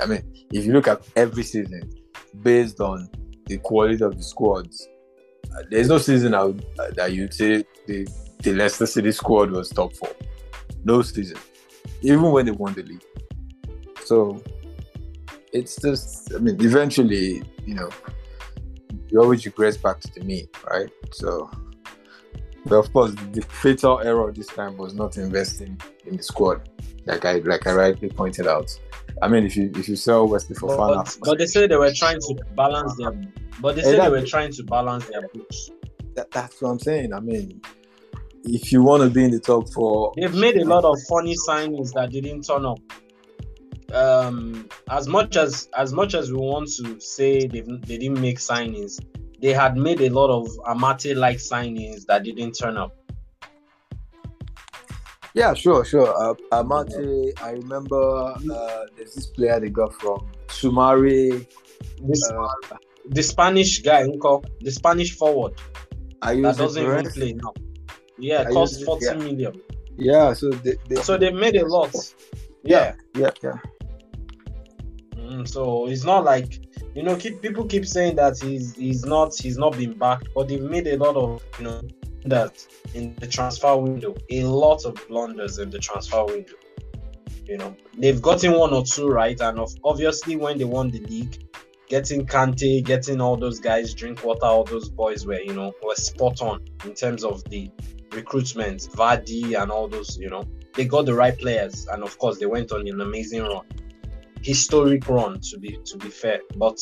I 0.00 0.06
mean, 0.06 0.22
if 0.52 0.64
you 0.64 0.72
look 0.72 0.88
at 0.88 1.02
every 1.16 1.42
season 1.42 1.90
based 2.42 2.80
on 2.80 3.08
the 3.46 3.58
quality 3.58 4.02
of 4.02 4.16
the 4.16 4.22
squads, 4.22 4.88
uh, 5.54 5.62
there's 5.70 5.88
no 5.88 5.98
season 5.98 6.34
out 6.34 6.58
uh, 6.78 6.90
that 6.96 7.12
you'd 7.12 7.34
say 7.34 7.64
the, 7.86 8.08
the 8.42 8.54
Leicester 8.54 8.86
City 8.86 9.12
squad 9.12 9.50
was 9.50 9.68
top 9.68 9.94
four. 9.94 10.14
No 10.84 11.02
season, 11.02 11.38
even 12.00 12.30
when 12.30 12.46
they 12.46 12.52
won 12.52 12.72
the 12.72 12.82
league. 12.82 13.04
So 14.04 14.42
it's 15.52 15.76
just, 15.76 16.32
I 16.34 16.38
mean, 16.38 16.56
eventually, 16.64 17.42
you 17.66 17.74
know, 17.74 17.90
you 19.10 19.20
always 19.20 19.44
regress 19.44 19.76
back 19.76 20.00
to 20.00 20.12
the 20.14 20.20
mean, 20.24 20.48
right? 20.70 20.90
So, 21.12 21.50
but 22.66 22.76
of 22.76 22.92
course, 22.92 23.12
the 23.32 23.42
fatal 23.42 24.00
error 24.00 24.32
this 24.32 24.46
time 24.46 24.76
was 24.76 24.94
not 24.94 25.16
investing 25.16 25.80
in 26.06 26.16
the 26.16 26.22
squad, 26.22 26.68
like 27.06 27.24
I 27.24 27.38
like 27.38 27.66
I 27.66 27.72
rightly 27.72 28.08
pointed 28.08 28.46
out. 28.46 28.70
I 29.22 29.28
mean, 29.28 29.44
if 29.44 29.56
you 29.56 29.70
if 29.74 29.88
you 29.88 29.96
sell 29.96 30.26
Wesley 30.26 30.54
for 30.56 30.76
but, 30.76 31.16
but 31.22 31.38
they 31.38 31.46
say 31.46 31.66
they 31.66 31.76
were 31.76 31.92
trying 31.92 32.20
to 32.20 32.38
balance 32.54 32.96
them. 32.96 33.32
But 33.60 33.76
they 33.76 33.82
eh, 33.82 33.84
said 33.84 33.94
exactly. 33.94 34.16
they 34.16 34.22
were 34.22 34.26
trying 34.26 34.52
to 34.52 34.62
balance 34.64 35.06
their 35.06 35.28
books. 35.28 35.70
That, 36.14 36.30
that's 36.30 36.60
what 36.62 36.70
I'm 36.70 36.78
saying. 36.78 37.12
I 37.12 37.20
mean, 37.20 37.60
if 38.44 38.72
you 38.72 38.82
want 38.82 39.02
to 39.02 39.10
be 39.10 39.24
in 39.24 39.30
the 39.30 39.40
top 39.40 39.70
four, 39.72 40.12
they've 40.16 40.34
made 40.34 40.56
a 40.56 40.64
lot 40.64 40.84
of 40.84 40.96
funny 41.08 41.36
signings 41.48 41.92
that 41.92 42.10
didn't 42.10 42.42
turn 42.42 42.64
up 42.64 42.78
um, 43.92 44.68
as 44.90 45.08
much 45.08 45.36
as 45.36 45.68
as 45.76 45.92
much 45.92 46.14
as 46.14 46.30
we 46.30 46.38
want 46.38 46.68
to 46.76 47.00
say 47.00 47.46
they 47.46 47.60
they 47.60 47.98
didn't 47.98 48.20
make 48.20 48.38
signings, 48.38 49.00
they 49.40 49.52
had 49.52 49.76
made 49.76 50.00
a 50.00 50.10
lot 50.10 50.30
of 50.30 50.48
Amartey 50.66 51.16
like 51.16 51.38
signings 51.38 52.06
that 52.06 52.24
didn't 52.24 52.52
turn 52.52 52.76
up. 52.76 52.96
Yeah, 55.34 55.54
sure, 55.54 55.84
sure. 55.84 56.08
Uh, 56.08 56.34
Amartey, 56.52 57.32
I 57.40 57.52
remember 57.52 58.34
uh, 58.52 58.86
there's 58.96 59.14
this 59.14 59.26
player 59.26 59.60
they 59.60 59.70
got 59.70 59.94
from 59.94 60.28
Sumari. 60.48 61.46
This, 62.02 62.30
uh, 62.30 62.48
the 63.06 63.22
Spanish 63.22 63.80
guy, 63.82 64.04
the 64.04 64.70
Spanish 64.70 65.16
forward. 65.16 65.54
That 66.20 66.56
doesn't 66.56 66.82
even 66.82 67.10
play 67.10 67.32
now. 67.32 67.54
Yeah, 68.18 68.42
I 68.42 68.52
cost 68.52 68.72
used 68.72 68.82
it, 68.82 68.86
forty 68.86 69.06
yeah. 69.06 69.14
million. 69.14 69.60
Yeah, 69.96 70.32
so 70.32 70.50
they, 70.50 70.76
they 70.88 70.96
So 70.96 71.16
they 71.16 71.30
made 71.30 71.56
a 71.56 71.66
lot. 71.66 71.94
Yeah. 72.62 72.94
yeah, 73.14 73.30
yeah. 73.42 73.56
Mm, 75.30 75.46
so 75.46 75.86
it's 75.86 76.04
not 76.04 76.24
like 76.24 76.60
you 76.94 77.04
know, 77.04 77.14
keep 77.14 77.40
people 77.40 77.64
keep 77.64 77.86
saying 77.86 78.16
that 78.16 78.38
he's 78.42 78.74
he's 78.74 79.04
not 79.04 79.32
he's 79.36 79.56
not 79.56 79.76
been 79.76 79.96
backed, 79.96 80.28
but 80.34 80.48
they've 80.48 80.62
made 80.62 80.88
a 80.88 80.96
lot 80.96 81.14
of 81.14 81.44
you 81.58 81.64
know 81.64 81.82
that 82.24 82.66
in 82.94 83.14
the 83.20 83.28
transfer 83.28 83.76
window, 83.76 84.16
a 84.30 84.42
lot 84.42 84.84
of 84.84 84.96
blunders 85.08 85.58
in 85.58 85.70
the 85.70 85.78
transfer 85.78 86.24
window. 86.24 86.54
You 87.46 87.58
know, 87.58 87.76
they've 87.96 88.20
gotten 88.20 88.52
one 88.52 88.72
or 88.72 88.84
two 88.84 89.06
right, 89.06 89.40
and 89.40 89.58
of, 89.60 89.72
obviously 89.84 90.34
when 90.34 90.58
they 90.58 90.64
won 90.64 90.90
the 90.90 90.98
league, 91.00 91.48
getting 91.88 92.26
Kante, 92.26 92.84
getting 92.84 93.20
all 93.20 93.36
those 93.36 93.60
guys, 93.60 93.94
Drinkwater, 93.94 94.46
all 94.46 94.64
those 94.64 94.88
boys 94.88 95.26
were 95.26 95.40
you 95.40 95.54
know 95.54 95.72
were 95.84 95.94
spot 95.94 96.42
on 96.42 96.64
in 96.84 96.94
terms 96.94 97.22
of 97.22 97.44
the 97.44 97.70
recruitment, 98.10 98.80
Vardy 98.94 99.60
and 99.60 99.70
all 99.70 99.86
those. 99.86 100.18
You 100.18 100.28
know, 100.28 100.42
they 100.74 100.86
got 100.86 101.06
the 101.06 101.14
right 101.14 101.38
players, 101.38 101.86
and 101.86 102.02
of 102.02 102.18
course 102.18 102.38
they 102.38 102.46
went 102.46 102.72
on 102.72 102.88
an 102.88 103.00
amazing 103.00 103.42
run 103.42 103.64
historic 104.42 105.08
run 105.08 105.40
to 105.40 105.58
be 105.58 105.78
to 105.84 105.96
be 105.98 106.08
fair. 106.08 106.40
But 106.56 106.78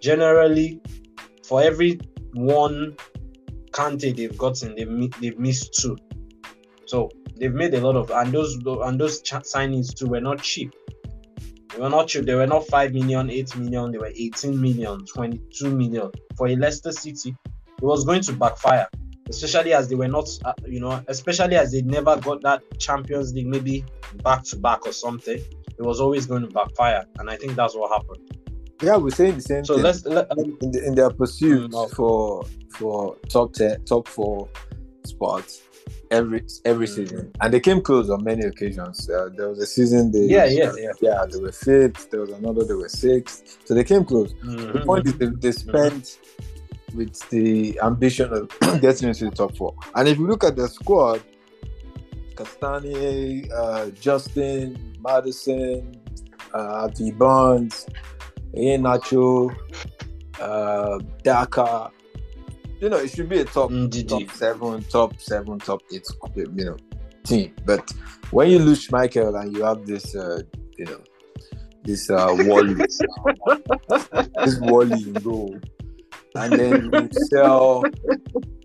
generally 0.00 0.80
for 1.42 1.62
every 1.62 2.00
one 2.34 2.96
Kante 3.70 4.16
they've 4.16 4.36
gotten 4.36 4.74
they've, 4.74 5.20
they've 5.20 5.38
missed 5.38 5.74
two. 5.74 5.96
So 6.86 7.10
they've 7.36 7.54
made 7.54 7.74
a 7.74 7.80
lot 7.80 7.96
of 7.96 8.10
and 8.10 8.32
those 8.32 8.54
and 8.56 9.00
those 9.00 9.22
signings 9.22 9.94
too 9.94 10.06
were 10.06 10.20
not 10.20 10.42
cheap. 10.42 10.72
They 11.72 11.80
were 11.80 11.90
not 11.90 12.06
cheap. 12.08 12.24
They 12.24 12.34
were 12.34 12.46
not 12.46 12.66
5 12.68 12.92
million 12.92 13.30
8 13.30 13.56
million. 13.56 13.90
They 13.90 13.98
were 13.98 14.12
18 14.14 14.60
million 14.60 15.04
22 15.06 15.74
million. 15.74 16.10
For 16.36 16.48
a 16.48 16.56
Leicester 16.56 16.92
City 16.92 17.36
it 17.78 17.84
was 17.84 18.04
going 18.04 18.22
to 18.22 18.32
backfire 18.32 18.88
especially 19.28 19.72
as 19.72 19.88
they 19.88 19.94
were 19.94 20.08
not 20.08 20.28
uh, 20.44 20.52
you 20.66 20.80
know 20.80 21.02
especially 21.08 21.56
as 21.56 21.72
they 21.72 21.82
never 21.82 22.16
got 22.16 22.42
that 22.42 22.62
Champions 22.78 23.32
League 23.32 23.46
maybe 23.46 23.84
back 24.22 24.44
to 24.44 24.56
back 24.56 24.86
or 24.86 24.92
something 24.92 25.42
it 25.78 25.82
was 25.82 26.00
always 26.00 26.26
going 26.26 26.42
to 26.42 26.48
backfire, 26.48 27.04
and 27.18 27.28
I 27.30 27.36
think 27.36 27.54
that's 27.56 27.74
what 27.74 27.90
happened. 27.92 28.30
Yeah, 28.82 28.96
we're 28.96 29.10
saying 29.10 29.36
the 29.36 29.40
same 29.42 29.64
So 29.64 29.74
thing. 29.74 29.82
let's 29.84 30.04
let, 30.04 30.30
um, 30.32 30.38
in, 30.60 30.70
the, 30.72 30.84
in 30.86 30.94
their 30.94 31.10
pursuit 31.10 31.70
Mm. 31.70 31.90
for 31.94 32.44
for 32.70 33.16
top 33.28 33.52
ten, 33.52 33.82
top 33.84 34.08
four 34.08 34.48
spots 35.04 35.62
every 36.10 36.42
every 36.64 36.86
Mm. 36.86 36.94
season, 36.96 37.30
and 37.40 37.54
they 37.54 37.60
came 37.60 37.80
close 37.80 38.10
on 38.10 38.24
many 38.24 38.44
occasions. 38.44 39.08
Uh, 39.08 39.28
there 39.36 39.48
was 39.48 39.58
a 39.60 39.66
season 39.66 40.10
they 40.12 40.26
yeah, 40.26 40.44
yeah, 40.44 40.72
yeah. 40.78 40.90
yeah 41.00 41.24
they 41.30 41.38
were 41.40 41.52
fifth. 41.52 42.10
There 42.10 42.20
was 42.20 42.30
another 42.30 42.64
they 42.64 42.74
were 42.74 42.88
sixth. 42.88 43.58
So 43.64 43.74
they 43.74 43.84
came 43.84 44.04
close. 44.04 44.32
The 44.42 44.46
Mhm. 44.80 44.86
point 44.86 45.06
is 45.06 45.14
they, 45.14 45.26
they 45.44 45.52
spent 45.52 46.18
with 46.94 47.14
the 47.30 47.78
ambition 47.82 48.32
of 48.32 48.48
getting 48.80 49.08
into 49.08 49.24
the 49.26 49.30
top 49.30 49.56
four. 49.56 49.74
And 49.94 50.08
if 50.08 50.18
you 50.18 50.26
look 50.26 50.44
at 50.44 50.56
the 50.56 50.68
squad, 50.68 51.22
Castagne, 52.34 53.50
uh, 53.52 53.90
Justin, 53.90 54.96
Maddison, 55.00 56.00
uh, 56.52 56.88
V 56.88 57.10
Bonds, 57.12 57.86
Iheanacho, 58.56 59.54
uh, 60.40 60.98
Daka. 61.22 61.90
You 62.80 62.90
know, 62.90 62.98
it 62.98 63.10
should 63.10 63.28
be 63.28 63.40
a 63.40 63.44
top 63.44 63.70
Ndidi. 63.70 64.08
top 64.08 64.30
seven, 64.36 64.82
top 64.84 65.20
seven, 65.20 65.58
top 65.58 65.82
eight, 65.92 66.06
you 66.36 66.64
know, 66.64 66.76
team. 67.24 67.54
But 67.64 67.90
when 68.30 68.50
you 68.50 68.58
lose 68.58 68.90
Michael 68.90 69.36
and 69.36 69.56
you 69.56 69.64
have 69.64 69.86
this, 69.86 70.14
uh, 70.14 70.42
you 70.76 70.84
know, 70.86 71.00
this 71.84 72.10
uh, 72.10 72.28
Wally, 72.30 72.74
this 74.44 74.58
Wally 74.60 75.02
in 75.02 75.12
goal, 75.14 75.56
and 76.34 76.52
then 76.52 76.90
you 76.92 77.08
sell. 77.28 77.84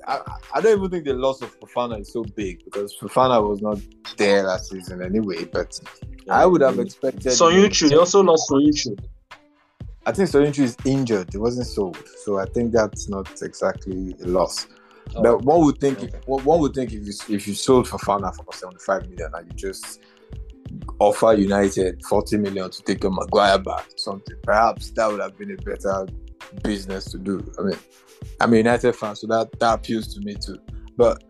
I, 0.09 0.21
I 0.55 0.61
don't 0.61 0.77
even 0.77 0.89
think 0.89 1.05
the 1.05 1.13
loss 1.13 1.41
of 1.41 1.57
Fofana 1.59 2.01
is 2.01 2.11
so 2.11 2.23
big 2.23 2.65
because 2.65 2.97
Fofana 2.97 3.47
was 3.47 3.61
not 3.61 3.79
there 4.17 4.43
last 4.43 4.71
season 4.71 5.03
anyway. 5.03 5.45
But 5.45 5.79
I 6.29 6.45
would 6.45 6.61
have 6.61 6.79
expected. 6.79 7.31
Soyuncu, 7.31 7.89
they 7.89 7.95
also 7.95 8.23
lost 8.23 8.49
Soyuncu. 8.49 8.97
I 10.05 10.11
think 10.11 10.29
Soyuncu 10.29 10.59
is 10.59 10.75
injured. 10.85 11.33
It 11.35 11.37
wasn't 11.37 11.67
sold, 11.67 12.03
so 12.23 12.39
I 12.39 12.45
think 12.45 12.71
that's 12.71 13.07
not 13.07 13.41
exactly 13.43 14.15
a 14.23 14.27
loss. 14.27 14.67
Oh, 15.15 15.21
But 15.21 15.43
one 15.43 15.63
would 15.65 15.79
think, 15.79 16.01
if, 16.01 16.09
okay. 16.09 16.19
one 16.25 16.43
one 16.43 16.59
would 16.61 16.73
think 16.73 16.91
if 16.91 17.05
you 17.05 17.13
if 17.35 17.47
you 17.47 17.53
sold 17.53 17.87
Fofana 17.87 18.35
for 18.35 18.51
seventy 18.53 18.79
five 18.79 19.07
million 19.09 19.31
and 19.35 19.47
you 19.47 19.53
just 19.53 20.01
offer 20.99 21.33
United 21.33 22.03
forty 22.05 22.37
million 22.37 22.71
to 22.71 22.81
take 22.81 23.03
a 23.03 23.09
Maguire 23.09 23.59
back, 23.59 23.87
or 23.87 23.97
something, 23.97 24.37
perhaps 24.41 24.89
that 24.91 25.07
would 25.11 25.21
have 25.21 25.37
been 25.37 25.51
a 25.51 25.57
better 25.57 26.07
business 26.63 27.05
to 27.11 27.17
do. 27.17 27.45
I 27.59 27.63
mean, 27.63 27.77
I'm 28.41 28.53
a 28.53 28.57
United 28.57 28.93
fan, 28.95 29.15
so 29.15 29.27
that 29.27 29.59
that 29.59 29.73
appeals 29.75 30.13
to 30.15 30.21
me 30.21 30.35
too. 30.35 30.59
But 30.97 31.23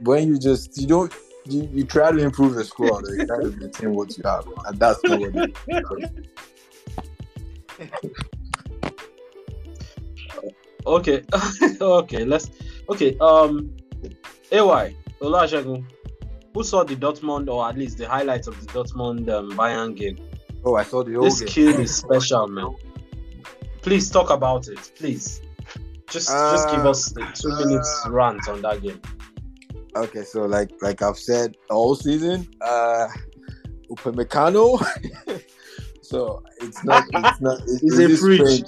when 0.00 0.28
you 0.28 0.38
just 0.38 0.80
you 0.80 0.86
don't 0.86 1.12
you, 1.46 1.68
you 1.72 1.84
try 1.84 2.12
to 2.12 2.18
improve 2.18 2.54
the 2.54 2.64
squad, 2.64 3.04
you 3.08 3.26
try 3.26 3.42
to 3.42 3.50
maintain 3.50 3.94
what 3.94 4.16
you 4.16 4.22
have, 4.24 4.46
and 4.66 4.78
that's 4.78 5.02
not 5.04 5.20
what. 5.20 5.50
Okay, 10.84 11.22
okay, 11.80 12.24
let's. 12.24 12.50
Okay, 12.88 13.16
um, 13.20 13.72
AY 14.50 14.96
Oluwasegun, 15.20 15.84
who 16.54 16.64
saw 16.64 16.82
the 16.82 16.96
Dortmund 16.96 17.48
or 17.48 17.68
at 17.68 17.78
least 17.78 17.98
the 17.98 18.08
highlights 18.08 18.48
of 18.48 18.60
the 18.60 18.66
Dortmund 18.72 19.30
um, 19.30 19.52
Bayern 19.52 19.96
game? 19.96 20.18
Oh, 20.64 20.74
I 20.74 20.82
saw 20.82 21.02
the 21.04 21.14
old 21.16 21.26
This 21.26 21.40
game. 21.40 21.48
kid 21.48 21.80
is 21.80 21.94
special, 22.04 22.48
man. 22.48 22.74
Please 23.82 24.10
talk 24.10 24.30
about 24.30 24.68
it, 24.68 24.92
please. 24.96 25.40
Just, 26.08 26.28
just 26.28 26.68
give 26.70 26.84
Uh, 26.86 26.90
us 26.90 27.10
the 27.10 27.24
two 27.34 27.48
minutes 27.66 28.04
rant 28.08 28.48
on 28.48 28.60
that 28.62 28.82
game. 28.82 29.00
Okay, 29.96 30.22
so 30.24 30.46
like 30.46 30.70
like 30.80 31.02
I've 31.02 31.18
said 31.18 31.56
all 31.70 31.94
season, 31.94 32.48
uh 32.62 33.08
Upamecano. 33.90 34.82
so 36.02 36.42
it's 36.60 36.82
not 36.84 37.04
it's 37.12 37.40
not 37.40 37.60
it- 37.66 37.80
He's 37.80 37.98
is 37.98 38.22
a 38.22 38.34
strange? 38.34 38.64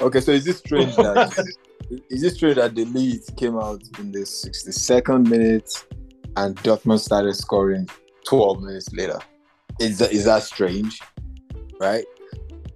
Okay, 0.00 0.20
so 0.20 0.32
is 0.32 0.44
this 0.44 0.58
strange 0.58 0.94
that 0.96 1.32
is 2.10 2.22
it 2.22 2.34
strange 2.34 2.56
that 2.56 2.74
de 2.74 2.84
Ligt 2.84 3.36
came 3.36 3.56
out 3.58 3.80
in 3.98 4.12
the 4.12 4.20
62nd 4.20 5.28
minute 5.28 5.70
and 6.36 6.54
Dortmund 6.56 7.00
started 7.00 7.34
scoring 7.34 7.88
12 8.26 8.62
minutes 8.62 8.92
later? 8.92 9.18
Is 9.80 9.98
that 9.98 10.12
is 10.12 10.24
that 10.26 10.42
strange? 10.42 11.00
Right? 11.80 12.04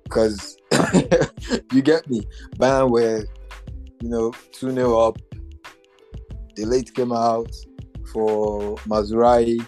Because 0.04 0.56
you 1.72 1.82
get 1.82 2.08
me. 2.08 2.26
Bayern 2.56 2.90
were, 2.90 3.24
you 4.00 4.08
know, 4.08 4.32
2 4.52 4.72
0 4.72 4.98
up. 4.98 5.18
De 6.54 6.64
Ligt 6.64 6.94
came 6.94 7.12
out 7.12 7.50
for 8.12 8.76
Mazraoui. 8.86 9.66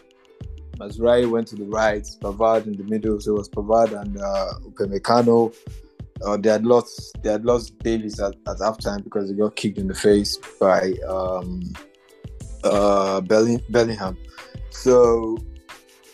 Mazraoui 0.78 1.30
went 1.30 1.48
to 1.48 1.56
the 1.56 1.64
right, 1.64 2.04
Pavard 2.20 2.66
in 2.66 2.76
the 2.76 2.84
middle, 2.84 3.20
so 3.20 3.34
it 3.34 3.38
was 3.38 3.48
Pavard 3.48 3.98
and 3.98 4.18
uh, 4.18 4.52
Upamecano. 4.68 5.54
Uh, 6.24 6.36
they 6.36 6.48
had 6.48 6.64
lost 6.64 7.16
they 7.22 7.30
had 7.30 7.44
lost 7.44 7.78
Davies 7.80 8.20
at, 8.20 8.34
at 8.46 8.58
halftime 8.58 9.02
because 9.02 9.28
they 9.28 9.36
got 9.36 9.56
kicked 9.56 9.78
in 9.78 9.88
the 9.88 9.94
face 9.94 10.38
by 10.60 10.92
um, 11.08 11.62
uh, 12.62 13.20
Belling- 13.20 13.64
Bellingham. 13.70 14.16
So 14.70 15.38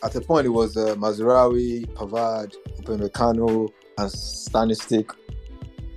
at 0.02 0.12
the 0.12 0.20
point 0.20 0.46
it 0.46 0.50
was 0.50 0.76
uh, 0.76 0.94
Mazraoui, 0.96 1.86
Pavard, 1.94 2.54
Upamecano, 2.80 3.70
and 4.00 4.10
Stanišić, 4.10 5.14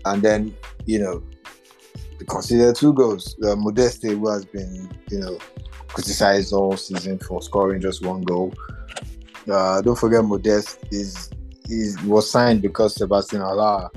and 0.06 0.22
then 0.22 0.56
you 0.86 1.00
know 1.00 1.24
they 2.20 2.26
considered 2.26 2.76
two 2.76 2.94
goals. 2.94 3.36
Uh, 3.44 3.56
Modeste, 3.56 4.04
who 4.04 4.30
has 4.30 4.46
been 4.46 4.90
you 5.10 5.20
know 5.20 5.38
criticized 5.88 6.54
all 6.54 6.76
season 6.76 7.20
for 7.20 7.42
scoring 7.42 7.82
just 7.82 8.06
one 8.06 8.22
goal. 8.22 8.54
Uh, 9.50 9.82
don't 9.82 9.98
forget 9.98 10.24
Modeste 10.24 10.80
is 10.92 11.30
is 11.70 12.02
was 12.04 12.30
signed 12.30 12.62
because 12.62 12.96
Sebastian 12.96 13.42
Haller 13.42 13.90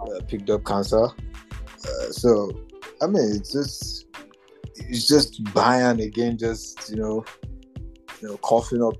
uh, 0.00 0.20
picked 0.26 0.50
up 0.50 0.64
cancer. 0.64 1.04
Uh, 1.04 2.10
so 2.10 2.50
I 3.00 3.06
mean, 3.06 3.36
it's 3.36 3.52
just 3.52 4.06
it's 4.76 5.08
just 5.08 5.42
Bayern 5.44 6.02
again, 6.02 6.38
just 6.38 6.90
you 6.90 6.96
know, 6.96 7.24
you 8.20 8.28
know, 8.28 8.36
coughing 8.38 8.82
up 8.82 8.96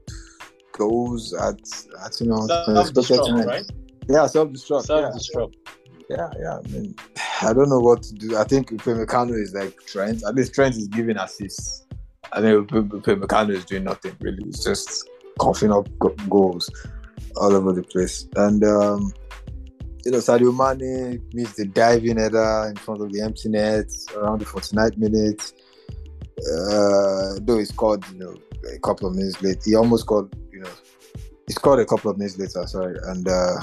goals 0.72 1.32
at 1.34 1.60
at 2.04 2.20
you 2.20 2.26
know 2.26 2.48
unexpected 2.66 3.04
Self-destruct, 3.04 3.46
right? 3.46 3.70
Yeah, 4.09 4.26
self 4.26 4.48
destruct. 4.50 4.88
Yeah. 4.88 5.11
Self-destruct. 5.11 5.55
Yeah, 6.11 6.30
yeah. 6.38 6.59
I 6.59 6.68
mean, 6.68 6.94
I 7.42 7.53
don't 7.53 7.68
know 7.68 7.78
what 7.78 8.03
to 8.03 8.14
do. 8.14 8.36
I 8.36 8.44
think 8.44 8.70
Upamecano 8.70 9.40
is 9.40 9.55
like 9.55 9.76
Trent. 9.86 10.22
At 10.26 10.34
least 10.34 10.55
Trent 10.55 10.76
is 10.76 10.88
giving 10.88 11.16
assists. 11.16 11.86
I 12.32 12.40
think 12.40 12.68
Upamecano 12.68 13.50
is 13.50 13.64
doing 13.64 13.84
nothing 13.84 14.16
really. 14.20 14.42
It's 14.48 14.64
just 14.64 15.09
coughing 15.38 15.72
up 15.72 15.88
goals 16.28 16.70
all 17.36 17.55
over 17.55 17.72
the 17.72 17.82
place. 17.82 18.26
And 18.36 18.62
um, 18.64 19.12
you 20.05 20.11
know, 20.11 20.18
Sadio 20.18 20.53
Mane 20.53 21.22
missed 21.32 21.57
the 21.57 21.66
diving 21.66 22.18
header 22.18 22.66
in 22.68 22.76
front 22.76 23.00
of 23.00 23.12
the 23.12 23.22
empty 23.22 23.48
net 23.48 23.86
around 24.16 24.40
the 24.40 24.44
49th 24.44 24.98
minute. 24.98 25.53
Uh, 26.38 27.38
though 27.42 27.59
he 27.59 27.64
scored, 27.64 28.05
you 28.12 28.18
know, 28.18 28.34
a 28.74 28.78
couple 28.80 29.09
of 29.09 29.14
minutes 29.14 29.40
late. 29.42 29.62
He 29.64 29.76
almost 29.76 30.05
scored, 30.05 30.34
you 30.53 30.61
know, 30.61 30.70
he 31.46 31.53
scored 31.53 31.78
a 31.80 31.86
couple 31.86 32.11
of 32.11 32.18
minutes 32.18 32.38
later. 32.38 32.66
Sorry, 32.66 32.98
and. 33.07 33.26
uh 33.28 33.61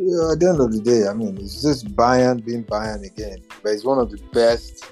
yeah, 0.00 0.32
at 0.32 0.40
the 0.40 0.48
end 0.48 0.60
of 0.60 0.72
the 0.72 0.80
day, 0.80 1.08
I 1.08 1.14
mean, 1.14 1.36
it's 1.38 1.62
just 1.62 1.94
Bayern 1.94 2.44
being 2.44 2.64
Bayern 2.64 3.04
again. 3.04 3.38
But 3.62 3.72
it's 3.72 3.84
one 3.84 3.98
of 3.98 4.10
the 4.10 4.18
best 4.32 4.84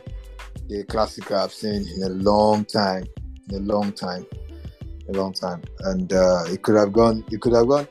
a 0.73 0.83
classic 0.85 1.31
I've 1.31 1.53
seen 1.53 1.87
in 1.97 2.03
a 2.03 2.09
long 2.09 2.65
time, 2.65 3.05
in 3.51 3.57
a 3.57 3.73
long 3.73 3.93
time, 3.93 4.27
a 5.09 5.13
long 5.13 5.33
time, 5.33 5.63
and 5.81 6.13
uh, 6.13 6.45
it 6.49 6.63
could 6.63 6.77
have 6.77 6.93
gone. 6.93 7.25
It 7.31 7.41
could 7.41 7.55
have 7.55 7.69
gone. 7.69 7.87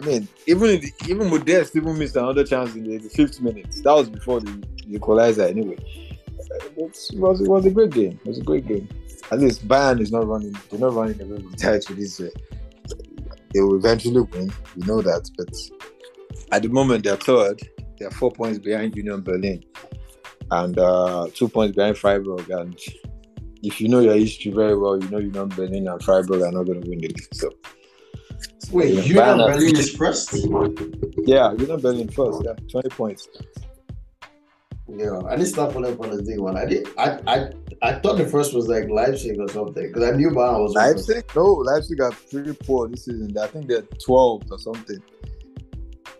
I 0.00 0.06
mean, 0.06 0.28
even 0.46 0.70
if, 0.70 1.08
even 1.08 1.28
Modeste 1.28 1.76
even 1.76 1.98
missed 1.98 2.16
another 2.16 2.44
chance 2.44 2.74
in 2.74 2.84
the, 2.84 2.96
the 2.96 3.10
fifth 3.10 3.40
minute. 3.42 3.70
That 3.84 3.92
was 3.92 4.08
before 4.08 4.40
the, 4.40 4.52
the 4.86 4.96
equalizer 4.96 5.42
anyway. 5.42 5.76
Uh, 5.76 6.64
It 6.64 6.76
was 6.76 7.40
it 7.40 7.48
was 7.48 7.66
a 7.66 7.70
great 7.70 7.90
game. 7.90 8.18
It 8.24 8.28
was 8.28 8.38
a 8.38 8.42
great 8.42 8.66
game. 8.66 8.88
At 9.30 9.40
least 9.40 9.68
Bayern 9.68 10.00
is 10.00 10.10
not 10.10 10.26
running. 10.26 10.56
They're 10.70 10.80
not 10.80 10.94
running 10.94 11.20
away 11.20 11.32
with 11.32 11.50
the 11.50 11.56
title 11.56 11.96
this 11.96 12.18
year. 12.18 12.32
They 13.52 13.60
will 13.60 13.76
eventually 13.76 14.20
win. 14.20 14.52
We 14.76 14.86
know 14.86 15.02
that, 15.02 15.28
but 15.36 15.48
at 16.52 16.62
the 16.62 16.68
moment 16.68 17.04
they're 17.04 17.16
third. 17.16 17.60
They're 17.98 18.10
four 18.10 18.32
points 18.32 18.58
behind 18.58 18.96
Union 18.96 19.20
Berlin 19.20 19.62
and 20.50 20.78
uh, 20.78 21.28
two 21.34 21.48
points 21.48 21.76
behind 21.76 21.98
Freiburg. 21.98 22.48
And 22.50 22.78
if 23.62 23.80
you 23.80 23.88
know 23.88 24.00
your 24.00 24.14
history 24.14 24.52
very 24.52 24.76
well, 24.76 25.02
you 25.02 25.08
know 25.10 25.18
Union 25.18 25.48
Berlin 25.48 25.86
and 25.88 26.02
Freiburg 26.02 26.42
are 26.42 26.52
not 26.52 26.64
going 26.64 26.80
to 26.80 26.88
win 26.88 26.98
the 27.00 27.08
league. 27.08 27.34
So 27.34 27.50
Wait, 28.72 29.04
Union 29.04 29.38
Berlin 29.38 29.76
is 29.76 29.94
first? 29.94 30.34
yeah, 31.26 31.52
Union 31.52 31.80
Berlin 31.80 32.08
first. 32.08 32.42
Yeah, 32.44 32.54
twenty 32.70 32.88
points. 32.88 33.28
Yeah, 34.96 35.20
I 35.26 35.36
didn't 35.36 35.48
start 35.48 35.72
following 35.72 35.94
up 35.94 36.00
on 36.00 36.10
the 36.10 36.22
thing 36.22 36.42
one. 36.42 36.56
I 36.56 36.64
did. 36.64 36.88
I 36.98 37.20
I 37.26 37.50
I 37.82 37.92
thought 38.00 38.18
the 38.18 38.26
first 38.26 38.54
was 38.54 38.66
like 38.66 38.88
Leipzig 38.88 39.38
or 39.38 39.48
something 39.48 39.86
because 39.86 40.02
I 40.02 40.12
knew 40.16 40.30
Bayern 40.30 40.62
was 40.62 40.74
first. 40.74 41.08
Leipzig? 41.08 41.24
No, 41.36 41.44
Leipzig 41.44 42.00
are 42.00 42.12
pretty 42.30 42.52
poor 42.54 42.88
this 42.88 43.04
season. 43.04 43.36
I 43.38 43.46
think 43.46 43.68
they're 43.68 43.82
12th 43.82 44.50
or 44.50 44.58
something. 44.58 45.00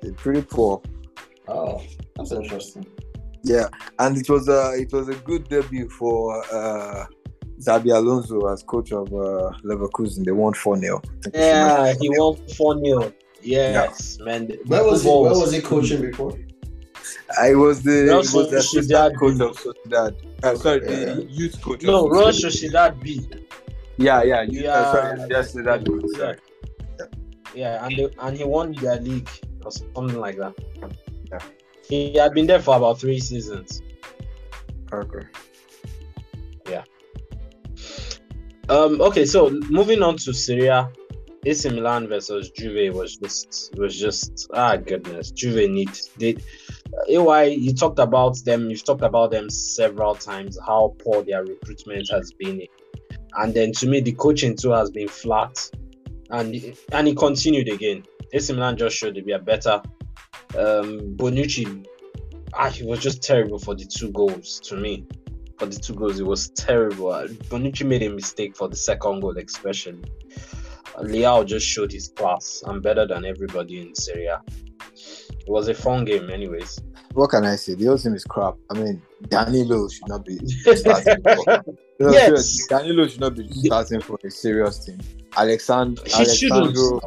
They're 0.00 0.12
pretty 0.14 0.42
poor. 0.42 0.80
Oh, 1.48 1.82
that's 2.14 2.32
interesting. 2.32 2.86
Yeah, 3.42 3.68
and 3.98 4.16
it 4.16 4.28
was 4.28 4.48
a 4.48 4.74
it 4.78 4.92
was 4.92 5.08
a 5.08 5.14
good 5.16 5.48
debut 5.48 5.88
for 5.88 6.44
uh, 6.54 7.06
Xabi 7.60 7.94
Alonso 7.94 8.46
as 8.52 8.62
coach 8.62 8.92
of 8.92 9.08
uh, 9.08 9.50
Leverkusen. 9.64 10.24
They 10.24 10.32
won 10.32 10.54
4 10.54 10.78
0. 10.78 11.02
Yeah, 11.34 11.92
he 12.00 12.08
won 12.10 12.36
4 12.56 12.84
0. 12.84 13.12
Yes, 13.42 14.18
man. 14.20 14.50
Where 14.66 14.84
was 14.84 15.02
he? 15.02 15.08
Where 15.08 15.30
was 15.30 15.52
he 15.52 15.60
coaching 15.60 16.02
before? 16.02 16.38
I 17.40 17.54
was 17.54 17.82
the, 17.82 18.02
Real 18.04 18.20
it 18.20 18.32
was 18.32 18.50
the 18.50 18.56
assistant 18.58 19.18
coach 19.18 19.40
of 19.40 19.56
Sociedad. 19.56 20.14
Uh, 20.42 20.54
sorry, 20.56 20.80
Yeah. 20.82 21.14
the 21.14 21.26
youth 21.30 21.60
coach. 21.62 21.82
No, 21.82 22.06
of 22.06 22.12
Royal 22.12 22.28
Sociedad. 22.28 22.98
Sociedad 22.98 23.02
B. 23.02 23.28
Yeah, 23.96 24.22
yeah, 24.22 24.42
you, 24.42 24.62
Yeah. 24.62 24.72
Uh, 24.72 24.92
sorry, 24.92 25.28
yes, 25.30 25.52
that. 25.52 25.86
Yeah. 25.86 26.18
Sorry. 26.18 26.36
Yeah, 27.54 27.84
and 27.84 27.96
they, 27.96 28.08
and 28.18 28.36
he 28.36 28.44
won 28.44 28.72
their 28.72 29.00
league 29.00 29.28
or 29.64 29.70
something 29.72 30.18
like 30.18 30.36
that. 30.38 30.54
Yeah. 31.30 31.38
He 31.88 32.14
had 32.16 32.32
been 32.32 32.46
there 32.46 32.60
for 32.60 32.76
about 32.76 33.00
three 33.00 33.18
seasons. 33.18 33.82
Okay. 34.92 35.26
Yeah. 36.68 36.84
Um. 38.68 39.00
Okay, 39.00 39.24
so 39.24 39.50
moving 39.68 40.02
on 40.02 40.16
to 40.18 40.32
Serie 40.32 40.66
A, 40.68 40.90
AC 41.44 41.68
Milan 41.70 42.08
versus 42.08 42.50
Juve 42.50 42.94
was 42.94 43.16
just 43.16 43.74
was 43.76 43.98
just 43.98 44.48
ah 44.54 44.76
goodness. 44.76 45.30
Juve 45.32 45.68
need 45.68 45.90
they. 46.16 46.36
AY, 47.08 47.44
you 47.44 47.74
talked 47.74 47.98
about 47.98 48.36
them. 48.44 48.70
You've 48.70 48.84
talked 48.84 49.02
about 49.02 49.30
them 49.30 49.50
several 49.50 50.14
times. 50.14 50.58
How 50.66 50.94
poor 50.98 51.22
their 51.22 51.44
recruitment 51.44 52.08
has 52.10 52.32
been, 52.32 52.62
and 53.34 53.54
then 53.54 53.72
to 53.72 53.86
me, 53.86 54.00
the 54.00 54.12
coaching 54.12 54.56
too 54.56 54.70
has 54.70 54.90
been 54.90 55.08
flat, 55.08 55.70
and 56.30 56.54
and 56.92 57.08
it 57.08 57.16
continued 57.16 57.68
again. 57.68 58.04
AC 58.32 58.52
Milan 58.52 58.76
just 58.76 58.96
showed 58.96 59.14
be 59.24 59.32
a 59.32 59.38
better. 59.38 59.82
Um, 60.58 61.16
Bonucci, 61.16 61.86
ah, 62.54 62.68
he 62.70 62.84
was 62.84 63.00
just 63.00 63.22
terrible 63.22 63.58
for 63.58 63.74
the 63.74 63.84
two 63.84 64.10
goals 64.12 64.60
to 64.64 64.76
me 64.76 65.06
for 65.60 65.66
the 65.66 65.78
two 65.78 65.94
goals. 65.94 66.18
It 66.18 66.26
was 66.26 66.48
terrible. 66.50 67.12
Uh, 67.12 67.26
Bonucci 67.50 67.86
made 67.86 68.02
a 68.02 68.08
mistake 68.08 68.56
for 68.56 68.66
the 68.68 68.76
second 68.76 69.20
goal, 69.20 69.36
especially. 69.36 70.02
Uh, 70.96 71.02
Leao 71.02 71.46
just 71.46 71.66
showed 71.66 71.92
his 71.92 72.08
class. 72.08 72.62
I'm 72.66 72.80
better 72.80 73.06
than 73.06 73.26
everybody 73.26 73.82
in 73.82 73.94
Serie 73.94 74.26
A. 74.26 74.42
It 75.46 75.48
was 75.50 75.68
a 75.68 75.74
fun 75.74 76.04
game, 76.04 76.30
anyways. 76.30 76.80
What 77.14 77.30
can 77.30 77.44
I 77.44 77.56
say? 77.56 77.74
The 77.74 77.86
whole 77.86 77.98
team 77.98 78.14
is 78.14 78.24
crap. 78.24 78.54
I 78.70 78.74
mean, 78.74 79.02
Danilo 79.28 79.88
should 79.88 80.08
not 80.08 80.24
be 80.24 80.38
starting. 80.76 81.22
For, 81.22 81.62
no, 81.98 82.10
Yes. 82.12 82.66
Danilo 82.68 83.06
should 83.08 83.20
not 83.20 83.34
be 83.36 83.48
starting 83.48 84.00
for 84.00 84.18
a 84.24 84.30
serious 84.30 84.84
team. 84.84 84.98
Alexand- 85.32 86.00
He 86.06 86.24
shouldn't. 86.24 86.76
Alex 86.76 86.78
Sandro 86.80 87.00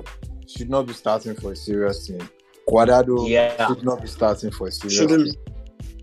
should 0.47 0.69
not 0.69 0.87
be 0.87 0.93
starting 0.93 1.35
for 1.35 1.51
a 1.51 1.55
serious 1.55 2.07
team. 2.07 2.27
Guardado 2.67 3.27
yeah, 3.29 3.67
should 3.67 3.83
not 3.83 4.01
be 4.01 4.07
starting 4.07 4.51
for 4.51 4.67
a 4.67 4.71
serious 4.71 4.97
shouldn't. 4.99 5.33
team. 5.33 5.41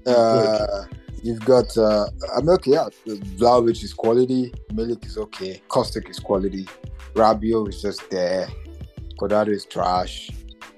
Uh, 0.07 0.85
you've 1.23 1.41
got, 1.45 1.77
uh, 1.77 2.07
I 2.37 2.41
mean, 2.41 2.51
okay, 2.51 2.73
yeah, 2.73 2.89
Vlahović 3.07 3.83
is 3.85 3.93
quality. 3.95 4.53
Milik 4.73 5.05
is 5.07 5.17
okay. 5.19 5.63
Kostic 5.69 6.09
is 6.11 6.19
quality. 6.19 6.67
Rabiot 7.15 7.69
is 7.69 7.83
just 7.83 8.09
there. 8.11 8.49
Guardado 9.19 9.49
is 9.49 9.65
trash. 9.67 10.31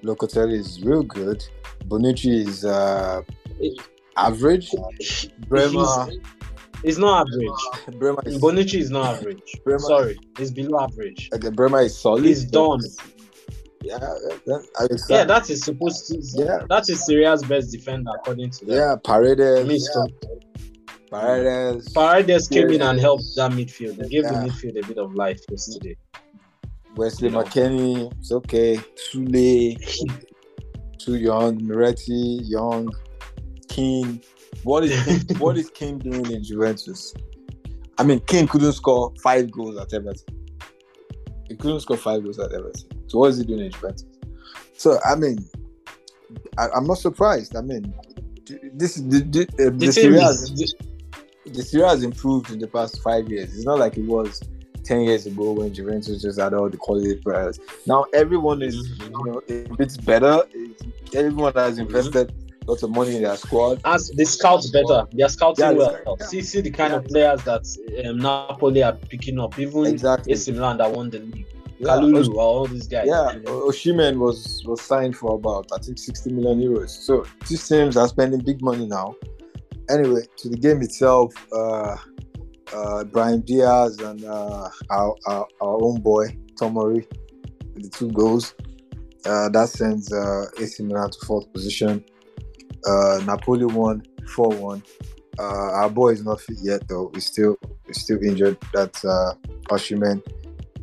Locatelli 0.04 0.54
is 0.54 0.82
real 0.82 1.02
good. 1.02 1.44
Bonucci 1.86 2.46
is 2.46 2.64
uh, 2.64 3.22
average. 4.16 4.70
Bremer, 5.48 6.08
he's 6.82 6.98
not 6.98 7.26
average. 7.28 7.98
Bremer 7.98 8.22
is, 8.26 8.38
Bonucci 8.38 8.78
is 8.80 8.90
not 8.90 9.16
average. 9.16 9.42
Bremer- 9.64 9.78
Sorry, 9.78 10.18
he's 10.38 10.50
below 10.50 10.80
average. 10.80 11.30
okay, 11.34 11.50
Bremer 11.50 11.80
is 11.82 11.96
solid. 11.98 12.24
He's 12.24 12.44
done. 12.44 12.80
Yeah, 13.84 13.98
Yeah, 15.08 15.24
that 15.24 15.50
is 15.50 15.62
supposed 15.64 16.06
to. 16.08 16.20
Yeah. 16.40 16.60
that 16.68 16.88
is 16.88 17.04
Serie 17.04 17.24
A's 17.24 17.42
best 17.42 17.72
defender 17.72 18.12
according 18.14 18.50
to 18.50 18.64
them. 18.64 18.76
yeah, 18.76 18.94
Paredes. 19.02 19.40
It's 19.68 19.90
yeah, 19.96 20.28
Paredes. 21.10 21.92
Paredes 21.92 22.48
came 22.48 22.70
in 22.70 22.82
and 22.82 23.00
helped 23.00 23.24
that 23.36 23.50
midfield. 23.52 23.96
They 23.96 24.08
gave 24.08 24.22
Yeah. 24.24 24.32
the 24.44 24.48
midfield 24.50 24.84
a 24.84 24.86
bit 24.86 24.98
of 24.98 25.14
life 25.14 25.40
yesterday. 25.50 25.96
Wesley 26.96 27.28
You 27.28 27.34
know. 27.34 27.42
McKennie, 27.42 28.12
it's 28.18 28.32
okay. 28.32 28.76
Soulé, 29.12 29.76
too 30.98 31.16
young. 31.16 31.60
Miretti, 31.60 32.40
young. 32.42 32.92
Kean. 33.68 34.20
What 34.64 34.84
is 34.84 35.24
what 35.38 35.56
is 35.56 35.70
Kean 35.70 35.98
doing 35.98 36.30
in 36.30 36.42
Juventus? 36.44 37.14
I 37.98 38.04
mean, 38.04 38.20
Kean 38.20 38.46
couldn't 38.46 38.72
score 38.72 39.12
five 39.22 39.50
goals 39.50 39.76
at 39.78 39.92
Everton. 39.92 40.38
He 41.48 41.56
couldn't 41.56 41.80
score 41.80 41.96
five 41.96 42.22
goals 42.22 42.38
at 42.38 42.52
Everton. 42.52 42.88
So 43.08 43.18
what 43.18 43.30
is 43.30 43.38
he 43.38 43.44
doing 43.44 43.60
in 43.66 43.70
Juventus? 43.72 44.04
So 44.76 44.98
I 45.04 45.14
mean, 45.14 45.38
I, 46.58 46.68
I'm 46.74 46.86
not 46.86 46.98
surprised. 46.98 47.56
I 47.56 47.60
mean, 47.62 47.92
this 48.74 48.96
is 48.96 49.08
the, 49.08 49.20
the, 49.20 49.42
uh, 49.42 49.64
The 49.64 49.70
the, 49.70 49.78
team 49.86 49.92
Serie 49.92 50.20
has- 50.20 50.74
the 51.46 51.62
Serie 51.62 51.84
A 51.84 51.88
has 51.88 52.02
improved 52.02 52.50
in 52.50 52.58
the 52.58 52.68
past 52.68 53.02
five 53.02 53.28
years. 53.28 53.54
It's 53.54 53.64
not 53.64 53.78
like 53.78 53.96
it 53.96 54.06
was 54.06 54.42
ten 54.84 55.02
years 55.02 55.26
ago 55.26 55.52
when 55.52 55.72
Juventus 55.72 56.22
just 56.22 56.38
had 56.40 56.54
all 56.54 56.68
the 56.68 56.76
quality 56.76 57.16
players. 57.16 57.58
Now 57.86 58.06
everyone 58.12 58.62
is 58.62 58.76
you 59.00 59.10
know 59.10 59.42
a 59.48 59.74
bit 59.76 60.04
better. 60.04 60.42
Everyone 61.14 61.52
has 61.54 61.78
invested 61.78 62.32
lots 62.66 62.82
of 62.84 62.90
money 62.90 63.16
in 63.16 63.22
their 63.22 63.36
squad. 63.36 63.80
as 63.84 64.08
the 64.10 64.24
scouts 64.24 64.70
better. 64.70 65.06
They 65.12 65.22
are 65.24 65.28
scouting 65.28 65.64
Yeah, 65.64 65.72
well. 65.72 66.16
yeah. 66.20 66.26
See, 66.26 66.42
see 66.42 66.60
the 66.60 66.70
kind 66.70 66.94
of 66.94 67.04
players 67.06 67.42
that 67.44 67.64
um, 68.06 68.18
Napoli 68.18 68.82
are 68.82 68.92
picking 68.92 69.38
up. 69.40 69.58
Even 69.58 69.86
Exactly. 69.86 70.32
AC 70.32 70.52
Milan 70.52 70.78
that 70.78 70.90
won 70.92 71.10
the 71.10 71.18
league. 71.18 71.46
Yeah, 71.78 71.88
Kalulu, 71.96 72.34
all 72.36 72.66
these 72.66 72.86
guys. 72.86 73.06
Yeah. 73.08 73.32
Osimhen 73.44 74.18
was 74.18 74.62
was 74.64 74.80
signed 74.80 75.16
for 75.16 75.34
about 75.34 75.66
I 75.74 75.78
think 75.78 75.98
60 75.98 76.32
million 76.32 76.60
euros. 76.60 76.90
So 76.90 77.24
these 77.48 77.66
teams 77.68 77.96
are 77.96 78.06
spending 78.06 78.40
big 78.40 78.62
money 78.62 78.86
now. 78.86 79.16
Anyway, 79.90 80.22
to 80.36 80.48
the 80.48 80.56
game 80.56 80.80
itself, 80.80 81.34
uh, 81.52 81.96
uh, 82.72 83.04
Brahim 83.04 83.42
Díaz 83.42 84.00
and 84.04 84.24
uh, 84.24 84.68
our, 84.90 85.14
our 85.26 85.46
our 85.60 85.82
own 85.84 86.00
boy 86.00 86.36
Tomori, 86.60 87.06
the 87.74 87.88
two 87.88 88.10
goals. 88.12 88.54
Uh, 89.24 89.48
that 89.50 89.68
sends 89.68 90.12
uh, 90.12 90.46
AC 90.60 90.82
Milan 90.82 91.10
to 91.10 91.26
fourth 91.26 91.52
position. 91.52 92.04
Uh, 92.84 93.20
Napoli 93.24 93.64
won 93.64 94.02
4-1. 94.24 94.82
Uh, 95.38 95.42
our 95.42 95.88
boy 95.88 96.10
is 96.10 96.24
not 96.24 96.40
fit 96.40 96.58
yet 96.60 96.86
though. 96.88 97.10
He's 97.14 97.26
still 97.26 97.56
he's 97.86 98.02
still 98.02 98.22
injured. 98.22 98.58
That's 98.72 99.04
uh, 99.04 99.34
Osimhen 99.70 100.22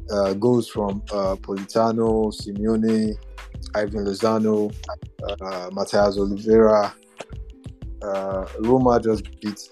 uh, 0.10 0.34
goes 0.34 0.70
from 0.70 1.02
Politano, 1.02 2.34
Simeone, 2.34 3.16
Ivan 3.76 4.06
Lozano, 4.06 4.74
uh, 5.42 5.70
Matthias 5.74 6.18
Oliveira. 6.18 6.94
Roma 8.60 9.00
just 9.02 9.24
beat 9.42 9.70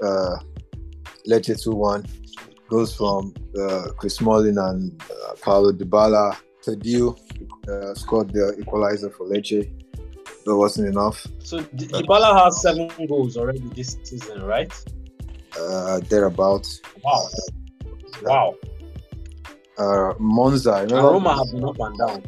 Lecce 1.28 1.62
2 1.62 1.72
1. 1.72 2.06
Goes 2.70 2.96
from 2.96 3.34
uh, 3.60 3.88
Chris 3.98 4.16
Smalling 4.16 4.58
and 4.58 5.02
uh, 5.04 5.34
Paulo 5.42 5.72
Dybala. 5.72 6.36
Tadil 6.66 7.18
uh, 7.70 7.94
scored 7.94 8.34
the 8.34 8.56
equalizer 8.60 9.10
for 9.10 9.26
Lecce. 9.28 9.70
That 10.46 10.56
wasn't 10.56 10.88
enough. 10.90 11.26
So 11.40 11.62
D- 11.62 11.88
Dybala 11.88 12.44
has 12.44 12.62
seven 12.62 12.90
goals 13.08 13.38
already 13.38 13.60
this 13.76 13.98
season, 14.04 14.44
right? 14.44 14.72
Uh, 15.60 16.00
thereabouts. 16.10 16.82
Wow. 17.04 17.28
Wow. 18.24 18.56
Uh, 19.78 20.14
Monza. 20.20 20.74
And 20.76 20.92
Remember 20.92 21.12
Roma 21.12 21.38
have 21.38 21.52
been 21.52 21.64
up 21.64 21.80
and 21.80 21.98
down. 21.98 22.24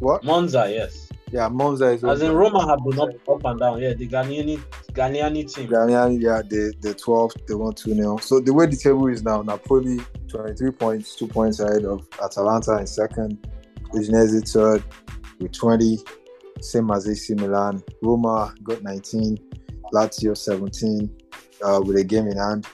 what? 0.00 0.24
Monza, 0.24 0.66
yes. 0.70 1.08
Yeah, 1.30 1.48
Monza 1.48 1.86
is. 1.90 2.04
As 2.04 2.22
in 2.22 2.32
Roma 2.32 2.66
have 2.66 2.78
been 2.84 2.98
up, 3.00 3.10
up 3.28 3.44
and 3.44 3.58
down. 3.60 3.80
Yeah, 3.80 3.94
the 3.94 4.06
Ghanaian 4.08 4.60
Ghanaian 4.96 5.54
team. 5.54 5.68
Ghanaian, 5.68 6.20
yeah, 6.20 6.40
the 6.42 6.72
the 6.80 6.94
12th, 6.94 7.46
they 7.46 7.54
won 7.54 7.74
2 7.74 7.94
0. 7.94 8.16
So 8.18 8.40
the 8.40 8.52
way 8.52 8.66
the 8.66 8.76
table 8.76 9.08
is 9.08 9.22
now, 9.22 9.42
Napoli 9.42 10.00
23 10.28 10.70
points, 10.72 11.14
two 11.14 11.28
points 11.28 11.60
ahead 11.60 11.84
of 11.84 12.08
Atalanta 12.22 12.78
in 12.78 12.86
second, 12.86 13.46
Udinese 13.92 14.50
third 14.50 14.82
with 15.38 15.52
20, 15.52 15.98
same 16.60 16.90
as 16.90 17.06
AC 17.08 17.34
Milan. 17.34 17.82
Roma 18.02 18.54
got 18.62 18.82
19, 18.82 19.36
Lazio 19.92 20.36
17 20.36 21.14
uh, 21.62 21.80
with 21.84 21.96
a 21.96 22.04
game 22.04 22.26
in 22.28 22.36
hand. 22.38 22.66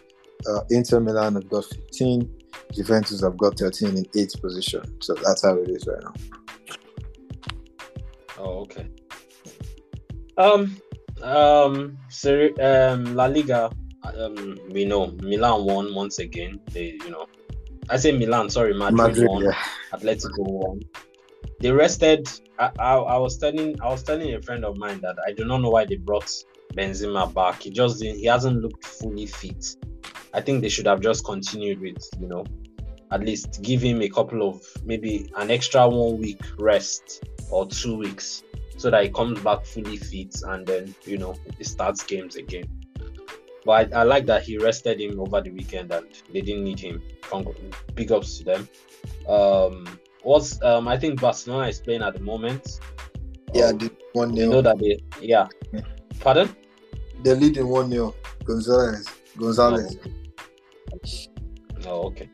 Uh, 0.49 0.61
Inter 0.71 1.01
Milan 1.01 1.35
have 1.35 1.49
got 1.49 1.65
15, 1.65 2.31
Juventus 2.73 3.21
have 3.23 3.37
got 3.37 3.59
13 3.59 3.97
in 3.97 4.07
eighth 4.17 4.41
position. 4.41 4.83
So 5.01 5.15
that's 5.15 5.43
how 5.43 5.57
it 5.57 5.69
is 5.69 5.87
right 5.87 6.03
now. 6.03 6.15
Oh, 8.39 8.61
okay. 8.61 8.89
Um, 10.37 10.77
um, 11.23 11.99
Seri- 12.09 12.59
um, 12.61 13.15
La 13.15 13.27
Liga. 13.27 13.71
Um, 14.05 14.59
we 14.71 14.85
know 14.85 15.07
Milan 15.23 15.65
won 15.65 15.95
once 15.95 16.19
again. 16.19 16.61
They, 16.73 16.99
you 17.05 17.11
know, 17.11 17.27
I 17.89 17.97
say 17.97 18.13
Milan. 18.13 18.51
Sorry, 18.51 18.75
Madrid, 18.75 18.97
Madrid, 18.97 19.29
won. 19.29 19.45
yeah. 19.45 19.55
Atletico 19.93 20.39
won. 20.39 20.81
They 21.61 21.71
rested. 21.71 22.29
I, 22.59 22.71
I, 22.79 22.95
I 22.95 23.17
was 23.19 23.39
telling 23.39 23.81
I 23.81 23.89
was 23.89 24.03
telling 24.03 24.35
a 24.35 24.43
friend 24.43 24.65
of 24.65 24.77
mine 24.77 25.01
that 25.03 25.17
I 25.27 25.33
do 25.33 25.45
not 25.45 25.59
know 25.59 25.71
why 25.71 25.85
they 25.85 25.97
brought 25.97 26.31
Benzema 26.75 27.33
back. 27.33 27.63
He 27.63 27.71
just 27.71 28.01
didn't, 28.01 28.19
he 28.19 28.27
hasn't 28.27 28.61
looked 28.61 28.85
fully 28.85 29.27
fit. 29.27 29.77
I 30.35 30.41
think 30.41 30.63
they 30.63 30.69
should 30.69 30.87
have 30.87 31.01
just 31.01 31.25
continued 31.25 31.81
with 31.81 32.03
you 32.19 32.27
know 32.29 32.45
at 33.13 33.21
least 33.21 33.61
give 33.63 33.83
him 33.83 34.01
a 34.03 34.09
couple 34.09 34.49
of 34.49 34.63
maybe 34.85 35.31
an 35.37 35.51
extra 35.51 35.87
one 35.87 36.19
week 36.19 36.41
rest 36.59 37.23
or 37.51 37.67
two 37.67 37.99
weeks 37.99 38.43
so 38.83 38.91
that 38.91 39.05
he 39.05 39.11
comes 39.11 39.41
back 39.41 39.65
fully 39.65 39.97
fit 39.97 40.35
and 40.49 40.67
then 40.67 40.93
you 41.05 41.17
know 41.17 41.37
he 41.57 41.63
starts 41.63 42.03
games 42.03 42.35
again. 42.35 42.65
But 43.65 43.95
I, 43.95 44.01
I 44.01 44.03
like 44.03 44.27
that 44.27 44.43
he 44.43 44.59
rested 44.59 45.01
him 45.01 45.21
over 45.21 45.41
the 45.41 45.51
weekend 45.51 45.93
and 45.93 46.07
they 46.33 46.41
didn't 46.41 46.65
need 46.65 46.81
him. 46.81 47.01
Big 47.95 48.11
ups 48.11 48.39
to 48.39 48.45
them. 48.45 48.69
Um, 49.29 49.99
what's 50.25 50.61
um 50.63 50.89
I 50.89 50.99
think 50.99 51.21
Barcelona 51.21 51.69
is 51.69 51.81
playing 51.81 52.03
at 52.03 52.15
the 52.15 52.21
moment. 52.21 52.81
Yeah, 53.55 53.67
Um, 53.67 53.79
the 53.79 53.91
1 54.15 54.37
you 54.37 54.49
know 54.49 54.63
that 54.63 54.79
they 54.81 54.99
yeah. 55.21 55.47
Pardon? 56.19 56.49
They're 57.23 57.37
leading 57.37 57.69
1 57.69 57.91
0. 57.91 58.15
Gonzalez. 58.45 59.07
Gonzalez. 59.39 59.97
Oh, 61.87 62.07
okay. 62.09 62.29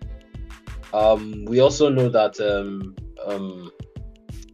Um, 0.95 1.45
we 1.47 1.61
also 1.61 1.91
know 1.91 2.09
that 2.09 2.41
um, 2.41 2.97
um, 3.27 3.71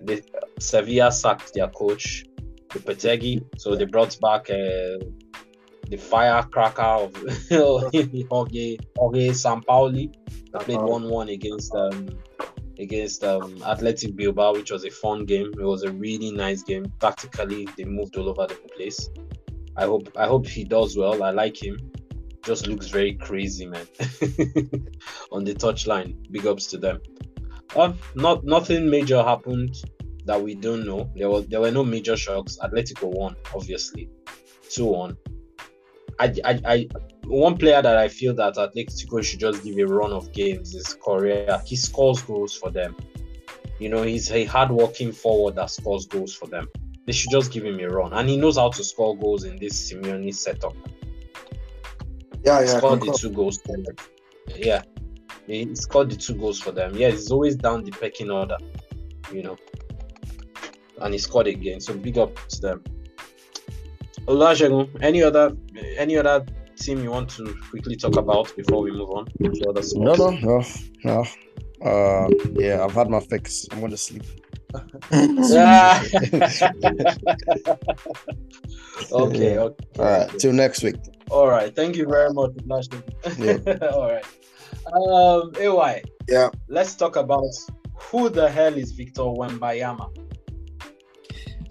the 0.07 0.23
Sevilla 0.59 1.11
sacked 1.11 1.55
their 1.55 1.69
coach, 1.69 2.25
Lopetegui, 2.71 3.45
so 3.59 3.75
they 3.75 3.85
brought 3.85 4.19
back 4.21 4.51
uh, 4.51 4.99
the 5.89 5.97
firecracker 5.97 6.83
of 6.83 7.15
Jorge, 7.51 8.77
Jorge 8.97 9.29
Sampaoli. 9.31 10.13
They 10.53 10.59
played 10.61 10.81
one-one 10.81 11.29
against 11.29 11.75
um, 11.75 12.09
against 12.79 13.23
um, 13.25 13.63
Athletic 13.63 14.17
Bilbao, 14.17 14.55
which 14.55 14.71
was 14.71 14.85
a 14.85 14.91
fun 14.91 15.25
game. 15.25 15.53
It 15.59 15.65
was 15.65 15.83
a 15.83 15.93
really 15.93 16.33
nice 16.33 16.63
game. 16.63 16.87
Tactically, 17.01 17.69
they 17.77 17.85
moved 17.85 18.17
all 18.17 18.29
over 18.29 18.47
the 18.47 18.61
place. 18.77 19.09
I 19.77 19.85
hope 19.85 20.09
I 20.17 20.27
hope 20.27 20.47
he 20.47 20.65
does 20.65 20.97
well. 20.97 21.23
I 21.23 21.31
like 21.31 21.63
him. 21.63 21.79
Just 22.43 22.67
looks 22.67 22.89
very 22.89 23.15
crazy, 23.15 23.67
man. 23.67 23.87
On 25.33 25.45
the 25.45 25.55
touchline. 25.55 26.15
Big 26.31 26.47
ups 26.47 26.67
to 26.69 26.79
them. 26.79 27.01
Um, 27.75 27.99
not 28.15 28.45
nothing 28.45 28.89
major 28.89 29.23
happened 29.23 29.75
that 30.25 30.41
we 30.41 30.55
don't 30.55 30.87
know. 30.87 31.11
There 31.15 31.29
was 31.29 31.47
there 31.47 31.61
were 31.61 31.71
no 31.71 31.85
major 31.85 32.17
shocks. 32.17 32.59
Atletico 32.63 33.15
won, 33.15 33.37
obviously. 33.55 34.09
Two 34.71 34.87
one. 34.87 35.17
I, 36.19 36.33
I, 36.45 36.61
I 36.65 36.89
one 37.27 37.57
player 37.57 37.83
that 37.83 37.97
I 37.97 38.09
feel 38.09 38.35
that 38.35 38.55
Atletico 38.55 39.25
should 39.25 39.41
just 39.41 39.65
give 39.65 39.79
a 39.79 39.87
run 39.87 40.13
of 40.13 40.33
games 40.33 40.75
is 40.75 40.95
Correa. 40.95 41.63
He 41.67 41.77
scores 41.77 42.23
goals 42.23 42.57
for 42.57 42.71
them. 42.71 42.97
You 43.81 43.89
know, 43.89 44.03
he's 44.03 44.31
a 44.31 44.45
hard-working 44.45 45.13
forward 45.13 45.57
that 45.57 45.71
scores 45.71 46.07
goals 46.07 46.33
for 46.33 46.47
them. 46.47 46.69
They 47.07 47.13
should 47.13 47.31
just 47.31 47.53
give 47.53 47.65
him 47.65 47.81
a 47.81 47.89
run, 47.89 48.13
and 48.13 48.29
he 48.29 48.37
knows 48.37 48.57
how 48.57 48.71
to 48.71 48.85
score 48.85 49.17
goals 49.17 49.45
in 49.45 49.59
this 49.59 49.93
Simeone 49.93 50.33
setup. 50.35 50.75
Yeah, 52.45 52.61
yeah. 52.61 52.67
scored 52.67 53.01
the 53.01 53.13
two 53.19 53.31
goals 53.31 53.59
for 53.59 53.77
them. 53.77 53.97
Yeah, 54.55 54.83
he 55.47 55.75
scored 55.75 56.11
the 56.11 56.17
two 56.17 56.35
goals 56.35 56.61
for 56.61 56.71
them. 56.71 56.95
Yeah, 56.97 57.11
he's 57.11 57.31
always 57.31 57.57
down 57.57 57.85
the 57.85 57.91
pecking 57.91 58.31
order, 58.31 58.57
you 59.33 59.43
know. 59.43 59.57
And 61.01 61.13
he 61.15 61.19
scored 61.19 61.47
again, 61.47 61.81
so 61.81 61.95
big 61.95 62.19
up 62.19 62.35
to 62.49 62.61
them. 62.61 62.83
Oluwasegun, 64.27 64.89
any 65.03 65.23
other 65.23 65.57
any 65.99 66.17
other 66.17 66.47
team 66.77 67.03
you 67.03 67.11
want 67.11 67.29
to 67.31 67.55
quickly 67.71 67.97
talk 67.97 68.17
about 68.17 68.55
before 68.57 68.81
we 68.83 68.91
move 68.91 69.11
on 69.11 69.27
to 69.27 69.69
other 69.69 69.83
No, 69.95 70.15
sports? 70.15 70.19
no, 70.19 70.31
no, 70.31 70.65
no. 71.05 71.25
Uh, 71.85 72.29
yeah, 72.55 72.83
I've 72.83 72.93
had 72.95 73.11
my 73.11 73.21
fix. 73.21 73.67
I'm 73.71 73.81
gonna 73.81 73.97
sleep. 73.97 74.25
Okay, 79.13 79.59
okay. 79.59 79.85
All 79.99 80.05
right, 80.05 80.39
till 80.39 80.53
next 80.53 80.83
week. 80.83 80.97
All 81.31 81.49
right. 81.49 81.75
Thank 81.75 81.97
you 81.97 82.07
very 82.07 82.33
much, 82.33 82.53
Oluwasegun. 82.53 83.83
All 83.93 84.09
right. 84.11 84.25
Um, 84.93 85.53
AY. 85.61 86.03
Yeah. 86.29 86.49
Let's 86.69 86.95
talk 86.95 87.17
about 87.17 87.45
who 87.95 88.29
the 88.29 88.49
hell 88.49 88.75
is 88.75 88.93
Victor 88.93 89.23
Wembanyama. 89.23 90.09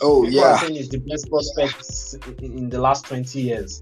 Oh, 0.05 0.23
People 0.23 0.39
yeah. 0.39 0.53
are 0.53 0.57
saying 0.59 0.75
he's 0.75 0.89
the 0.89 0.99
best 0.99 1.29
prospect 1.29 2.41
in 2.43 2.69
the 2.69 2.79
last 2.79 3.05
20 3.05 3.39
years. 3.41 3.81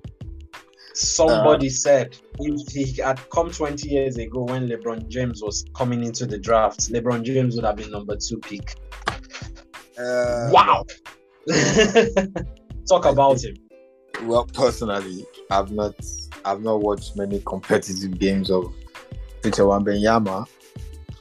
Somebody 0.93 1.67
Uh. 1.67 1.71
said 1.71 2.17
if 2.39 2.71
he 2.71 3.01
had 3.01 3.17
come 3.31 3.49
20 3.49 3.89
years 3.89 4.17
ago 4.17 4.43
when 4.43 4.67
LeBron 4.67 5.07
James 5.07 5.41
was 5.41 5.65
coming 5.73 6.03
into 6.03 6.25
the 6.25 6.37
draft, 6.37 6.91
LeBron 6.91 7.23
James 7.23 7.55
would 7.55 7.65
have 7.65 7.77
been 7.77 7.89
number 7.91 8.15
two 8.15 8.37
pick. 8.39 8.75
Uh, 9.97 10.49
Wow. 10.51 10.85
Talk 12.87 13.05
about 13.05 13.43
him. 13.43 13.55
Well, 14.23 14.45
personally, 14.53 15.25
I've 15.49 15.71
not 15.71 15.95
I've 16.45 16.61
not 16.61 16.81
watched 16.81 17.15
many 17.15 17.41
competitive 17.45 18.19
games 18.19 18.51
of 18.51 18.71
Victor 19.41 19.63
Wembanyama, 19.63 20.45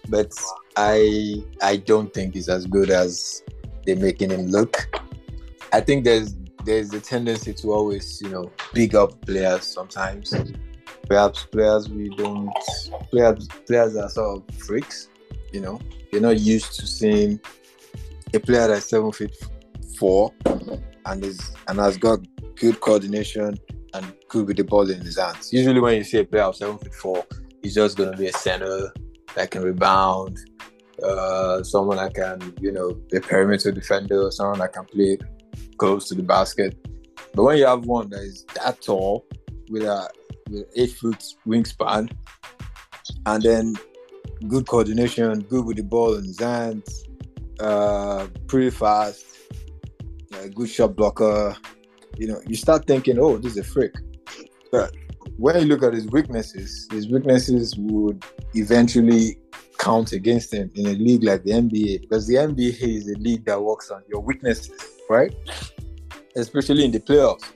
but 0.08 0.32
I 0.76 1.42
I 1.62 1.76
don't 1.76 2.12
think 2.12 2.34
he's 2.34 2.48
as 2.48 2.66
good 2.66 2.90
as 2.90 3.42
they're 3.90 4.04
making 4.04 4.30
him 4.30 4.46
look. 4.46 4.88
I 5.72 5.80
think 5.80 6.04
there's 6.04 6.36
there's 6.64 6.92
a 6.92 7.00
tendency 7.00 7.52
to 7.54 7.72
always 7.72 8.20
you 8.22 8.28
know 8.28 8.52
big 8.72 8.94
up 8.94 9.20
players 9.26 9.64
sometimes. 9.64 10.32
Perhaps 11.08 11.46
players 11.46 11.88
we 11.88 12.08
don't 12.10 12.52
players 13.10 13.48
players 13.66 13.96
are 13.96 14.08
sort 14.08 14.48
of 14.48 14.54
freaks. 14.56 15.08
You 15.52 15.60
know, 15.60 15.80
you're 16.12 16.22
not 16.22 16.38
used 16.38 16.78
to 16.78 16.86
seeing 16.86 17.40
a 18.32 18.38
player 18.38 18.68
that's 18.68 18.86
seven 18.86 19.10
feet 19.10 19.34
four 19.98 20.32
and 21.06 21.24
is 21.24 21.52
and 21.66 21.78
has 21.78 21.96
got 21.96 22.20
good 22.54 22.80
coordination 22.80 23.58
and 23.94 24.14
good 24.28 24.46
with 24.46 24.56
the 24.56 24.62
ball 24.62 24.88
in 24.88 25.00
his 25.00 25.18
hands. 25.18 25.52
Usually, 25.52 25.80
when 25.80 25.96
you 25.96 26.04
see 26.04 26.18
a 26.18 26.24
player 26.24 26.44
of 26.44 26.54
seven 26.54 26.78
foot 26.78 26.94
four, 26.94 27.26
he's 27.60 27.74
just 27.74 27.96
going 27.96 28.12
to 28.12 28.16
be 28.16 28.28
a 28.28 28.32
center 28.32 28.92
that 29.34 29.50
can 29.50 29.62
rebound, 29.62 30.38
uh, 31.02 31.62
someone 31.62 31.96
that 31.96 32.14
can, 32.14 32.54
you 32.60 32.72
know, 32.72 32.98
a 33.12 33.20
perimeter 33.20 33.72
defender, 33.72 34.30
someone 34.30 34.58
that 34.58 34.72
can 34.72 34.84
play 34.84 35.18
close 35.78 36.08
to 36.08 36.14
the 36.14 36.22
basket. 36.22 36.76
But 37.34 37.44
when 37.44 37.58
you 37.58 37.66
have 37.66 37.84
one 37.84 38.10
that 38.10 38.20
is 38.20 38.44
that 38.54 38.82
tall 38.82 39.26
with 39.70 39.84
a 39.84 40.08
with 40.48 40.66
eight 40.76 40.92
foot 40.92 41.22
wingspan, 41.46 42.10
and 43.26 43.42
then 43.42 43.74
good 44.48 44.66
coordination, 44.66 45.40
good 45.42 45.64
with 45.64 45.76
the 45.76 45.84
ball 45.84 46.14
in 46.14 46.24
his 46.24 46.40
hands, 46.40 47.04
uh, 47.60 48.26
pretty 48.46 48.70
fast, 48.70 49.24
good 50.54 50.68
shot 50.68 50.96
blocker, 50.96 51.56
you 52.16 52.26
know, 52.26 52.40
you 52.46 52.56
start 52.56 52.86
thinking, 52.86 53.18
oh, 53.18 53.38
this 53.38 53.52
is 53.52 53.58
a 53.58 53.64
freak. 53.64 53.92
But 54.72 54.94
when 55.36 55.60
you 55.60 55.66
look 55.66 55.82
at 55.82 55.94
his 55.94 56.06
weaknesses, 56.06 56.88
his 56.90 57.08
weaknesses 57.08 57.74
would 57.78 58.24
eventually 58.54 59.38
count 59.80 60.12
against 60.12 60.52
him 60.52 60.70
in 60.74 60.86
a 60.86 60.92
league 60.92 61.24
like 61.24 61.42
the 61.42 61.52
NBA 61.52 62.02
because 62.02 62.26
the 62.26 62.34
NBA 62.34 62.82
is 62.82 63.08
a 63.08 63.18
league 63.18 63.44
that 63.46 63.60
works 63.60 63.90
on 63.90 64.02
your 64.08 64.20
weaknesses, 64.20 64.78
right? 65.08 65.34
Especially 66.36 66.84
in 66.84 66.92
the 66.92 67.00
playoffs. 67.00 67.50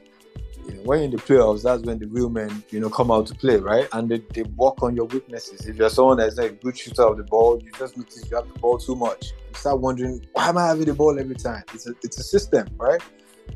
You 0.67 0.75
know, 0.75 0.83
when 0.85 1.03
in 1.03 1.11
the 1.11 1.19
playoffs, 1.19 1.63
that's 1.63 1.83
when 1.83 1.99
the 1.99 2.07
real 2.07 2.31
men, 2.31 2.65
you 2.71 2.81
know, 2.81 2.89
come 2.89 3.11
out 3.11 3.27
to 3.27 3.35
play, 3.35 3.57
right? 3.57 3.87
And 3.93 4.09
they, 4.09 4.23
they 4.33 4.45
work 4.57 4.83
on 4.83 4.97
your 4.97 5.05
weaknesses. 5.05 5.67
If 5.67 5.77
you're 5.77 5.91
someone 5.91 6.17
that's 6.17 6.39
not 6.39 6.47
a 6.47 6.51
good 6.51 6.79
shooter 6.79 7.03
of 7.03 7.19
the 7.19 7.25
ball, 7.25 7.61
you 7.63 7.71
just 7.79 7.97
notice 7.99 8.29
you 8.31 8.37
have 8.37 8.51
the 8.51 8.59
ball 8.59 8.79
too 8.79 8.97
much. 8.97 9.33
You 9.51 9.55
start 9.55 9.81
wondering, 9.81 10.27
why 10.33 10.49
am 10.49 10.57
I 10.57 10.69
having 10.69 10.87
the 10.87 10.95
ball 10.95 11.19
every 11.19 11.35
time? 11.35 11.65
It's 11.75 11.87
a, 11.87 11.93
it's 12.03 12.19
a 12.19 12.23
system, 12.23 12.69
right? 12.79 13.03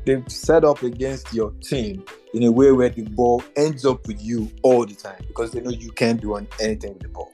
They've 0.05 0.23
set 0.31 0.63
up 0.63 0.83
against 0.83 1.33
your 1.33 1.49
team 1.61 2.05
in 2.35 2.43
a 2.43 2.51
way 2.51 2.71
where 2.71 2.89
the 2.89 3.01
ball 3.01 3.43
ends 3.55 3.83
up 3.85 4.05
with 4.05 4.21
you 4.21 4.51
all 4.61 4.85
the 4.85 4.93
time 4.93 5.23
because 5.27 5.51
they 5.51 5.61
know 5.61 5.71
you 5.71 5.91
can't 5.91 6.21
do 6.21 6.35
anything 6.35 6.93
with 6.93 7.01
the 7.01 7.09
ball. 7.09 7.31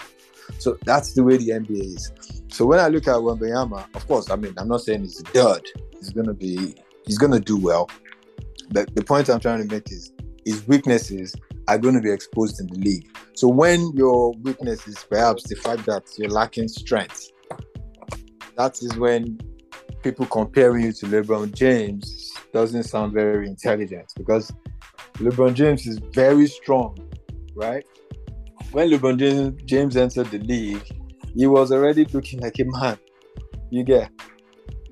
So 0.60 0.78
that's 0.86 1.14
the 1.14 1.24
way 1.24 1.38
the 1.38 1.49
NBA 1.49 1.95
is. 1.95 2.12
So 2.49 2.66
when 2.66 2.80
I 2.80 2.88
look 2.88 3.08
at 3.08 3.16
Wembanyama, 3.16 3.95
of 3.95 4.08
course, 4.08 4.30
I 4.30 4.36
mean, 4.36 4.53
I'm 4.58 4.68
not 4.68 4.82
saying 4.82 5.01
he's 5.01 5.20
a 5.20 5.24
dud. 5.34 5.62
He's 5.99 6.12
gonna 6.12 6.34
be, 6.34 6.76
he's 7.06 7.18
gonna 7.18 7.39
do 7.39 7.58
well. 7.58 7.89
But 8.72 8.95
the 8.95 9.03
point 9.03 9.30
I'm 9.30 9.39
trying 9.39 9.68
to 9.68 9.74
make 9.74 9.91
is 9.91 10.14
his 10.45 10.68
weaknesses 10.68 11.36
are 11.68 11.78
going 11.78 11.95
to 11.95 12.01
be 12.01 12.12
exposed 12.12 12.60
in 12.60 12.68
the 12.68 12.80
league. 12.80 13.10
So 13.34 13.47
when 13.47 13.91
your 13.95 14.34
weakness 14.41 14.88
is 14.88 15.03
perhaps 15.10 15.47
the 15.47 15.56
fact 15.56 15.86
that 15.88 16.03
you're 16.18 16.30
lacking 16.30 16.68
strength, 16.68 17.32
that 18.56 18.82
is 18.82 18.95
when 18.97 19.39
people 20.03 20.26
comparing 20.28 20.84
you 20.84 20.91
to 20.93 21.06
LeBron 21.08 21.53
James 21.53 22.34
doesn't 22.53 22.84
sound 22.84 23.14
very 23.14 23.47
intelligent 23.47 24.14
because 24.16 24.53
LeBron 25.16 25.53
James 25.56 25.88
is 25.88 25.99
very 26.14 26.47
strong, 26.47 26.97
right? 27.56 27.84
When 28.76 28.91
LeBron 28.91 29.17
James, 29.17 29.61
James 29.63 29.95
entered 29.95 30.30
the 30.32 30.39
league, 30.39 30.84
he 31.34 31.47
was 31.47 31.71
already 31.71 32.03
looking 32.03 32.41
like 32.41 32.59
a 32.59 32.65
man. 32.65 32.97
You 33.69 33.86
get, 33.86 34.11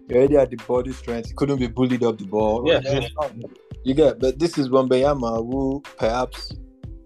he 0.08 0.16
already 0.16 0.36
had 0.36 0.52
the 0.52 0.56
body 0.56 0.94
strength. 0.94 1.28
He 1.28 1.34
couldn't 1.34 1.58
be 1.58 1.68
bullied 1.68 2.02
up 2.02 2.18
the 2.18 2.24
ball. 2.24 2.64
Yeah. 2.66 2.80
You 3.84 3.94
get, 3.94 4.22
but 4.22 4.40
this 4.40 4.58
is 4.58 4.70
Wembanyama 4.70 5.46
who 5.46 5.84
perhaps 5.98 6.54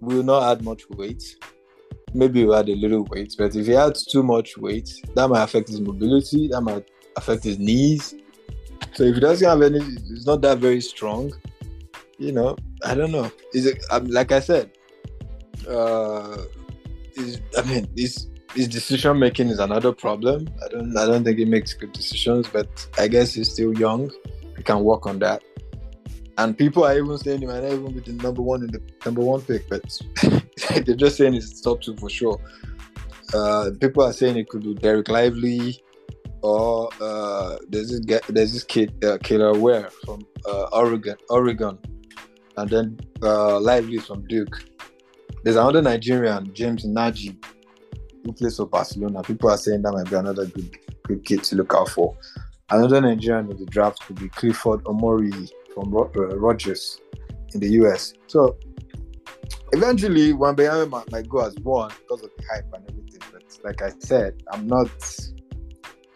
will 0.01 0.21
not 0.21 0.51
add 0.51 0.63
much 0.63 0.87
weight. 0.91 1.23
Maybe 2.13 2.41
he'll 2.41 2.53
add 2.53 2.69
a 2.69 2.75
little 2.75 3.05
weight, 3.05 3.33
but 3.39 3.55
if 3.55 3.65
he 3.65 3.75
adds 3.75 4.05
too 4.05 4.21
much 4.21 4.55
weight, 4.55 4.87
that 5.15 5.27
might 5.27 5.41
affect 5.41 5.69
his 5.69 5.81
mobility. 5.81 6.47
That 6.49 6.61
might 6.61 6.87
affect 7.15 7.43
his 7.43 7.57
knees. 7.57 8.13
So 8.93 9.03
if 9.03 9.15
he 9.15 9.19
doesn't 9.19 9.49
have 9.49 9.63
any, 9.63 9.79
he's 9.79 10.27
not 10.27 10.41
that 10.41 10.59
very 10.59 10.81
strong. 10.81 11.33
You 12.19 12.33
know, 12.33 12.55
I 12.85 12.93
don't 12.93 13.11
know. 13.11 13.31
Is 13.55 13.65
it 13.65 13.83
um, 13.89 14.05
like 14.05 14.31
I 14.31 14.41
said? 14.41 14.69
Uh, 15.67 16.37
is 17.17 17.41
I 17.57 17.61
mean, 17.63 17.87
his 17.95 18.27
his 18.53 18.67
decision 18.67 19.19
making 19.19 19.49
is 19.49 19.59
another 19.59 19.91
problem. 19.93 20.47
I 20.63 20.67
don't 20.69 20.97
I 20.97 21.05
don't 21.05 21.23
think 21.23 21.37
he 21.37 21.45
makes 21.45 21.73
good 21.73 21.91
decisions, 21.91 22.47
but 22.47 22.67
I 22.97 23.07
guess 23.07 23.33
he's 23.33 23.51
still 23.51 23.73
young. 23.77 24.11
He 24.55 24.63
can 24.63 24.83
work 24.83 25.05
on 25.05 25.19
that. 25.19 25.43
And 26.39 26.55
people 26.55 26.83
are 26.85 26.95
even 26.95 27.17
saying 27.17 27.39
he 27.39 27.47
might 27.47 27.63
not 27.63 27.71
even 27.71 27.93
be 27.93 27.99
the 27.99 28.13
number 28.13 28.41
one 28.41 28.61
in 28.61 28.71
the 28.71 28.81
number 29.05 29.21
one 29.21 29.41
pick, 29.41 29.67
but 29.69 29.99
they're 30.85 30.95
just 30.95 31.17
saying 31.17 31.33
it's 31.33 31.61
top 31.61 31.81
two 31.81 31.95
for 31.97 32.09
sure. 32.09 32.39
Uh, 33.33 33.71
people 33.79 34.03
are 34.03 34.13
saying 34.13 34.37
it 34.37 34.47
could 34.47 34.63
be 34.63 34.75
Dereck 34.75 35.09
Lively, 35.09 35.83
or 36.41 36.89
uh, 37.01 37.57
there's 37.69 37.89
this 37.89 38.21
there's 38.29 38.53
this 38.53 38.63
kid 38.63 38.93
uh, 39.03 39.17
Kel'el 39.17 39.59
Ware 39.59 39.89
from 40.05 40.25
uh, 40.47 40.67
Oregon, 40.71 41.17
Oregon, 41.29 41.77
and 42.57 42.69
then 42.69 42.99
uh, 43.23 43.59
Lively 43.59 43.97
from 43.97 44.25
Duke. 44.27 44.63
There's 45.47 45.55
another 45.55 45.81
Nigerian, 45.81 46.53
James 46.53 46.85
Nnaji, 46.85 47.41
who 48.25 48.33
plays 48.33 48.57
for 48.57 48.65
Barcelona. 48.65 49.23
People 49.23 49.49
are 49.49 49.55
saying 49.55 49.81
that 49.83 49.93
might 49.93 50.09
be 50.09 50.17
another 50.17 50.45
good 50.45 50.77
good 51.03 51.23
kid 51.23 51.41
to 51.45 51.55
look 51.55 51.73
out 51.73 51.87
for. 51.87 52.17
Another 52.69 52.99
Nigerian 52.99 53.49
in 53.49 53.55
the 53.55 53.65
draft 53.67 54.05
could 54.05 54.19
be 54.19 54.27
Clifford 54.27 54.83
Omoruyi 54.83 55.49
from 55.73 55.95
uh, 55.95 56.03
Rutgers 56.35 56.99
in 57.53 57.61
the 57.61 57.69
US. 57.81 58.13
So 58.27 58.57
eventually, 59.71 60.33
Wembanyama 60.33 60.89
might, 60.89 61.09
might 61.13 61.29
go 61.29 61.45
as 61.45 61.55
one 61.59 61.93
because 62.01 62.23
of 62.23 62.31
the 62.37 62.43
hype 62.51 62.65
and 62.73 62.83
everything. 62.89 63.21
But 63.31 63.43
like 63.63 63.81
I 63.81 63.97
said, 63.99 64.43
I'm 64.51 64.67
not. 64.67 64.89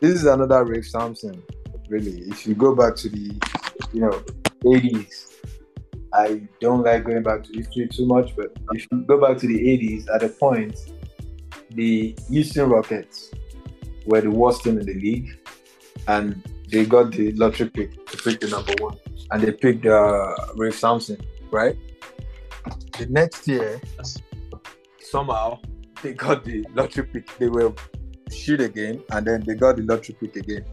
This 0.02 0.12
is 0.12 0.26
another 0.26 0.66
Ralph 0.66 0.84
Sampson, 0.84 1.42
really. 1.88 2.24
If 2.28 2.46
you 2.46 2.54
go 2.54 2.76
back 2.76 2.98
to 2.98 3.08
the, 3.08 3.40
you 3.94 4.02
know, 4.02 4.22
80s, 4.66 5.31
I 6.14 6.42
don't 6.60 6.84
like 6.84 7.06
going 7.06 7.24
back 7.24 7.44
to 7.44 7.54
history 7.54 7.88
too 7.88 8.06
much, 8.06 8.36
but 8.36 8.52
if 8.74 8.88
you 8.92 9.02
go 9.04 9.20
back 9.20 9.38
to 9.40 9.48
the 9.48 9.58
80s, 9.58 10.14
at 10.14 10.24
a 10.24 10.30
point, 10.30 10.78
the 11.72 12.16
Houston 12.30 12.70
Rockets 12.70 13.32
were 14.06 14.22
the 14.22 14.32
worst 14.32 14.64
team 14.64 14.78
in 14.78 14.86
the 14.86 14.94
league, 14.94 15.30
and 16.08 16.42
they 16.70 16.86
got 16.86 17.12
the 17.12 17.32
lottery 17.34 17.70
pick 17.70 18.06
to 18.08 18.18
pick 18.18 18.40
the 18.40 18.50
number 18.50 18.74
one, 18.80 18.98
and 19.32 19.42
they 19.42 19.52
picked 19.52 19.86
uh, 19.86 20.36
Ralph 20.56 20.76
Sampson, 20.76 21.18
right? 21.52 21.78
The 22.98 23.06
next 23.08 23.48
year, 23.48 23.82
somehow 25.00 25.60
they 26.02 26.14
got 26.14 26.44
the 26.44 26.66
lottery 26.74 27.06
pick. 27.06 27.38
They 27.38 27.48
were 27.48 27.74
shoot 28.32 28.62
again, 28.62 29.04
and 29.12 29.26
then 29.26 29.44
they 29.46 29.56
got 29.56 29.78
the 29.78 29.84
lottery 29.84 30.16
pick 30.20 30.36
again. 30.36 30.66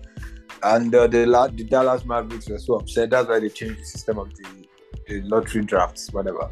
And 0.63 0.93
uh, 0.95 1.07
the, 1.07 1.53
the 1.55 1.65
Dallas 1.65 2.05
Mavericks 2.05 2.49
were 2.49 2.59
so 2.59 2.77
upset. 2.77 3.11
That's 3.11 3.29
why 3.29 3.39
they 3.39 3.49
changed 3.49 3.81
the 3.81 3.85
system 3.85 4.19
of 4.19 4.31
the, 4.35 4.58
the 5.09 5.23
lottery 5.23 5.65
drafts, 5.65 6.13
whatever. 6.13 6.51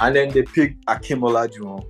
And 0.00 0.14
then 0.14 0.30
they 0.30 0.42
picked 0.42 0.84
Hakeem 0.88 1.20
Olajuwon. 1.20 1.84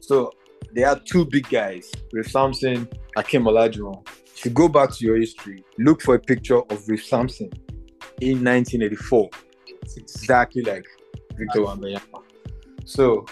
So 0.00 0.32
they 0.74 0.82
had 0.82 1.04
two 1.04 1.24
big 1.24 1.48
guys, 1.48 1.90
Ralph 2.12 2.28
Sampson, 2.28 2.88
Hakeem 3.16 3.44
Olajuwon. 3.44 4.06
If 4.36 4.44
you 4.44 4.50
go 4.52 4.68
back 4.68 4.92
to 4.92 5.04
your 5.04 5.16
history, 5.16 5.64
look 5.78 6.00
for 6.00 6.14
a 6.14 6.18
picture 6.18 6.58
of 6.58 6.88
Ralph 6.88 7.02
Sampson 7.02 7.50
in 8.20 8.44
1984. 8.44 9.28
It's 9.82 9.96
exactly 9.96 10.62
like 10.62 10.86
Victor 11.36 11.60
Wembanyama. 11.60 12.22
So, 12.84 13.26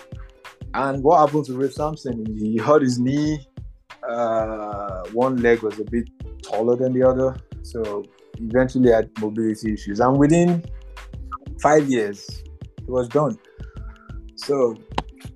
and 0.75 1.03
what 1.03 1.21
happened 1.27 1.47
to 1.47 1.55
Ralph 1.57 1.73
Sampson? 1.73 2.27
He 2.37 2.59
hurt 2.59 2.83
his 2.83 2.99
knee. 2.99 3.47
Uh, 4.09 5.03
one 5.13 5.37
leg 5.37 5.63
was 5.63 5.79
a 5.79 5.85
bit 5.85 6.09
taller 6.43 6.77
than 6.77 6.93
the 6.93 7.03
other, 7.03 7.37
so 7.63 8.03
eventually 8.41 8.91
had 8.91 9.11
mobility 9.21 9.75
issues. 9.75 10.01
And 10.01 10.17
within 10.17 10.65
five 11.61 11.89
years, 11.89 12.43
it 12.79 12.89
was 12.89 13.09
done. 13.09 13.39
So 14.37 14.77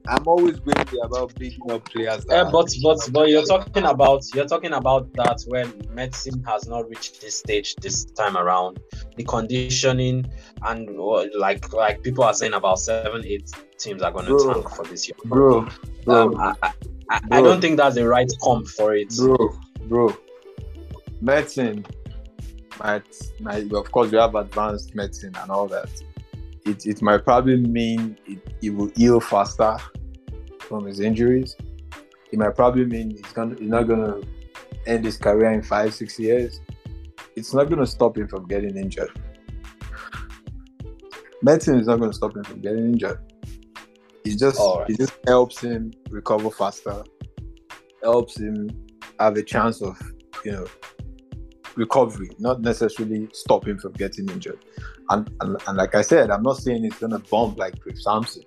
I'm 0.09 0.27
always 0.27 0.61
wary 0.63 0.99
about 1.05 1.35
picking 1.35 1.71
up 1.71 1.85
players. 1.85 2.25
Yeah, 2.29 2.49
but 2.51 2.69
but 2.83 2.99
but 3.13 3.29
you're 3.29 3.45
talking 3.45 3.85
about 3.85 4.23
you're 4.35 4.47
talking 4.47 4.73
about 4.73 5.13
that 5.15 5.43
when 5.49 5.73
medicine 5.91 6.43
has 6.45 6.67
not 6.69 6.89
reached 6.89 7.21
this 7.21 7.39
stage 7.39 7.75
this 7.77 8.05
time 8.05 8.37
around. 8.37 8.81
The 9.17 9.25
conditioning 9.25 10.27
and 10.63 10.89
like 11.39 11.73
like 11.73 12.03
people 12.03 12.25
are 12.25 12.35
saying 12.35 12.55
about 12.55 12.79
seven 12.79 13.25
eight 13.27 13.51
teams 13.79 14.03
are 14.03 14.11
going 14.13 14.27
to 14.27 14.53
tank 14.53 14.69
for 14.71 14.85
this 14.85 15.09
year. 15.09 15.17
bro, 15.25 15.69
bro, 16.05 16.23
Um, 16.23 16.41
I, 16.41 16.55
I, 16.63 16.73
I, 17.11 17.17
I 17.17 17.41
Bro. 17.41 17.45
don't 17.45 17.61
think 17.61 17.77
that's 17.77 17.95
the 17.97 18.07
right 18.09 18.31
comp 18.43 18.69
for 18.69 18.95
it. 18.95 19.13
bro, 19.17 19.37
bro. 19.89 20.17
Medicine 21.21 21.85
might, 22.83 23.05
might, 23.41 23.73
of 23.73 23.93
course, 23.93 24.11
we 24.11 24.19
have 24.19 24.35
advanced 24.35 24.95
medicine 24.95 25.35
and 25.41 25.51
all 25.51 25.69
that. 25.69 25.89
It, 26.65 26.87
it 26.87 27.03
might 27.03 27.25
probably 27.25 27.57
mean 27.57 28.17
it, 28.27 28.39
it 28.63 28.71
will 28.71 28.91
heal 28.95 29.21
faster 29.21 29.77
from 30.61 30.87
his 30.87 31.01
injuries. 31.01 31.57
It 32.31 32.39
might 32.39 32.55
probably 32.55 32.85
mean 32.85 33.11
he's 33.11 33.33
gonna 33.33 33.57
he's 33.57 33.69
not 33.69 33.85
gonna 33.89 34.21
end 34.87 35.05
his 35.05 35.17
career 35.17 35.53
in 35.53 35.63
five 35.63 35.93
six 35.93 36.19
years. 36.19 36.61
It's 37.37 37.53
not 37.53 37.69
gonna 37.69 37.87
stop 37.87 38.17
him 38.17 38.29
from 38.29 38.47
getting 38.47 38.77
injured. 38.77 39.11
Medicine 41.43 41.81
is 41.81 41.89
not 41.89 41.99
gonna 41.99 42.13
stop 42.13 42.37
him 42.37 42.45
from 42.45 42.61
getting 42.61 42.85
injured. 42.85 43.19
It 44.25 44.39
just 44.39 44.59
Alright. 44.59 44.91
it 44.91 44.99
just 44.99 45.15
helps 45.27 45.61
him 45.61 45.93
recover 46.11 46.51
faster, 46.51 47.03
helps 48.03 48.39
him 48.39 48.71
have 49.19 49.37
a 49.37 49.43
chance 49.43 49.83
of 49.83 50.01
you 50.45 50.53
know 50.53 50.67
recovery, 51.77 52.31
not 52.39 52.61
necessarily 52.61 53.29
stop 53.33 53.67
him 53.67 53.79
from 53.79 53.93
getting 53.93 54.29
injured. 54.29 54.65
And, 55.11 55.31
and, 55.41 55.57
and 55.67 55.77
like 55.77 55.95
I 55.95 56.03
said, 56.03 56.31
I'm 56.31 56.43
not 56.43 56.59
saying 56.59 56.85
it's 56.85 56.99
gonna 56.99 57.19
bump 57.19 57.59
like 57.59 57.81
Chris 57.81 58.05
Sampson. 58.05 58.43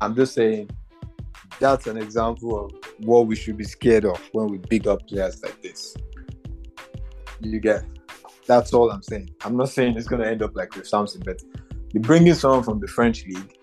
I'm 0.00 0.14
just 0.14 0.34
saying 0.34 0.70
that's 1.60 1.86
an 1.86 1.96
example 1.96 2.66
of 2.66 2.72
what 2.98 3.26
we 3.26 3.36
should 3.36 3.56
be 3.56 3.64
scared 3.64 4.04
of 4.04 4.18
when 4.32 4.48
we 4.48 4.58
big 4.58 4.86
up 4.86 5.06
players 5.08 5.42
like 5.42 5.60
this. 5.62 5.96
You 7.40 7.60
get 7.60 7.84
that's 8.46 8.72
all 8.72 8.90
I'm 8.90 9.02
saying. 9.02 9.30
I'm 9.44 9.56
not 9.56 9.68
saying 9.68 9.96
it's 9.96 10.08
gonna 10.08 10.26
end 10.26 10.42
up 10.42 10.56
like 10.56 10.70
Chris 10.70 10.90
Sampson, 10.90 11.22
but 11.24 11.42
you're 11.92 12.02
bringing 12.02 12.34
someone 12.34 12.62
from 12.62 12.80
the 12.80 12.88
French 12.88 13.24
league 13.26 13.56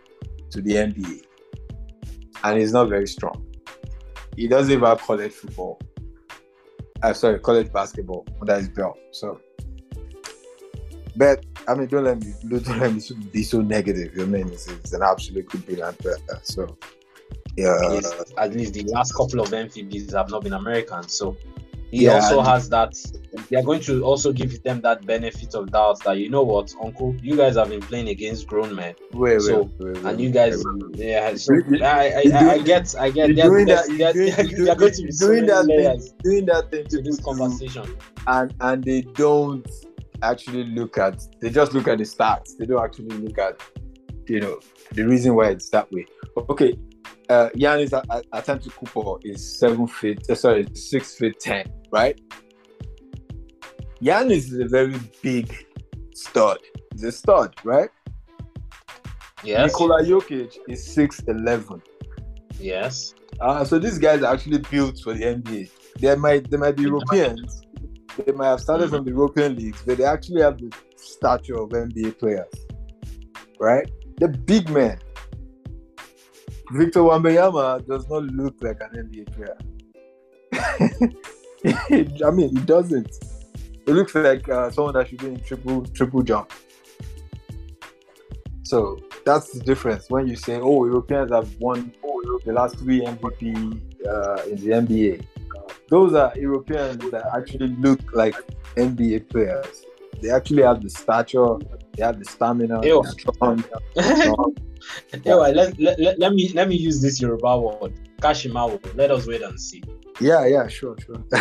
to 0.51 0.61
the 0.61 0.73
NBA, 0.73 1.23
and 2.43 2.59
he's 2.59 2.71
not 2.71 2.89
very 2.89 3.07
strong. 3.07 3.45
He 4.35 4.47
doesn't 4.47 4.71
even 4.71 4.85
have 4.85 5.01
college 5.01 5.33
football. 5.33 5.79
I'm 7.05 7.13
sorry, 7.13 7.39
college 7.39 7.71
basketball 7.71 8.25
under 8.41 8.55
his 8.57 8.69
belt. 8.69 8.97
So, 9.11 9.39
but 11.15 11.45
I 11.67 11.75
mean, 11.75 11.87
don't 11.87 12.03
let 12.03 12.19
me 12.19 12.33
don't 12.47 12.79
let 12.79 12.93
me 12.93 13.01
be 13.31 13.43
so 13.43 13.61
negative. 13.61 14.11
I 14.19 14.25
mean, 14.25 14.47
it's, 14.47 14.67
it's 14.67 14.93
an 14.93 15.03
absolutely 15.03 15.59
brilliant 15.59 15.97
player. 15.99 16.17
Uh, 16.29 16.33
uh, 16.33 16.39
so, 16.41 16.77
yeah, 17.55 17.77
At 17.83 17.91
least, 17.91 18.33
at 18.37 18.53
least 18.53 18.73
the 18.73 18.83
last 18.85 19.13
couple 19.13 19.39
of 19.39 19.49
MVPs 19.49 20.13
have 20.13 20.29
not 20.29 20.43
been 20.43 20.53
American, 20.53 21.07
so 21.07 21.37
he 21.95 22.05
Yeah, 22.05 22.15
also 22.15 22.41
has 22.41 22.67
that. 22.69 22.93
They 23.49 23.57
are 23.57 23.63
going 23.63 23.81
to 23.81 24.03
also 24.03 24.31
give 24.31 24.61
them 24.63 24.81
that 24.81 25.05
benefit 25.05 25.55
of 25.55 25.71
doubt 25.71 26.03
that 26.03 26.17
you 26.17 26.29
know 26.29 26.43
what, 26.43 26.73
Uncle, 26.81 27.15
you 27.21 27.35
guys 27.37 27.55
have 27.55 27.69
been 27.69 27.81
playing 27.81 28.09
against 28.09 28.47
grown 28.47 28.75
men, 28.75 28.95
wait, 29.13 29.41
so, 29.41 29.63
wait, 29.79 29.95
wait, 29.95 30.05
and 30.05 30.19
you 30.19 30.29
guys, 30.29 30.63
yeah. 30.93 31.35
So 31.35 31.53
I, 31.81 32.23
I, 32.33 32.49
I, 32.53 32.57
get, 32.59 32.95
I 32.97 33.09
get. 33.11 33.29
You're 33.29 33.47
doing 33.47 33.67
that. 33.67 33.87
there, 33.87 33.95
You're 33.95 34.13
doing, 34.13 34.77
going 34.77 34.93
to 34.93 35.03
be 35.03 35.11
doing 35.11 35.45
that 35.45 35.65
thing. 35.65 36.13
Doing 36.23 36.45
that 36.47 36.71
thing 36.71 36.85
to 36.87 36.97
to 36.97 37.01
this 37.01 37.19
conversation. 37.19 37.97
and 38.27 38.53
and 38.61 38.83
they 38.83 39.01
don't 39.01 39.67
actually 40.21 40.63
look 40.65 40.97
at 40.97 41.21
they 41.41 41.49
just 41.49 41.73
look 41.73 41.87
at 41.87 41.97
the 41.97 42.03
stats 42.03 42.57
they 42.57 42.65
don't 42.65 42.83
actually 42.83 43.15
look 43.17 43.37
at 43.37 43.59
you 44.27 44.39
know 44.39 44.59
the 44.93 45.03
reason 45.03 45.35
why 45.35 45.49
it's 45.49 45.69
that 45.69 45.91
way 45.91 46.05
okay 46.49 46.77
uh 47.29 47.49
Giannis 47.55 47.91
Antetokounmpo 48.33 49.19
is 49.23 49.59
seven 49.59 49.87
feet 49.87 50.29
uh, 50.29 50.35
sorry 50.35 50.67
six 50.73 51.15
feet 51.15 51.39
ten 51.39 51.65
right 51.91 52.19
Giannis 54.01 54.51
is 54.51 54.59
a 54.59 54.67
very 54.67 54.95
big 55.21 55.65
stud 56.13 56.59
he's 56.93 57.03
a 57.03 57.11
stud 57.11 57.55
right 57.63 57.89
Yes. 59.45 59.71
Nikola 59.71 60.03
Jokic 60.03 60.57
is 60.67 60.83
six 60.83 61.21
eleven. 61.27 61.81
Yes. 62.59 63.13
Uh, 63.39 63.63
so 63.63 63.77
these 63.77 63.99
guys 63.99 64.23
are 64.23 64.33
actually 64.33 64.57
built 64.57 64.99
for 64.99 65.13
the 65.13 65.23
NBA. 65.23 65.69
They 65.99 66.15
might 66.15 66.49
they 66.49 66.57
might 66.57 66.75
be 66.75 66.83
Europeans. 66.83 67.61
They 68.17 68.31
might 68.31 68.47
have 68.47 68.61
started 68.61 68.89
from 68.89 69.05
the 69.05 69.11
European 69.11 69.55
leagues, 69.55 69.81
but 69.85 69.97
they 69.97 70.03
actually 70.03 70.41
have 70.41 70.57
the 70.57 70.71
stature 70.95 71.57
of 71.57 71.69
NBA 71.69 72.17
players. 72.17 72.53
Right? 73.59 73.89
The 74.17 74.29
big 74.29 74.69
man. 74.69 74.99
Victor 76.71 77.01
Wembanyama 77.01 77.85
does 77.87 78.09
not 78.09 78.23
look 78.23 78.55
like 78.61 78.77
an 78.81 79.07
NBA 79.07 79.33
player. 79.35 79.57
I 82.25 82.31
mean, 82.31 82.55
he 82.55 82.61
doesn't. 82.65 83.11
It 83.87 83.93
looks 83.93 84.15
like 84.15 84.49
uh, 84.49 84.71
someone 84.71 84.93
that 84.95 85.07
should 85.07 85.19
be 85.19 85.27
in 85.27 85.39
triple 85.41 85.85
triple 85.85 86.23
jump. 86.23 86.51
So 88.63 88.99
that's 89.25 89.51
the 89.51 89.59
difference 89.59 90.09
when 90.09 90.27
you 90.27 90.35
say, 90.35 90.59
"Oh, 90.59 90.85
Europeans 90.85 91.31
have 91.31 91.53
won 91.59 91.93
the 92.45 92.53
last 92.53 92.79
three 92.79 93.01
MVP 93.01 93.81
uh, 94.07 94.41
in 94.49 94.55
the 94.57 94.71
NBA." 94.71 95.25
Those 95.89 96.15
are 96.15 96.33
Europeans 96.35 96.97
that 97.11 97.29
actually 97.35 97.67
look 97.67 97.99
like 98.13 98.35
NBA 98.75 99.29
players. 99.29 99.85
They 100.21 100.31
actually 100.31 100.63
have 100.63 100.81
the 100.81 100.89
stature, 100.89 101.57
they 101.93 102.03
have 102.03 102.17
the 102.17 102.25
stamina, 102.25 102.83
Ew. 102.83 103.03
they're 103.03 103.11
strong. 103.11 103.63
yeah, 105.23 105.35
well, 105.35 105.51
let, 105.51 105.79
let, 105.79 105.99
let, 105.99 106.19
let 106.19 106.33
me 106.33 106.49
let 106.53 106.67
me 106.67 106.75
use 106.75 107.01
this 107.01 107.21
Yoruba 107.21 107.59
word. 107.59 107.93
Kashimawo. 108.19 108.79
Let 108.95 109.11
us 109.11 109.27
wait 109.27 109.41
and 109.41 109.59
see. 109.59 109.83
Yeah, 110.21 110.45
yeah, 110.45 110.67
sure, 110.67 110.95
sure. 111.05 111.21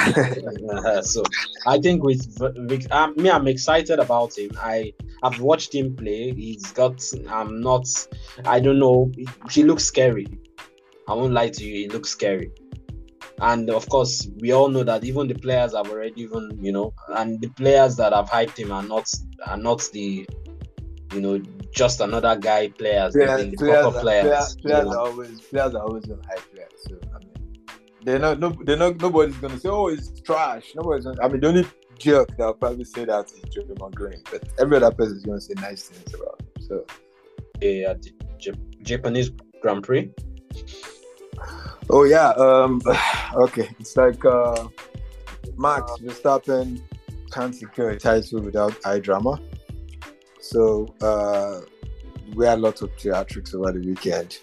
Uh, 0.75 1.01
so 1.01 1.23
I 1.67 1.79
think 1.79 2.03
with 2.03 2.27
Vic, 2.69 2.91
um, 2.91 3.15
me, 3.17 3.31
I'm 3.31 3.47
excited 3.47 3.99
about 4.01 4.37
him. 4.37 4.51
I 4.61 4.93
have 5.23 5.41
watched 5.41 5.75
him 5.75 5.95
play. 5.95 6.33
He's 6.33 6.73
got. 6.73 7.03
I'm 7.29 7.61
not. 7.61 7.87
I 8.45 8.61
don't 8.61 8.79
know. 8.79 9.11
He, 9.15 9.29
he 9.51 9.63
looks 9.63 9.85
scary. 9.85 10.27
I 11.07 11.15
won't 11.15 11.33
lie 11.33 11.51
to 11.51 11.65
you. 11.65 11.75
He 11.75 11.89
looks 11.89 12.11
scary. 12.11 12.51
And 13.41 13.71
of 13.71 13.89
course, 13.89 14.29
we 14.41 14.53
all 14.53 14.69
know 14.69 14.83
that 14.85 15.05
even 15.05 15.27
the 15.29 15.35
players 15.35 15.75
have 15.75 15.91
already 15.91 16.23
even 16.23 16.59
you 16.61 16.73
know, 16.73 16.93
and 17.11 17.41
the 17.41 17.49
players 17.49 17.97
that 17.97 18.13
have 18.13 18.29
hyped 18.29 18.59
him 18.59 18.73
are 18.73 18.83
not 18.83 19.09
are 19.47 19.57
not 19.57 19.83
the, 19.93 20.27
you 21.13 21.21
know, 21.21 21.41
just 21.75 22.01
another 22.01 22.37
guy 22.37 22.69
players. 22.69 23.13
They've 23.15 23.27
players, 23.27 23.51
the 23.51 23.57
players, 23.57 23.95
players. 23.97 24.01
players, 24.01 24.57
players 24.57 24.87
are 24.87 24.99
always 24.99 25.41
players 25.41 25.75
are 25.75 25.83
always 25.83 26.11
on 26.11 26.23
high 26.23 26.43
players. 26.53 26.73
So 26.89 26.99
I 27.15 27.19
mean, 27.19 27.67
they're 28.05 28.19
not. 28.19 28.39
No, 28.39 28.57
they're 28.65 28.77
not. 28.77 29.01
Nobody's 29.01 29.37
gonna 29.37 29.59
say, 29.59 29.69
"Oh, 29.69 29.89
it's 29.89 30.21
trash." 30.21 30.73
Nobody's. 30.77 31.05
Gonna, 31.05 31.23
I 31.23 31.29
mean, 31.29 31.41
the 31.41 31.49
only 31.49 31.67
jerk 31.99 32.29
that'll 32.37 32.55
probably 32.55 32.85
say 32.85 33.05
that 33.05 33.27
is 33.27 33.41
Draymond 33.55 33.95
Green, 33.95 34.23
but 34.31 34.49
every 34.59 34.77
other 34.77 34.93
person 34.93 35.17
is 35.17 35.25
gonna 35.25 35.41
say 35.41 35.55
nice 35.57 35.89
things 35.89 36.15
about 36.15 36.41
him. 36.41 36.63
So 36.63 36.77
uh, 36.79 37.95
the 38.01 38.13
Jap- 38.39 38.83
Japanese 38.83 39.31
Grand 39.61 39.83
Prix. 39.83 40.11
Oh 41.91 42.05
yeah. 42.05 42.31
Um. 42.31 42.81
Okay. 43.35 43.69
It's 43.81 43.97
like 43.97 44.25
uh, 44.25 44.69
Max 45.57 45.91
Verstappen 46.01 46.81
can't 47.33 47.53
secure 47.53 47.91
a 47.91 47.99
title 47.99 48.43
without 48.43 48.75
eye 48.87 49.01
drama. 49.01 49.41
So 50.45 50.95
uh, 51.01 51.61
we 52.35 52.45
had 52.45 52.61
lots 52.61 52.83
of 52.83 52.95
theatrics 52.97 53.55
over 53.55 53.73
the 53.73 53.87
weekend. 53.87 54.39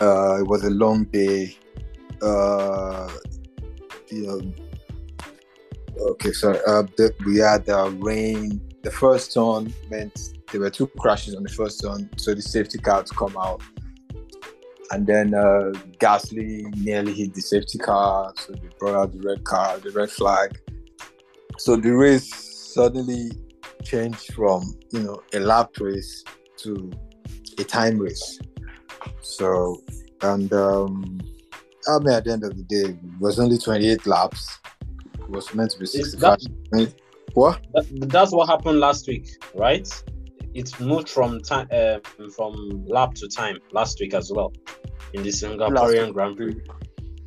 Uh, 0.00 0.40
it 0.40 0.46
was 0.46 0.64
a 0.64 0.70
long 0.70 1.04
day. 1.04 1.56
Uh, 2.22 3.10
you 4.08 4.26
know. 4.26 4.52
Okay, 6.12 6.32
sorry. 6.32 6.58
Uh, 6.66 6.84
the, 6.96 7.14
we 7.26 7.36
had 7.38 7.68
uh, 7.68 7.90
rain. 7.98 8.60
The 8.82 8.90
first 8.90 9.34
turn 9.34 9.72
meant 9.90 10.18
there 10.50 10.62
were 10.62 10.70
two 10.70 10.86
crashes 10.98 11.34
on 11.34 11.42
the 11.42 11.50
first 11.50 11.82
turn, 11.82 12.08
so 12.16 12.34
the 12.34 12.42
safety 12.42 12.78
car 12.78 13.02
to 13.02 13.14
come 13.14 13.36
out 13.36 13.62
and 14.92 15.06
then 15.06 15.34
uh, 15.34 15.72
Gasly 15.98 16.64
nearly 16.76 17.14
hit 17.14 17.32
the 17.32 17.40
safety 17.40 17.78
car, 17.78 18.32
so 18.36 18.52
they 18.52 18.68
brought 18.78 18.94
out 18.94 19.12
the 19.12 19.20
red 19.26 19.42
car, 19.44 19.78
the 19.78 19.90
red 19.90 20.10
flag. 20.10 20.60
So 21.58 21.76
the 21.76 21.90
race 21.90 22.34
suddenly 22.74 23.30
changed 23.82 24.32
from 24.34 24.62
you 24.92 25.00
know 25.00 25.22
a 25.34 25.40
lap 25.40 25.70
race 25.80 26.24
to 26.58 26.90
a 27.58 27.64
time 27.64 27.98
race. 27.98 28.38
So 29.20 29.82
and 30.22 30.52
um, 30.52 31.20
I 31.88 31.98
mean 31.98 32.14
at 32.14 32.24
the 32.24 32.32
end 32.32 32.44
of 32.44 32.56
the 32.56 32.62
day, 32.64 32.90
it 32.92 33.20
was 33.20 33.38
only 33.38 33.58
28 33.58 34.06
laps. 34.06 34.58
It 35.18 35.28
was 35.28 35.52
meant 35.54 35.70
to 35.72 35.78
be 35.78 35.84
Is 35.84 35.92
65. 35.92 36.38
that, 36.72 36.94
What? 37.34 37.60
that, 37.74 38.08
that's 38.10 38.32
what 38.32 38.48
happened 38.48 38.80
last 38.80 39.06
week, 39.06 39.28
right? 39.54 39.88
It 40.54 40.78
moved 40.80 41.08
from 41.08 41.40
time 41.40 41.66
uh, 41.72 41.98
from 42.36 42.84
lap 42.86 43.14
to 43.14 43.28
time 43.28 43.58
last 43.72 43.98
week 44.00 44.14
as 44.14 44.30
well 44.30 44.52
in 45.14 45.22
the 45.22 45.30
Singaporean. 45.30 46.12
Grand 46.12 46.36
Prix. 46.36 46.60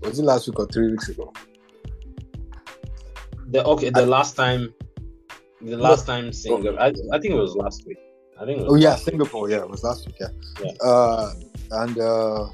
Was 0.02 0.20
it 0.20 0.24
last 0.24 0.48
week 0.48 0.60
or 0.60 0.68
three 0.68 0.92
weeks 0.92 1.10
ago? 1.10 1.34
The 3.48 3.64
okay, 3.64 3.90
the 3.90 4.06
last 4.06 4.36
time, 4.36 4.74
the 5.66 5.78
last 5.78 6.06
time 6.06 6.32
Singapore. 6.32 6.80
I, 6.80 6.88
I 7.12 7.20
think 7.20 7.34
it 7.34 7.38
was 7.38 7.56
last 7.56 7.86
week. 7.86 7.98
I 8.40 8.46
think. 8.46 8.60
It 8.60 8.64
was 8.64 8.74
Oh 8.74 8.76
yeah, 8.76 8.90
last 8.90 9.00
week. 9.00 9.06
Singapore. 9.06 9.50
Yeah, 9.50 9.58
it 9.58 9.70
was 9.70 9.84
last 9.84 10.06
week. 10.06 10.16
Yeah, 10.20 10.28
Yeah. 10.62 10.72
Uh, 10.82 11.34
and 11.72 11.98
uh, 12.00 12.46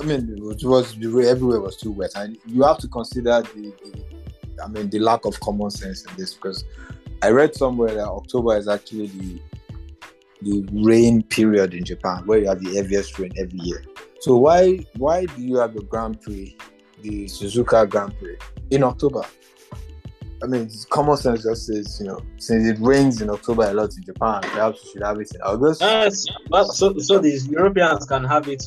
I 0.00 0.04
mean, 0.04 0.34
it 0.36 0.42
was, 0.42 0.62
it 0.62 0.66
was 0.66 0.94
the 0.96 1.08
way 1.08 1.28
everywhere 1.28 1.60
was 1.60 1.76
too 1.76 1.90
wet, 1.90 2.12
and 2.16 2.38
you 2.46 2.62
have 2.62 2.78
to 2.78 2.88
consider 2.88 3.42
the, 3.42 3.72
the, 3.82 4.62
I 4.62 4.68
mean, 4.68 4.90
the 4.90 4.98
lack 4.98 5.24
of 5.24 5.38
common 5.40 5.70
sense 5.70 6.04
in 6.04 6.16
this 6.16 6.34
because 6.34 6.64
I 7.22 7.30
read 7.30 7.54
somewhere 7.54 7.94
that 7.94 8.06
October 8.06 8.56
is 8.56 8.68
actually 8.68 9.08
the 9.08 9.40
the 10.40 10.64
rain 10.72 11.22
period 11.24 11.74
in 11.74 11.84
Japan, 11.84 12.24
where 12.26 12.38
you 12.38 12.46
have 12.48 12.62
the 12.62 12.74
heaviest 12.74 13.18
rain 13.18 13.32
every 13.36 13.58
year. 13.60 13.84
So 14.20 14.36
why 14.36 14.78
why 14.96 15.24
do 15.24 15.42
you 15.42 15.56
have 15.56 15.74
the 15.74 15.82
Grand 15.82 16.20
Prix, 16.20 16.56
the 17.02 17.24
Suzuka 17.24 17.88
Grand 17.88 18.16
Prix, 18.18 18.36
in 18.70 18.84
October? 18.84 19.24
I 20.42 20.46
mean, 20.46 20.70
common 20.90 21.16
sense 21.16 21.42
just 21.42 21.66
says, 21.66 21.98
you 22.00 22.06
know, 22.06 22.20
since 22.36 22.68
it 22.68 22.78
rains 22.80 23.20
in 23.20 23.30
October 23.30 23.64
a 23.64 23.74
lot 23.74 23.96
in 23.96 24.04
Japan, 24.04 24.40
perhaps 24.42 24.84
you 24.84 24.92
should 24.92 25.02
have 25.02 25.20
it 25.20 25.30
in 25.34 25.40
August. 25.42 25.80
Yes, 25.80 26.26
but 26.48 26.66
so 26.68 26.96
so 26.98 27.18
these 27.18 27.48
Europeans 27.48 28.06
can 28.06 28.24
have 28.24 28.48
it. 28.48 28.62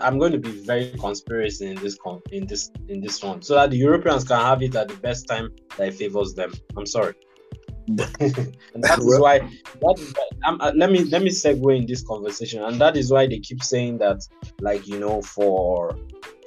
I'm 0.00 0.18
going 0.18 0.32
to 0.32 0.38
be 0.38 0.50
very 0.50 0.92
conspiracy 0.98 1.70
in 1.70 1.76
this 1.76 1.96
con 1.96 2.20
in 2.30 2.46
this 2.46 2.70
in 2.88 3.00
this 3.00 3.22
one, 3.22 3.40
so 3.40 3.54
that 3.54 3.70
the 3.70 3.78
Europeans 3.78 4.24
can 4.24 4.40
have 4.40 4.62
it 4.62 4.74
at 4.74 4.88
the 4.88 4.96
best 4.96 5.26
time 5.26 5.50
that 5.78 5.94
favors 5.94 6.34
them. 6.34 6.52
I'm 6.76 6.86
sorry, 6.86 7.14
and 7.88 8.84
that 8.84 8.98
is 8.98 9.18
why. 9.18 9.38
That 9.38 9.94
is 9.98 10.12
why 10.12 10.28
um, 10.46 10.60
uh, 10.60 10.72
let 10.74 10.90
me 10.90 11.04
let 11.04 11.22
me 11.22 11.30
segue 11.30 11.76
in 11.76 11.86
this 11.86 12.02
conversation, 12.02 12.62
and 12.64 12.78
that 12.80 12.96
is 12.96 13.10
why 13.10 13.26
they 13.26 13.38
keep 13.38 13.62
saying 13.62 13.98
that, 13.98 14.20
like 14.60 14.86
you 14.86 14.98
know, 14.98 15.22
for 15.22 15.96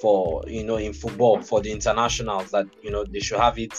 for 0.01 0.43
you 0.47 0.63
know 0.63 0.77
in 0.77 0.93
football 0.93 1.41
for 1.41 1.61
the 1.61 1.71
internationals 1.71 2.51
that 2.51 2.67
you 2.83 2.91
know 2.91 3.03
they 3.03 3.19
should 3.19 3.39
have 3.39 3.57
it 3.57 3.73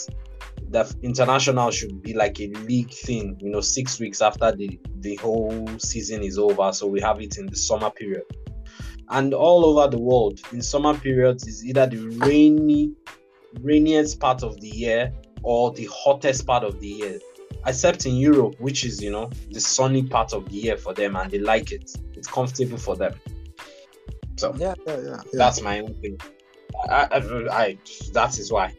the 0.72 0.96
international 1.02 1.70
should 1.70 2.02
be 2.02 2.14
like 2.14 2.40
a 2.40 2.48
league 2.66 2.90
thing, 2.90 3.36
you 3.40 3.50
know, 3.50 3.60
six 3.60 4.00
weeks 4.00 4.22
after 4.22 4.50
the 4.52 4.80
the 5.00 5.16
whole 5.16 5.68
season 5.78 6.22
is 6.22 6.38
over. 6.38 6.72
So 6.72 6.86
we 6.86 7.00
have 7.00 7.20
it 7.20 7.36
in 7.38 7.46
the 7.46 7.56
summer 7.56 7.90
period, 7.90 8.24
and 9.10 9.34
all 9.34 9.64
over 9.66 9.88
the 9.94 10.00
world 10.00 10.40
in 10.52 10.62
summer 10.62 10.94
periods 10.94 11.46
is 11.46 11.64
either 11.64 11.86
the 11.86 11.98
rainy, 12.26 12.92
rainiest 13.60 14.18
part 14.18 14.42
of 14.42 14.58
the 14.60 14.68
year 14.68 15.12
or 15.42 15.72
the 15.72 15.88
hottest 15.92 16.46
part 16.46 16.64
of 16.64 16.80
the 16.80 16.88
year. 16.88 17.18
Except 17.66 18.06
in 18.06 18.16
Europe, 18.16 18.54
which 18.58 18.84
is 18.84 19.00
you 19.00 19.10
know 19.10 19.30
the 19.50 19.60
sunny 19.60 20.02
part 20.02 20.32
of 20.32 20.48
the 20.48 20.56
year 20.56 20.76
for 20.76 20.94
them, 20.94 21.16
and 21.16 21.30
they 21.30 21.38
like 21.38 21.70
it. 21.70 21.90
It's 22.14 22.28
comfortable 22.28 22.78
for 22.78 22.96
them. 22.96 23.14
So 24.36 24.54
Yeah, 24.56 24.74
yeah, 24.86 24.96
yeah. 24.96 25.10
yeah. 25.10 25.20
that's 25.34 25.60
my 25.60 25.80
own 25.80 25.94
thing. 26.00 26.18
I, 26.88 27.06
I, 27.12 27.18
I, 27.62 27.78
that 28.14 28.38
is 28.38 28.50
why. 28.50 28.74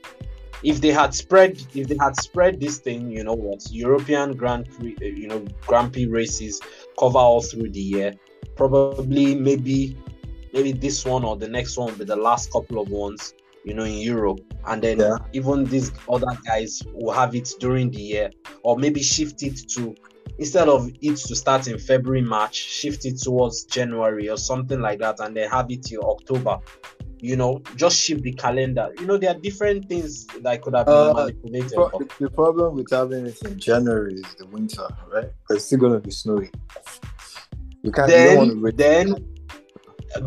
If 0.63 0.79
they 0.79 0.91
had 0.91 1.13
spread, 1.13 1.61
if 1.75 1.87
they 1.87 1.97
had 1.99 2.15
spread 2.15 2.59
this 2.59 2.77
thing, 2.77 3.11
you 3.11 3.23
know 3.23 3.33
what, 3.33 3.69
European 3.69 4.35
Grand 4.37 4.69
Prix, 4.71 4.95
uh, 5.01 5.05
you 5.05 5.27
know, 5.27 5.45
Grand 5.67 5.91
Prix 5.91 6.07
races 6.07 6.61
cover 6.97 7.17
all 7.17 7.41
through 7.41 7.69
the 7.71 7.81
year. 7.81 8.13
Probably, 8.55 9.35
maybe, 9.35 9.97
maybe 10.53 10.71
this 10.71 11.05
one 11.05 11.23
or 11.25 11.35
the 11.35 11.47
next 11.47 11.77
one 11.77 11.91
will 11.91 11.99
be 11.99 12.05
the 12.05 12.15
last 12.15 12.51
couple 12.51 12.79
of 12.79 12.89
ones, 12.89 13.33
you 13.65 13.73
know, 13.73 13.83
in 13.83 13.97
Europe, 13.97 14.39
and 14.67 14.81
then 14.81 14.99
Yeah. 14.99 15.17
even 15.33 15.65
these 15.65 15.91
other 16.09 16.37
guys 16.45 16.81
will 16.93 17.11
have 17.13 17.35
it 17.35 17.49
during 17.59 17.91
the 17.91 18.01
year, 18.01 18.31
or 18.63 18.77
maybe 18.77 19.01
shift 19.01 19.43
it 19.43 19.57
to 19.69 19.95
instead 20.39 20.67
of 20.67 20.89
it 21.01 21.17
to 21.17 21.35
start 21.35 21.67
in 21.67 21.77
February, 21.77 22.21
March, 22.21 22.55
shift 22.55 23.05
it 23.05 23.19
towards 23.21 23.65
January 23.65 24.29
or 24.29 24.37
something 24.37 24.81
like 24.81 24.99
that, 24.99 25.19
and 25.19 25.35
then 25.35 25.49
have 25.49 25.69
it 25.69 25.83
till 25.83 26.03
October. 26.03 26.57
You 27.23 27.37
know, 27.37 27.61
just 27.77 28.01
shift 28.01 28.21
the 28.23 28.33
calendar. 28.33 28.91
You 28.99 29.05
know, 29.05 29.17
there 29.17 29.31
are 29.31 29.39
different 29.39 29.87
things 29.87 30.27
that 30.41 30.61
could 30.61 30.75
have 30.75 30.87
been 30.87 30.93
Uh, 30.93 31.13
manipulated. 31.13 31.71
Pro- 31.71 31.99
the 32.19 32.29
problem 32.29 32.75
with 32.75 32.89
having 32.91 33.25
it 33.25 33.41
in 33.45 33.57
January 33.57 34.15
is 34.15 34.35
the 34.37 34.45
winter, 34.47 34.85
right? 35.09 35.29
It's 35.49 35.63
still 35.63 35.79
gonna 35.79 36.01
be 36.01 36.11
snowy. 36.11 36.49
You 37.81 37.93
can't. 37.93 38.11
you 38.11 38.15
don't 38.25 38.35
want 38.35 38.49
to 38.49 38.55
then, 38.55 38.61
wait. 38.61 38.77
then, 38.77 39.15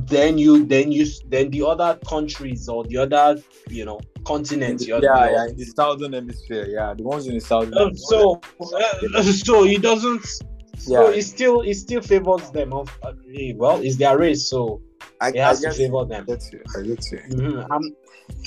then 0.07 0.39
you, 0.39 0.65
then 0.65 0.91
you, 0.91 1.05
then 1.29 1.51
the 1.51 1.67
other 1.67 1.99
countries 2.09 2.67
or 2.67 2.83
the 2.85 2.97
other, 2.97 3.43
you 3.69 3.85
know, 3.85 4.01
continents. 4.25 4.89
yeah, 4.89 4.99
yeah, 5.03 5.49
in 5.49 5.57
the 5.59 5.67
southern 5.77 6.15
hemisphere, 6.15 6.67
yeah, 6.67 6.95
the 6.95 7.03
ones 7.03 7.27
in 7.27 7.35
the 7.35 7.41
southern. 7.41 7.75
Uh, 7.75 7.91
so, 7.95 8.41
uh, 8.59 9.23
so 9.45 9.65
it 9.67 9.83
doesn't. 9.83 10.25
So 10.79 11.11
Yeah. 11.11 11.17
it 11.19 11.23
still 11.25 11.61
it 11.61 11.75
still 11.75 12.01
favors 12.01 12.51
them. 12.53 12.73
Of 12.73 12.89
uh, 13.03 13.13
well, 13.57 13.81
it's 13.83 13.97
their 13.97 14.17
race, 14.17 14.49
so 14.49 14.81
I, 15.21 15.29
it 15.29 15.37
has 15.37 15.65
I 15.65 15.71
to 15.71 15.77
get, 15.77 15.77
favor 15.77 16.05
them. 16.05 16.25
I 16.29 16.33
get 16.33 16.53
you. 16.53 16.63
I 16.77 16.83
get 16.83 17.13
you. 17.13 17.19
Mhm. 17.37 17.67
I'm 17.71 17.83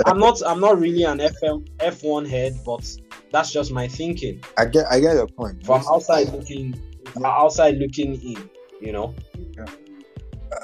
I'm 0.06 0.20
not 0.20 0.42
I'm 0.46 0.60
not 0.60 0.80
really 0.80 1.04
an 1.04 1.20
FM 1.20 1.68
F1 1.78 2.28
head, 2.28 2.60
but 2.66 2.86
that's 3.32 3.52
just 3.52 3.72
my 3.72 3.88
thinking. 3.88 4.42
I 4.58 4.66
get 4.66 4.86
I 4.92 5.00
get 5.00 5.16
your 5.16 5.28
point. 5.28 5.66
From 5.66 5.84
outside 5.90 6.30
looking 6.30 6.80
outside 7.24 7.78
looking 7.78 8.16
in, 8.22 8.50
you 8.82 8.92
know. 8.92 9.14
Yeah. 9.58 9.66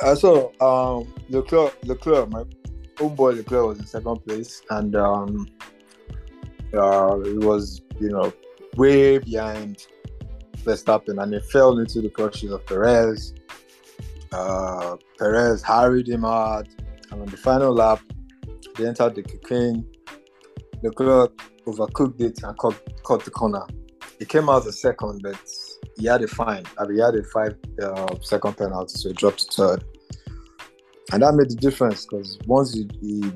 Uh, 0.02 0.16
so 0.16 0.52
um 0.62 1.14
Leclerc 1.30 1.78
Leclerc, 1.84 2.30
my 2.30 2.44
homeboy 2.96 3.38
Leclerc 3.38 3.66
was 3.68 3.80
in 3.80 3.86
second 3.86 4.18
place 4.26 4.62
and 4.70 4.96
um 4.96 5.48
uh 6.74 7.20
it 7.22 7.40
was, 7.40 7.82
you 8.00 8.10
know, 8.10 8.34
way 8.76 9.18
behind 9.18 9.88
Verstappen 10.58 11.22
and 11.22 11.34
he 11.34 11.40
fell 11.52 11.78
into 11.80 12.02
the 12.02 12.10
clutches 12.10 12.52
of 12.52 12.66
Perez. 12.66 13.34
Uh 14.32 14.98
Perez 15.18 15.62
harried 15.62 16.08
him 16.08 16.26
out, 16.26 16.68
and 17.12 17.22
on 17.22 17.28
the 17.28 17.38
final 17.38 17.74
lap 17.74 18.00
they 18.76 18.88
entered 18.88 19.16
the 19.16 19.24
chicane. 19.24 19.86
Leclerc 20.84 21.36
overcooked 21.66 22.22
it 22.22 22.44
and 22.44 22.58
caught, 22.58 22.80
caught 23.04 23.24
the 23.26 23.32
corner. 23.32 23.66
He 24.20 24.26
came 24.26 24.50
out 24.50 24.66
a 24.68 24.72
second, 24.72 25.22
but 25.24 25.40
he 25.98 26.06
had 26.06 26.22
a 26.22 26.28
fine. 26.28 26.64
I 26.78 26.86
mean, 26.86 26.98
he 26.98 27.02
had 27.02 27.16
a 27.16 27.24
five 27.24 27.56
uh, 27.82 28.16
second 28.22 28.58
penalty, 28.58 28.98
so 28.98 29.10
he 29.10 29.14
dropped 29.14 29.52
to 29.52 29.52
third. 29.52 29.84
And 31.12 31.22
that 31.22 31.34
made 31.36 31.50
the 31.50 31.56
difference 31.56 32.06
because 32.06 32.38
once 32.46 32.74
he, 32.74 32.88
he, 33.02 33.32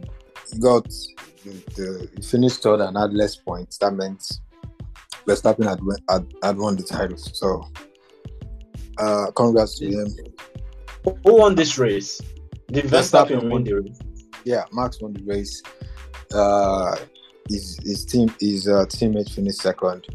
got 0.59 0.85
the, 1.43 1.51
the 1.75 2.09
he 2.15 2.21
finished 2.21 2.63
third 2.63 2.81
and 2.81 2.97
had 2.97 3.13
less 3.13 3.35
points, 3.35 3.77
that 3.79 3.93
meant 3.93 4.39
Verstappen 5.27 5.67
had, 5.67 5.79
had, 6.09 6.33
had 6.43 6.57
won 6.57 6.75
the 6.75 6.83
title. 6.83 7.17
So, 7.17 7.63
uh, 8.97 9.31
congrats 9.31 9.77
to 9.79 9.85
him. 9.85 10.07
Who 11.25 11.37
won 11.37 11.55
this 11.55 11.77
race? 11.77 12.21
Did 12.67 12.85
Verstappen 12.85 13.27
Verstappen 13.29 13.41
win 13.43 13.49
won. 13.51 13.63
the 13.63 13.73
race? 13.81 13.99
Yeah, 14.45 14.63
Max 14.71 15.01
won 15.01 15.13
the 15.13 15.23
race. 15.23 15.61
Uh, 16.33 16.95
his 17.49 17.79
his 17.83 18.05
team 18.05 18.29
his 18.39 18.67
uh, 18.67 18.85
teammate 18.87 19.31
finished 19.33 19.61
second. 19.61 20.05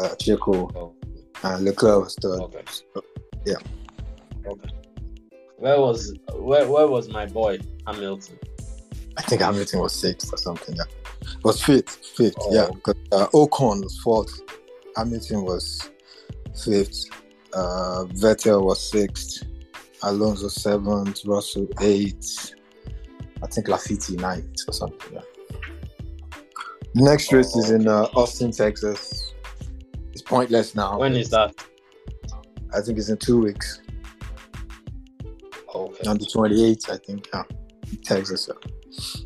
Uh, 0.00 0.08
Checo 0.20 0.70
Oh, 0.76 0.94
and 1.42 1.64
Leclerc 1.64 2.04
was 2.04 2.14
third. 2.22 2.40
okay. 2.40 2.62
yeah. 3.44 3.56
Okay. 4.46 4.68
Where 5.58 5.80
was 5.80 6.14
where 6.34 6.66
where 6.68 6.86
was 6.86 7.08
my 7.08 7.26
boy 7.26 7.58
Hamilton? 7.86 8.38
I 9.16 9.22
think 9.22 9.42
Hamilton 9.42 9.80
was 9.80 9.94
sixth 9.94 10.32
or 10.32 10.38
something. 10.38 10.74
Yeah, 10.76 10.84
was 11.44 11.62
fifth, 11.62 11.96
fifth. 12.16 12.36
Oh. 12.40 12.54
Yeah, 12.54 12.68
because 12.72 12.94
uh, 13.12 13.26
Ocon 13.34 13.82
was 13.82 13.98
fourth. 13.98 14.40
Hamilton 14.96 15.42
was 15.44 15.90
fifth. 16.64 17.04
Uh, 17.52 18.04
Vettel 18.14 18.62
was 18.64 18.80
sixth. 18.90 19.44
Alonso 20.02 20.48
seventh. 20.48 21.24
Russell 21.24 21.68
eighth. 21.80 22.54
I 23.42 23.46
think 23.46 23.66
Latifi 23.66 24.18
ninth 24.20 24.60
or 24.68 24.72
something. 24.72 25.14
Yeah. 25.14 25.20
The 26.94 27.02
next 27.02 27.32
race 27.32 27.56
is 27.56 27.70
in 27.70 27.88
uh, 27.88 28.02
Austin, 28.14 28.52
Texas. 28.52 29.32
It's 30.12 30.22
pointless 30.22 30.74
now. 30.74 30.98
When 30.98 31.14
is 31.14 31.30
that? 31.30 31.54
I 32.74 32.80
think 32.80 32.98
it's 32.98 33.08
in 33.08 33.16
two 33.16 33.40
weeks. 33.40 33.80
Okay. 35.74 36.08
On 36.08 36.18
the 36.18 36.26
28th, 36.26 36.90
I 36.90 36.96
think. 36.98 37.28
Yeah. 37.32 37.44
in 37.90 37.98
Texas. 38.02 38.48
Yeah. 38.48 39.22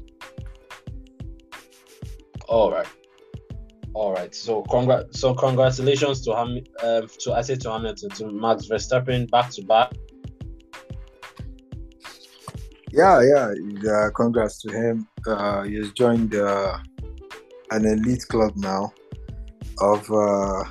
All 2.48 2.70
right. 2.70 2.86
All 3.94 4.12
right. 4.12 4.34
So 4.34 4.62
congrat 4.64 5.14
so 5.14 5.34
congratulations 5.34 6.20
to 6.24 6.36
Ham 6.36 6.58
um 6.84 7.08
to 7.20 7.32
I 7.32 7.40
say 7.42 7.56
to 7.56 7.72
Hamilton 7.72 8.10
to 8.10 8.30
Max 8.30 8.66
Verstappen 8.66 9.28
back 9.30 9.50
to 9.52 9.62
back. 9.62 9.92
Yeah, 12.92 13.20
yeah. 13.22 13.90
Uh, 13.90 14.10
congrats 14.10 14.60
to 14.62 14.72
him. 14.72 15.06
Uh, 15.26 15.62
he 15.64 15.74
has 15.76 15.90
joined 15.92 16.34
uh, 16.34 16.78
an 17.70 17.84
elite 17.84 18.26
club 18.28 18.52
now 18.56 18.92
of 19.80 20.10
uh, 20.10 20.64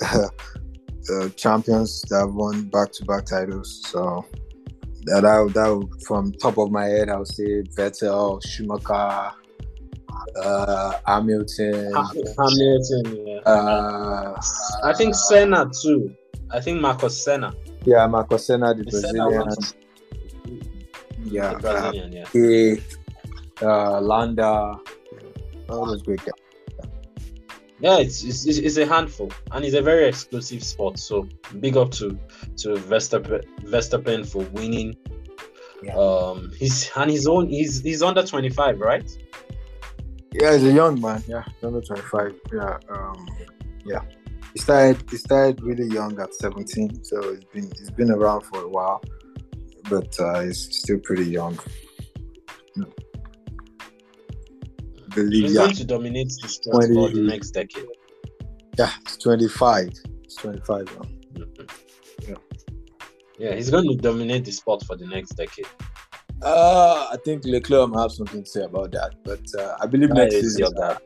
uh, 1.12 1.28
champions 1.36 2.02
that 2.02 2.20
have 2.20 2.34
won 2.34 2.68
back-to-back 2.70 3.26
titles. 3.26 3.82
So 3.88 4.24
that 5.04 5.24
I 5.24 5.44
that 5.52 5.68
would, 5.76 6.02
from 6.06 6.32
top 6.32 6.58
of 6.58 6.70
my 6.70 6.86
head, 6.86 7.08
I 7.10 7.16
would 7.16 7.26
say 7.28 7.62
Vettel, 7.76 8.40
Schumacher, 8.46 9.32
uh, 10.42 10.92
Hamilton. 11.06 11.92
Hamilton, 12.38 13.26
yeah. 13.26 13.38
Uh, 13.40 14.40
I 14.84 14.92
think 14.94 15.14
Senna 15.14 15.68
too. 15.82 16.14
I 16.52 16.60
think 16.60 16.80
Marcos 16.80 17.22
Senna. 17.24 17.54
yeah, 17.84 18.06
Marco 18.06 18.36
Senna, 18.36 18.74
the 18.74 18.90
Senna 18.90 19.24
Brazilian. 19.28 19.46
was- 19.46 19.74
Yeah, 21.24 21.54
the 21.54 21.58
Brazilian, 21.58 22.12
yeah. 22.12 23.66
Uh, 23.68 24.00
Lauda, 24.00 24.78
all 25.68 25.86
those 25.86 26.02
great 26.02 26.20
guys. 26.20 26.30
Yeah, 27.80 27.98
it's, 27.98 28.22
it's 28.24 28.44
it's 28.44 28.76
a 28.76 28.86
handful, 28.86 29.30
and 29.52 29.64
it's 29.64 29.74
a 29.74 29.80
very 29.82 30.06
exclusive 30.06 30.62
sport. 30.62 30.98
So 30.98 31.26
big 31.60 31.76
up 31.76 31.90
to 31.92 32.18
to 32.58 32.68
Verstappen, 32.74 33.42
Verstappen 33.62 34.26
for 34.26 34.44
winning. 34.50 34.96
Yeah. 35.82 35.94
Um, 35.94 36.52
he's 36.58 36.90
and 36.94 37.10
his 37.10 37.26
own. 37.26 37.48
He's 37.48 37.80
he's 37.82 38.02
under 38.02 38.22
twenty 38.22 38.50
five, 38.50 38.78
right? 38.80 39.10
Yeah, 40.32 40.52
he's 40.52 40.64
a 40.64 40.72
young 40.72 41.00
man. 41.00 41.22
Yeah, 41.26 41.42
he's 41.44 41.64
under 41.64 41.80
25. 41.80 42.34
Yeah, 42.52 42.78
um, 42.88 43.28
yeah. 43.84 44.00
He 44.52 44.60
started. 44.60 45.02
He 45.10 45.16
started 45.16 45.60
really 45.62 45.92
young 45.92 46.20
at 46.20 46.34
17, 46.34 47.02
so 47.02 47.34
he's 47.34 47.44
been 47.44 47.70
he's 47.76 47.90
been 47.90 48.10
around 48.10 48.42
for 48.42 48.62
a 48.62 48.68
while, 48.68 49.02
but 49.90 50.18
uh, 50.20 50.40
he's 50.42 50.78
still 50.78 50.98
pretty 51.00 51.24
young. 51.24 51.58
No. 52.76 52.86
Believe 55.14 55.42
He's 55.44 55.54
yeah, 55.54 55.60
going 55.64 55.74
to 55.74 55.84
dominate 55.84 56.32
the 56.40 56.48
sport 56.48 56.84
for 56.84 57.08
the 57.10 57.20
next 57.22 57.50
decade. 57.50 57.84
yeah. 58.78 58.90
He's 59.06 59.16
25. 59.16 59.90
He's 60.22 60.34
25 60.36 60.86
now. 60.96 61.44
Yeah. 62.28 62.34
Yeah, 63.38 63.54
he's 63.56 63.70
going 63.70 63.88
to 63.88 63.96
dominate 63.96 64.44
the 64.44 64.52
sport 64.52 64.84
for 64.84 64.96
the 64.96 65.06
next 65.06 65.30
decade. 65.30 65.66
Uh, 66.42 67.08
I 67.12 67.16
think 67.24 67.44
Leclerc 67.44 67.90
might 67.90 68.02
have 68.02 68.12
something 68.12 68.44
to 68.44 68.48
say 68.48 68.62
about 68.62 68.92
that, 68.92 69.14
but 69.24 69.42
uh, 69.58 69.76
I 69.80 69.86
believe 69.86 70.08
That 70.10 70.16
next 70.16 70.34
is 70.36 70.56
season. 70.56 70.60
your 70.60 70.88
dad. 70.88 70.98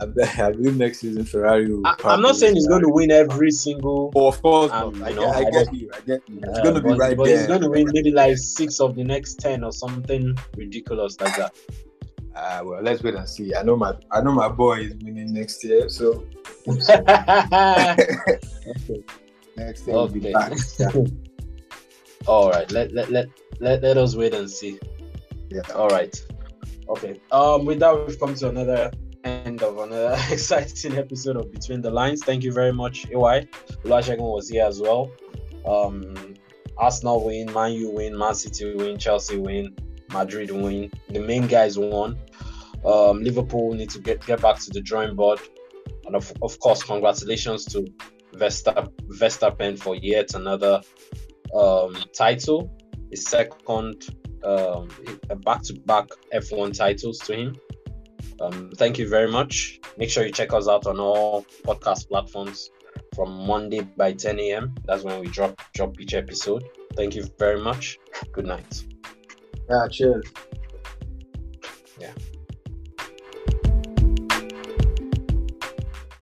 I, 0.00 0.06
be- 0.06 0.52
believe 0.52 0.76
next 0.76 1.00
season 1.00 1.24
Ferrari. 1.24 1.72
Will 1.72 1.86
I, 1.86 1.96
I'm 2.04 2.22
not 2.22 2.36
saying 2.36 2.54
he's 2.54 2.66
going 2.66 2.82
to 2.82 2.88
win 2.88 3.10
every 3.10 3.50
single. 3.50 4.12
Oh, 4.14 4.28
of 4.28 4.42
course, 4.42 4.70
Um. 4.72 5.02
I, 5.02 5.08
get, 5.08 5.16
know, 5.16 5.26
I 5.26 5.38
I 5.38 5.50
get 5.50 5.74
you. 5.74 5.90
I 5.94 6.00
get 6.00 6.22
you. 6.28 6.40
It's 6.42 6.58
uh, 6.58 6.62
going 6.62 6.74
to 6.74 6.80
be 6.80 6.90
but, 6.90 6.98
right 6.98 7.16
but 7.16 7.24
there. 7.24 7.38
he's 7.38 7.46
going 7.46 7.62
to 7.62 7.70
win 7.70 7.88
maybe 7.92 8.12
like 8.12 8.36
six 8.36 8.80
of 8.80 8.94
the 8.94 9.04
next 9.04 9.40
ten 9.40 9.64
or 9.64 9.72
something 9.72 10.36
ridiculous 10.56 11.20
like 11.20 11.36
that. 11.36 11.54
Uh, 12.34 12.62
well, 12.64 12.82
let's 12.82 13.02
wait 13.02 13.14
and 13.14 13.28
see. 13.28 13.54
I 13.54 13.62
know 13.62 13.76
my 13.76 13.94
I 14.10 14.20
know 14.20 14.32
my 14.32 14.48
boy 14.48 14.80
is 14.80 14.94
winning 15.02 15.32
next 15.32 15.64
year, 15.64 15.88
so 15.88 16.26
next 19.56 19.86
year 19.86 19.96
Okay. 19.96 20.34
All 22.26 22.50
right, 22.50 22.70
let, 22.72 22.92
let, 22.92 23.10
let, 23.10 23.28
let, 23.60 23.82
let 23.82 23.96
us 23.96 24.16
wait 24.16 24.34
and 24.34 24.50
see. 24.50 24.78
Yeah. 25.48 25.62
All 25.74 25.88
right. 25.88 26.14
Okay. 26.88 27.20
Um, 27.30 27.64
with 27.64 27.78
that, 27.78 28.06
we've 28.06 28.18
come 28.18 28.34
to 28.34 28.48
another 28.48 28.90
end 29.26 29.62
of 29.62 29.78
another 29.78 30.16
exciting 30.30 30.96
episode 30.96 31.36
of 31.36 31.52
Between 31.52 31.80
the 31.80 31.90
Lines. 31.90 32.22
Thank 32.24 32.42
you 32.44 32.52
very 32.52 32.72
much, 32.72 33.06
AY. 33.10 33.46
Oluwasegun 33.84 34.20
was 34.20 34.48
here 34.48 34.64
as 34.64 34.80
well. 34.80 35.10
Um, 35.66 36.34
Arsenal 36.78 37.24
win, 37.24 37.52
Man 37.52 37.72
U 37.72 37.90
win, 37.90 38.16
Man 38.16 38.34
City 38.34 38.74
win, 38.74 38.98
Chelsea 38.98 39.38
win, 39.38 39.74
Madrid 40.12 40.50
win. 40.50 40.90
The 41.08 41.20
main 41.20 41.46
guys 41.46 41.78
won. 41.78 42.18
Um, 42.84 43.22
Liverpool 43.22 43.72
need 43.72 43.90
to 43.90 43.98
get, 43.98 44.24
get 44.26 44.40
back 44.40 44.58
to 44.60 44.70
the 44.70 44.80
drawing 44.80 45.16
board. 45.16 45.40
And 46.04 46.14
of, 46.14 46.32
of 46.42 46.58
course, 46.60 46.82
congratulations 46.82 47.64
to 47.66 47.86
Verstappen, 48.34 48.92
Verstappen 49.18 49.78
for 49.78 49.96
yet 49.96 50.34
another 50.34 50.80
um, 51.54 51.96
title, 52.12 52.70
his 53.10 53.24
second 53.24 54.04
um, 54.44 54.88
back-to-back 55.44 56.08
F1 56.32 56.76
titles 56.76 57.18
to 57.20 57.34
him. 57.34 57.56
Um, 58.40 58.70
thank 58.76 58.98
you 58.98 59.08
very 59.08 59.30
much. 59.30 59.80
Make 59.96 60.10
sure 60.10 60.24
you 60.24 60.32
check 60.32 60.52
us 60.52 60.68
out 60.68 60.86
on 60.86 61.00
all 61.00 61.44
podcast 61.64 62.08
platforms 62.08 62.70
from 63.14 63.46
Monday 63.46 63.80
by 63.82 64.12
10 64.12 64.38
a.m. 64.40 64.74
That's 64.84 65.04
when 65.04 65.20
we 65.20 65.28
drop 65.28 65.60
drop 65.74 65.98
each 66.00 66.14
episode. 66.14 66.64
Thank 66.94 67.14
you 67.14 67.26
very 67.38 67.60
much. 67.60 67.98
Good 68.32 68.46
night. 68.46 68.84
yeah, 69.68 69.88
cheers. 69.90 70.24
Yeah. 71.98 72.12